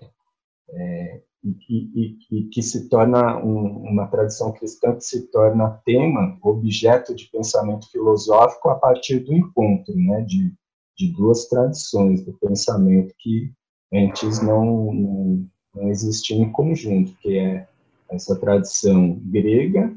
é, 0.70 1.22
e, 1.44 1.58
e, 1.70 2.18
e, 2.32 2.44
que 2.46 2.62
se 2.62 2.88
torna 2.88 3.38
um, 3.44 3.89
uma 3.89 4.08
tradição 4.08 4.52
cristã 4.54 4.96
que 4.96 5.04
se 5.04 5.28
torna 5.28 5.82
tema, 5.86 6.38
objeto 6.41 7.14
de 7.14 7.30
pensamento 7.30 7.89
filosófico 7.91 8.70
a 8.70 8.76
partir 8.76 9.20
do 9.20 9.34
encontro 9.34 9.94
né, 9.96 10.22
de, 10.22 10.54
de 10.98 11.12
duas 11.12 11.48
tradições 11.48 12.24
do 12.24 12.34
pensamento 12.34 13.14
que 13.20 13.52
antes 13.94 14.41
não, 14.41 14.94
não, 14.94 15.50
não 15.76 15.89
existiam 15.89 16.44
em 16.44 16.52
conjunto, 16.52 17.14
que 17.20 17.38
é 17.38 17.68
essa 18.10 18.39
tradição 18.39 19.20
grega 19.26 19.94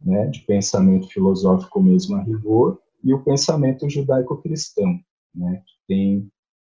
né, 0.00 0.26
de 0.26 0.40
pensamento 0.40 1.08
filosófico 1.08 1.82
mesmo 1.82 2.16
a 2.16 2.22
rigor, 2.22 2.80
e 3.04 3.12
o 3.12 3.22
pensamento 3.22 3.88
judaico-cristão, 3.88 4.98
né, 5.34 5.62
que 5.66 5.74
tem 5.86 6.28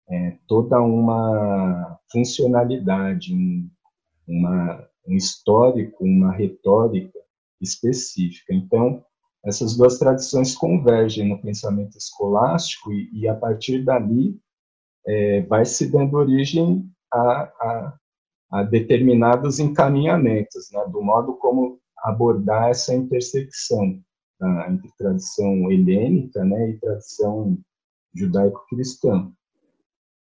é, 0.09 0.37
toda 0.47 0.81
uma 0.81 1.99
funcionalidade, 2.11 3.33
um, 3.33 3.69
uma, 4.27 4.87
um 5.07 5.15
histórico, 5.15 6.03
uma 6.03 6.31
retórica 6.31 7.17
específica. 7.61 8.53
Então, 8.53 9.03
essas 9.45 9.77
duas 9.77 9.97
tradições 9.97 10.55
convergem 10.55 11.27
no 11.29 11.41
pensamento 11.41 11.97
escolástico 11.97 12.91
e, 12.91 13.09
e 13.13 13.27
a 13.27 13.35
partir 13.35 13.83
dali 13.83 14.37
é, 15.07 15.41
vai 15.43 15.65
se 15.65 15.89
dando 15.89 16.17
origem 16.17 16.85
a, 17.11 17.19
a, 17.19 17.97
a 18.51 18.63
determinados 18.63 19.59
encaminhamentos, 19.59 20.69
né, 20.71 20.85
do 20.91 21.01
modo 21.01 21.37
como 21.37 21.79
abordar 21.99 22.69
essa 22.69 22.93
intersecção 22.93 23.99
tá, 24.37 24.67
entre 24.69 24.91
tradição 24.97 25.71
helênica 25.71 26.43
né, 26.43 26.71
e 26.71 26.79
tradição 26.79 27.57
judaico-cristã. 28.13 29.31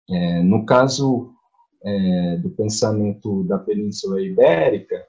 É, 0.09 0.41
no 0.41 0.65
caso 0.65 1.33
é, 1.83 2.37
do 2.37 2.49
pensamento 2.51 3.43
da 3.43 3.57
Península 3.57 4.21
Ibérica, 4.21 5.05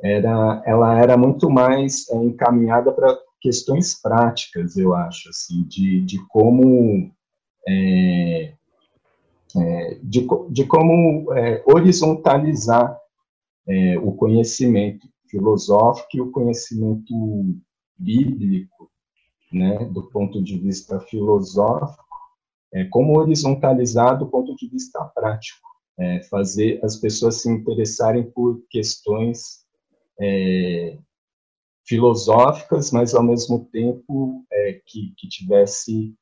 era, 0.00 0.62
ela 0.64 0.98
era 1.00 1.16
muito 1.16 1.50
mais 1.50 2.08
é, 2.10 2.16
encaminhada 2.16 2.92
para 2.92 3.18
questões 3.40 4.00
práticas, 4.00 4.76
eu 4.76 4.94
acho, 4.94 5.28
assim, 5.28 5.62
de, 5.64 6.00
de 6.02 6.18
como 6.28 7.12
é, 7.66 8.54
é 9.56 9.98
de, 10.02 10.26
de 10.50 10.64
como 10.64 11.32
é, 11.34 11.62
horizontalizar 11.66 12.96
é, 13.66 13.98
o 13.98 14.12
conhecimento 14.12 15.06
filosófico 15.28 16.08
e 16.14 16.20
o 16.20 16.30
conhecimento 16.30 17.14
bíblico, 17.96 18.90
né, 19.52 19.84
do 19.86 20.08
ponto 20.10 20.42
de 20.42 20.58
vista 20.58 21.00
filosófico, 21.00 22.06
como 22.90 23.18
horizontalizar 23.18 24.18
do 24.18 24.26
ponto 24.26 24.54
de 24.54 24.68
vista 24.68 25.02
prático, 25.14 25.67
é, 25.98 26.22
fazer 26.22 26.80
as 26.84 26.96
pessoas 26.96 27.42
se 27.42 27.50
interessarem 27.50 28.30
por 28.30 28.62
questões 28.70 29.64
é, 30.20 30.98
filosóficas, 31.86 32.92
mas 32.92 33.14
ao 33.14 33.22
mesmo 33.22 33.64
tempo 33.72 34.44
é, 34.52 34.80
que, 34.86 35.12
que 35.16 35.28
tivesse 35.28 36.14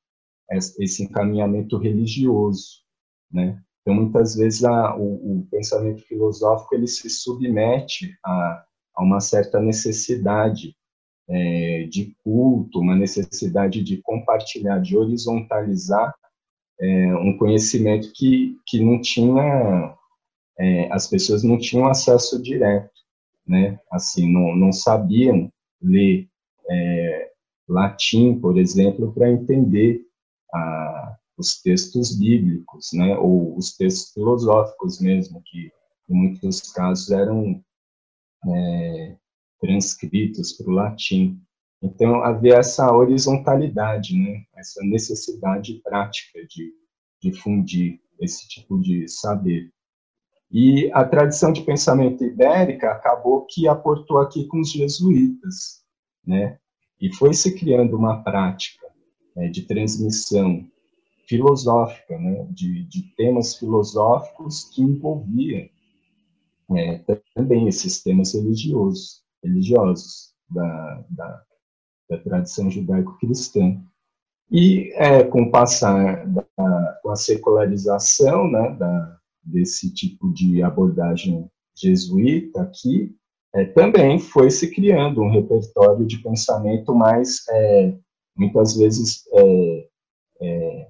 esse 0.78 1.02
encaminhamento 1.02 1.76
religioso, 1.76 2.82
né? 3.30 3.60
Então, 3.82 3.94
muitas 3.94 4.34
vezes, 4.34 4.64
a, 4.64 4.96
o, 4.96 5.38
o, 5.38 5.46
pensamento 5.48 6.02
filosófico 6.02 6.74
ele 6.74 6.88
se 6.88 7.08
submete 7.08 8.16
a, 8.24 8.64
a 8.96 9.02
uma 9.02 9.20
certa 9.20 9.60
necessidade 9.60 10.76
é, 11.28 11.84
de 11.88 12.12
culto, 12.24 12.80
uma 12.80 12.96
necessidade 12.96 13.82
de 13.84 13.98
compartilhar, 13.98 14.80
de 14.80 14.96
horizontalizar 14.96 16.12
é, 16.80 17.14
um 17.16 17.36
conhecimento 17.36 18.12
que, 18.14 18.58
que 18.66 18.80
não 18.80 19.00
tinha, 19.00 19.96
é, 20.58 20.92
as 20.92 21.06
pessoas 21.06 21.42
não 21.42 21.58
tinham 21.58 21.88
acesso 21.88 22.42
direto, 22.42 22.90
né? 23.46 23.78
Assim, 23.90 24.30
não, 24.30 24.54
não 24.56 24.72
sabiam 24.72 25.50
ler 25.80 26.28
é, 26.68 27.30
latim, 27.68 28.38
por 28.38 28.58
exemplo, 28.58 29.12
para 29.12 29.30
entender 29.30 30.02
a, 30.52 31.16
os 31.36 31.60
textos 31.60 32.16
bíblicos, 32.16 32.90
né? 32.92 33.16
Ou 33.18 33.56
os 33.56 33.76
textos 33.76 34.12
filosóficos 34.12 35.00
mesmo, 35.00 35.42
que 35.44 35.70
em 36.08 36.14
muitos 36.14 36.60
casos 36.72 37.10
eram 37.10 37.62
é, 38.46 39.16
transcritos 39.60 40.52
para 40.52 40.70
o 40.70 40.74
latim. 40.74 41.40
Então, 41.82 42.22
havia 42.22 42.56
essa 42.56 42.90
horizontalidade, 42.92 44.16
né? 44.18 44.42
essa 44.56 44.82
necessidade 44.84 45.80
prática 45.82 46.40
de 46.46 46.72
difundir 47.20 48.00
esse 48.18 48.48
tipo 48.48 48.80
de 48.80 49.08
saber. 49.08 49.70
E 50.50 50.90
a 50.92 51.04
tradição 51.04 51.52
de 51.52 51.62
pensamento 51.62 52.24
ibérica 52.24 52.92
acabou 52.92 53.46
que 53.46 53.68
aportou 53.68 54.18
aqui 54.18 54.46
com 54.46 54.60
os 54.60 54.70
jesuítas, 54.72 55.82
né? 56.24 56.58
E 57.00 57.12
foi 57.14 57.34
se 57.34 57.54
criando 57.58 57.96
uma 57.96 58.22
prática 58.22 58.86
né, 59.34 59.48
de 59.48 59.62
transmissão 59.62 60.66
filosófica, 61.28 62.16
né, 62.18 62.46
de, 62.50 62.84
de 62.84 63.02
temas 63.16 63.56
filosóficos 63.56 64.64
que 64.70 64.80
envolvia 64.80 65.68
é, 66.74 66.98
também 67.34 67.68
esses 67.68 68.02
temas 68.02 68.34
religiosos, 68.34 69.22
religiosos 69.42 70.34
da, 70.48 71.04
da, 71.10 71.42
da 72.08 72.18
tradição 72.18 72.70
judaico-cristã. 72.70 73.80
E 74.50 74.92
é, 74.94 75.24
com 75.24 75.42
o 75.42 75.50
passar 75.50 76.26
da 76.26 76.46
com 77.06 77.10
a 77.12 77.16
secularização 77.16 78.50
né, 78.50 78.76
da, 78.76 79.16
desse 79.40 79.94
tipo 79.94 80.32
de 80.32 80.60
abordagem 80.60 81.48
jesuíta 81.76 82.62
aqui, 82.62 83.14
é, 83.54 83.64
também 83.64 84.18
foi 84.18 84.50
se 84.50 84.74
criando 84.74 85.22
um 85.22 85.30
repertório 85.30 86.04
de 86.04 86.18
pensamento 86.18 86.92
mais, 86.92 87.44
é, 87.48 87.96
muitas 88.36 88.76
vezes, 88.76 89.22
é, 89.32 89.88
é 90.42 90.88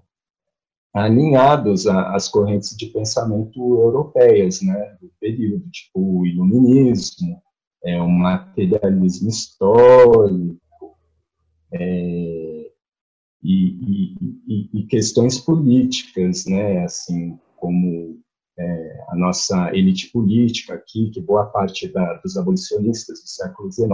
alinhados 0.95 1.87
às 1.87 2.27
correntes 2.29 2.75
de 2.75 2.87
pensamento 2.87 3.59
europeias, 3.59 4.62
né, 4.62 4.97
do 4.99 5.12
período, 5.21 5.69
tipo 5.71 6.21
o 6.21 6.27
iluminismo, 6.27 7.43
é, 7.85 8.01
o 8.01 8.09
materialismo 8.09 9.29
histórico, 9.29 10.57
é, 11.73 12.71
e, 13.43 14.14
e, 14.47 14.71
e, 14.75 14.87
questões 14.87 15.39
políticas, 15.39 16.47
né, 16.47 16.85
assim, 16.85 17.39
como 17.57 18.19
é, 18.59 19.05
a 19.09 19.17
nossa 19.17 19.75
elite 19.75 20.11
política 20.11 20.75
aqui, 20.75 21.11
que 21.11 21.21
boa 21.21 21.47
parte 21.47 21.89
da, 21.89 22.14
dos 22.14 22.37
abolicionistas 22.37 23.21
do 23.21 23.29
século 23.29 23.71
XIX 23.71 23.89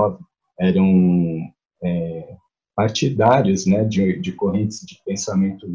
eram 0.58 1.52
é, 1.82 2.36
partidários 2.74 3.66
né, 3.66 3.84
de, 3.84 4.18
de 4.20 4.32
correntes 4.32 4.80
de 4.86 5.00
pensamento 5.04 5.66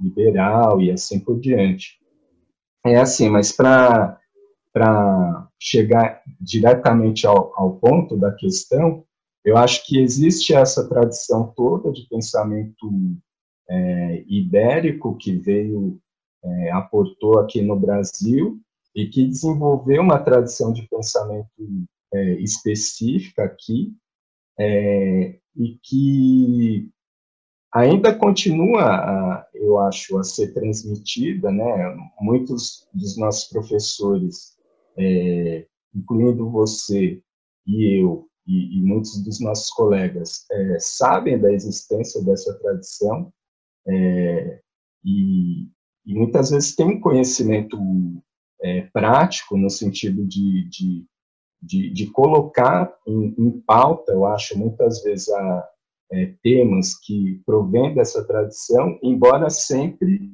liberal 0.00 0.80
e 0.80 0.90
assim 0.90 1.18
por 1.18 1.40
diante. 1.40 1.98
É 2.84 2.96
assim, 2.96 3.28
mas 3.28 3.50
para 3.50 4.18
chegar 5.58 6.22
diretamente 6.40 7.26
ao, 7.26 7.52
ao 7.56 7.76
ponto 7.76 8.16
da 8.16 8.30
questão, 8.32 9.04
eu 9.46 9.56
acho 9.56 9.86
que 9.86 10.00
existe 10.00 10.52
essa 10.52 10.88
tradição 10.88 11.52
toda 11.56 11.92
de 11.92 12.06
pensamento 12.08 12.90
é, 13.70 14.24
ibérico 14.26 15.16
que 15.16 15.36
veio, 15.36 16.00
é, 16.44 16.72
aportou 16.72 17.38
aqui 17.38 17.62
no 17.62 17.78
Brasil 17.78 18.60
e 18.92 19.06
que 19.06 19.24
desenvolveu 19.24 20.02
uma 20.02 20.18
tradição 20.18 20.72
de 20.72 20.82
pensamento 20.88 21.48
é, 22.12 22.32
específica 22.40 23.44
aqui 23.44 23.94
é, 24.58 25.38
e 25.54 25.78
que 25.80 26.90
ainda 27.72 28.12
continua, 28.12 28.82
a, 28.82 29.46
eu 29.54 29.78
acho, 29.78 30.18
a 30.18 30.24
ser 30.24 30.54
transmitida, 30.54 31.52
né? 31.52 31.94
Muitos 32.20 32.88
dos 32.92 33.16
nossos 33.16 33.48
professores, 33.48 34.56
é, 34.96 35.66
incluindo 35.94 36.50
você 36.50 37.22
e 37.64 38.00
eu, 38.00 38.26
e, 38.46 38.78
e, 38.78 38.82
muitos 38.82 39.22
dos 39.24 39.40
nossos 39.40 39.70
colegas, 39.70 40.46
é, 40.50 40.78
sabem 40.78 41.38
da 41.38 41.52
existência 41.52 42.22
dessa 42.24 42.56
tradição 42.58 43.32
é, 43.86 44.60
e, 45.04 45.68
e, 46.06 46.14
muitas 46.14 46.50
vezes 46.50 46.74
têm 46.74 47.00
conhecimento 47.00 47.78
é, 48.62 48.82
prático 48.92 49.56
no 49.56 49.68
sentido 49.68 50.24
de, 50.26 50.68
de, 50.68 51.06
de, 51.60 51.90
de 51.92 52.06
colocar 52.10 52.92
em, 53.06 53.34
em, 53.38 53.60
pauta, 53.60 54.12
eu 54.12 54.24
acho, 54.26 54.58
muitas 54.58 55.02
vezes 55.02 55.28
a, 55.28 55.68
é, 56.12 56.32
temas 56.42 56.94
que 56.98 57.42
provêm 57.44 57.94
dessa 57.94 58.24
tradição, 58.24 58.98
embora 59.02 59.50
sempre 59.50 60.30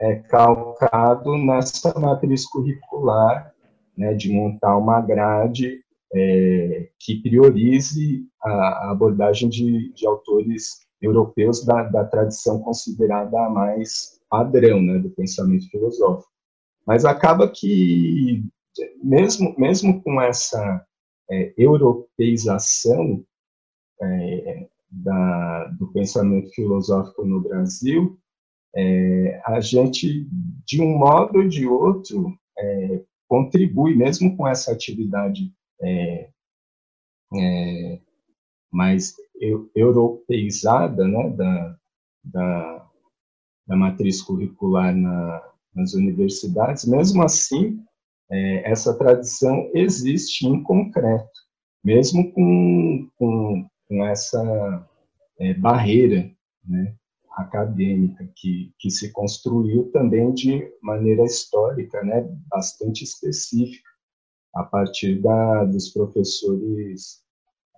é, 0.00 0.16
calcado 0.16 1.36
nessa 1.36 1.98
matriz 1.98 2.46
curricular, 2.46 3.52
né, 3.96 4.14
de 4.14 4.32
montar 4.32 4.76
uma 4.76 5.00
grade 5.00 5.82
é, 6.14 6.88
que 6.98 7.16
priorize 7.22 8.26
a, 8.42 8.50
a 8.50 8.90
abordagem 8.90 9.48
de, 9.48 9.92
de, 9.92 10.06
autores 10.06 10.86
europeus 11.00 11.64
da, 11.64 11.84
da, 11.84 12.04
tradição 12.04 12.60
considerada 12.60 13.38
a 13.38 13.48
mais 13.48 14.20
padrão 14.28 14.82
né, 14.82 14.98
do 14.98 15.10
pensamento 15.10 15.68
filosófico. 15.70 16.30
Mas 16.86 17.04
acaba 17.04 17.48
que, 17.48 18.44
mesmo, 19.02 19.54
mesmo 19.56 20.02
com 20.02 20.20
essa 20.20 20.84
é, 21.30 21.54
europeização 21.56 23.24
é, 24.02 24.68
da, 24.90 25.64
do 25.78 25.92
pensamento 25.92 26.50
filosófico 26.50 27.24
no 27.24 27.40
Brasil, 27.40 28.18
é, 28.74 29.40
a 29.44 29.60
gente, 29.60 30.26
de 30.66 30.82
um 30.82 30.98
modo 30.98 31.38
ou 31.38 31.48
de 31.48 31.66
outro, 31.66 32.36
é, 32.58 33.02
contribui, 33.28 33.94
mesmo 33.94 34.36
com 34.36 34.46
essa 34.46 34.72
atividade 34.72 35.52
é, 35.82 36.30
é 37.36 38.00
mais 38.72 39.14
europeizada 39.74 41.06
né, 41.06 41.30
da, 41.30 41.76
da, 42.24 42.90
da 43.66 43.76
matriz 43.76 44.22
curricular 44.22 44.94
na, 44.94 45.42
nas 45.74 45.94
universidades, 45.94 46.84
mesmo 46.84 47.22
assim, 47.22 47.82
é, 48.30 48.70
essa 48.70 48.96
tradição 48.96 49.70
existe 49.74 50.46
em 50.46 50.62
concreto, 50.62 51.40
mesmo 51.82 52.32
com, 52.32 53.10
com 53.16 53.70
com 53.90 54.06
essa 54.06 54.88
é, 55.40 55.52
barreira 55.54 56.30
né, 56.64 56.94
acadêmica 57.32 58.24
que, 58.36 58.72
que 58.78 58.88
se 58.88 59.10
construiu 59.10 59.90
também 59.90 60.32
de 60.32 60.72
maneira 60.80 61.24
histórica, 61.24 62.00
né, 62.04 62.24
bastante 62.48 63.02
específica, 63.02 63.89
a 64.54 64.64
partir 64.64 65.20
da, 65.20 65.64
dos 65.64 65.90
professores 65.90 67.22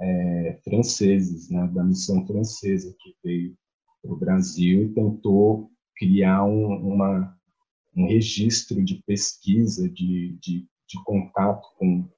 é, 0.00 0.58
franceses, 0.64 1.50
né, 1.50 1.68
da 1.68 1.84
missão 1.84 2.26
francesa 2.26 2.94
que 2.98 3.14
veio 3.22 3.54
para 4.02 4.12
o 4.12 4.16
Brasil 4.16 4.84
e 4.84 4.94
tentou 4.94 5.70
criar 5.96 6.44
um, 6.44 6.94
uma, 6.94 7.36
um 7.96 8.06
registro 8.06 8.82
de 8.84 9.02
pesquisa, 9.06 9.88
de, 9.88 10.36
de, 10.40 10.66
de 10.88 11.04
contato 11.04 11.68
com, 11.78 12.08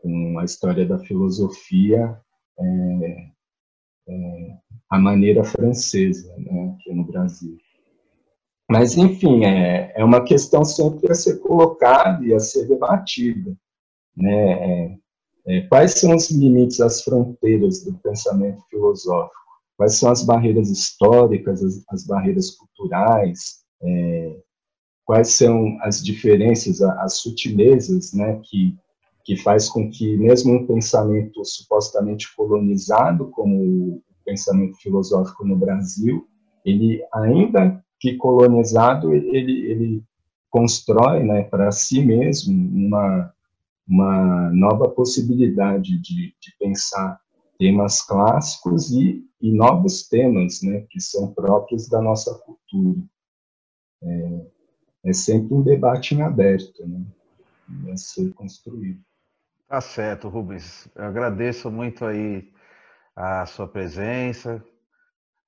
com 0.00 0.38
a 0.38 0.44
história 0.44 0.86
da 0.86 0.98
filosofia 0.98 2.20
é, 2.58 3.30
é, 4.08 4.58
a 4.90 4.98
maneira 4.98 5.44
francesa, 5.44 6.34
né, 6.38 6.74
aqui 6.74 6.92
no 6.92 7.04
Brasil. 7.04 7.56
Mas, 8.70 8.96
enfim, 8.96 9.44
é, 9.44 9.92
é 9.94 10.04
uma 10.04 10.24
questão 10.24 10.64
sempre 10.64 11.10
a 11.10 11.14
ser 11.14 11.38
colocada 11.40 12.24
e 12.24 12.32
a 12.32 12.40
ser 12.40 12.66
debatida. 12.66 13.56
Né? 14.16 14.52
É, 14.52 14.96
é, 15.46 15.60
quais 15.62 15.94
são 15.94 16.14
os 16.14 16.30
limites, 16.30 16.80
as 16.80 17.02
fronteiras 17.02 17.84
do 17.84 17.94
pensamento 17.98 18.62
filosófico? 18.70 19.34
Quais 19.76 19.94
são 19.94 20.10
as 20.10 20.22
barreiras 20.22 20.70
históricas, 20.70 21.62
as, 21.62 21.82
as 21.90 22.06
barreiras 22.06 22.50
culturais? 22.50 23.62
É, 23.82 24.36
quais 25.04 25.34
são 25.34 25.76
as 25.82 26.02
diferenças, 26.02 26.80
as 26.80 27.14
sutilezas 27.14 28.12
né, 28.12 28.40
que 28.44 28.76
que 29.24 29.36
faz 29.36 29.68
com 29.68 29.88
que 29.90 30.16
mesmo 30.16 30.52
um 30.54 30.66
pensamento 30.66 31.44
supostamente 31.44 32.34
colonizado, 32.34 33.30
como 33.30 33.56
o 33.56 34.02
pensamento 34.24 34.76
filosófico 34.78 35.46
no 35.46 35.56
Brasil, 35.56 36.26
ele 36.64 37.02
ainda 37.12 37.82
que 38.00 38.16
colonizado, 38.16 39.14
ele, 39.14 39.70
ele 39.70 40.04
constrói 40.50 41.22
né, 41.22 41.44
para 41.44 41.70
si 41.70 42.04
mesmo 42.04 42.52
uma, 42.52 43.32
uma 43.86 44.50
nova 44.50 44.88
possibilidade 44.88 46.00
de, 46.00 46.34
de 46.40 46.56
pensar 46.58 47.20
temas 47.58 48.02
clássicos 48.02 48.90
e, 48.90 49.24
e 49.40 49.52
novos 49.52 50.08
temas 50.08 50.62
né, 50.62 50.86
que 50.90 51.00
são 51.00 51.32
próprios 51.32 51.88
da 51.88 52.00
nossa 52.00 52.34
cultura. 52.40 53.00
É, 54.02 54.46
é 55.04 55.12
sempre 55.12 55.54
um 55.54 55.62
debate 55.62 56.14
em 56.14 56.22
aberto, 56.22 56.86
né, 56.86 57.04
a 57.92 57.96
ser 57.96 58.32
construído. 58.34 59.00
Tá 59.68 59.80
certo, 59.80 60.28
Rubens. 60.28 60.88
Eu 60.94 61.04
agradeço 61.04 61.70
muito 61.70 62.04
aí 62.04 62.52
a 63.14 63.46
sua 63.46 63.68
presença, 63.68 64.62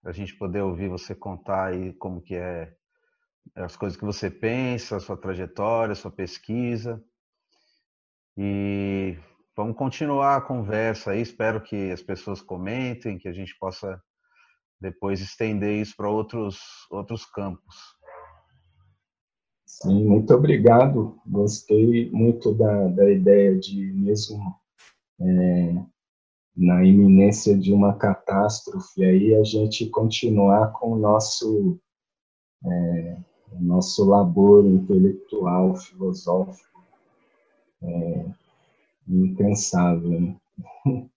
a 0.05 0.13
gente 0.13 0.35
poder 0.35 0.63
ouvir 0.63 0.89
você 0.89 1.15
contar 1.15 1.67
aí 1.67 1.93
como 1.95 2.21
que 2.21 2.35
é 2.35 2.75
as 3.55 3.77
coisas 3.77 3.99
que 3.99 4.05
você 4.05 4.31
pensa, 4.31 4.97
a 4.97 5.01
sua 5.01 5.17
trajetória, 5.17 5.93
a 5.93 5.97
sua 5.97 6.11
pesquisa. 6.11 7.03
E 8.37 9.17
vamos 9.57 9.77
continuar 9.77 10.37
a 10.37 10.41
conversa 10.41 11.13
aí. 11.13 11.21
Espero 11.21 11.63
que 11.63 11.91
as 11.91 12.03
pessoas 12.03 12.41
comentem, 12.41 13.19
que 13.19 13.29
a 13.29 13.33
gente 13.33 13.57
possa 13.59 14.01
depois 14.81 15.21
estender 15.21 15.81
isso 15.81 15.95
para 15.97 16.11
outros, 16.11 16.59
outros 16.91 17.25
campos. 17.25 17.77
Sim, 19.65 20.05
muito 20.05 20.33
obrigado. 20.35 21.21
Gostei 21.27 22.11
muito 22.11 22.55
da, 22.55 22.89
da 22.89 23.11
ideia 23.11 23.59
de, 23.59 23.93
mesmo 23.93 24.39
é, 25.21 25.85
na 26.57 26.85
iminência 26.85 27.57
de 27.57 27.73
uma 27.73 27.95
catástrofe, 27.95 29.05
aí 29.05 29.35
a 29.35 29.43
gente 29.43 29.87
continuar 29.87 30.73
com 30.73 30.93
o 30.93 30.99
nosso, 30.99 31.81
é, 32.65 33.17
o 33.53 33.61
nosso 33.61 34.05
labor 34.05 34.65
intelectual, 34.65 35.75
filosófico, 35.75 36.74
é, 37.85 38.25
incansável. 39.09 40.21
Né? 40.21 40.37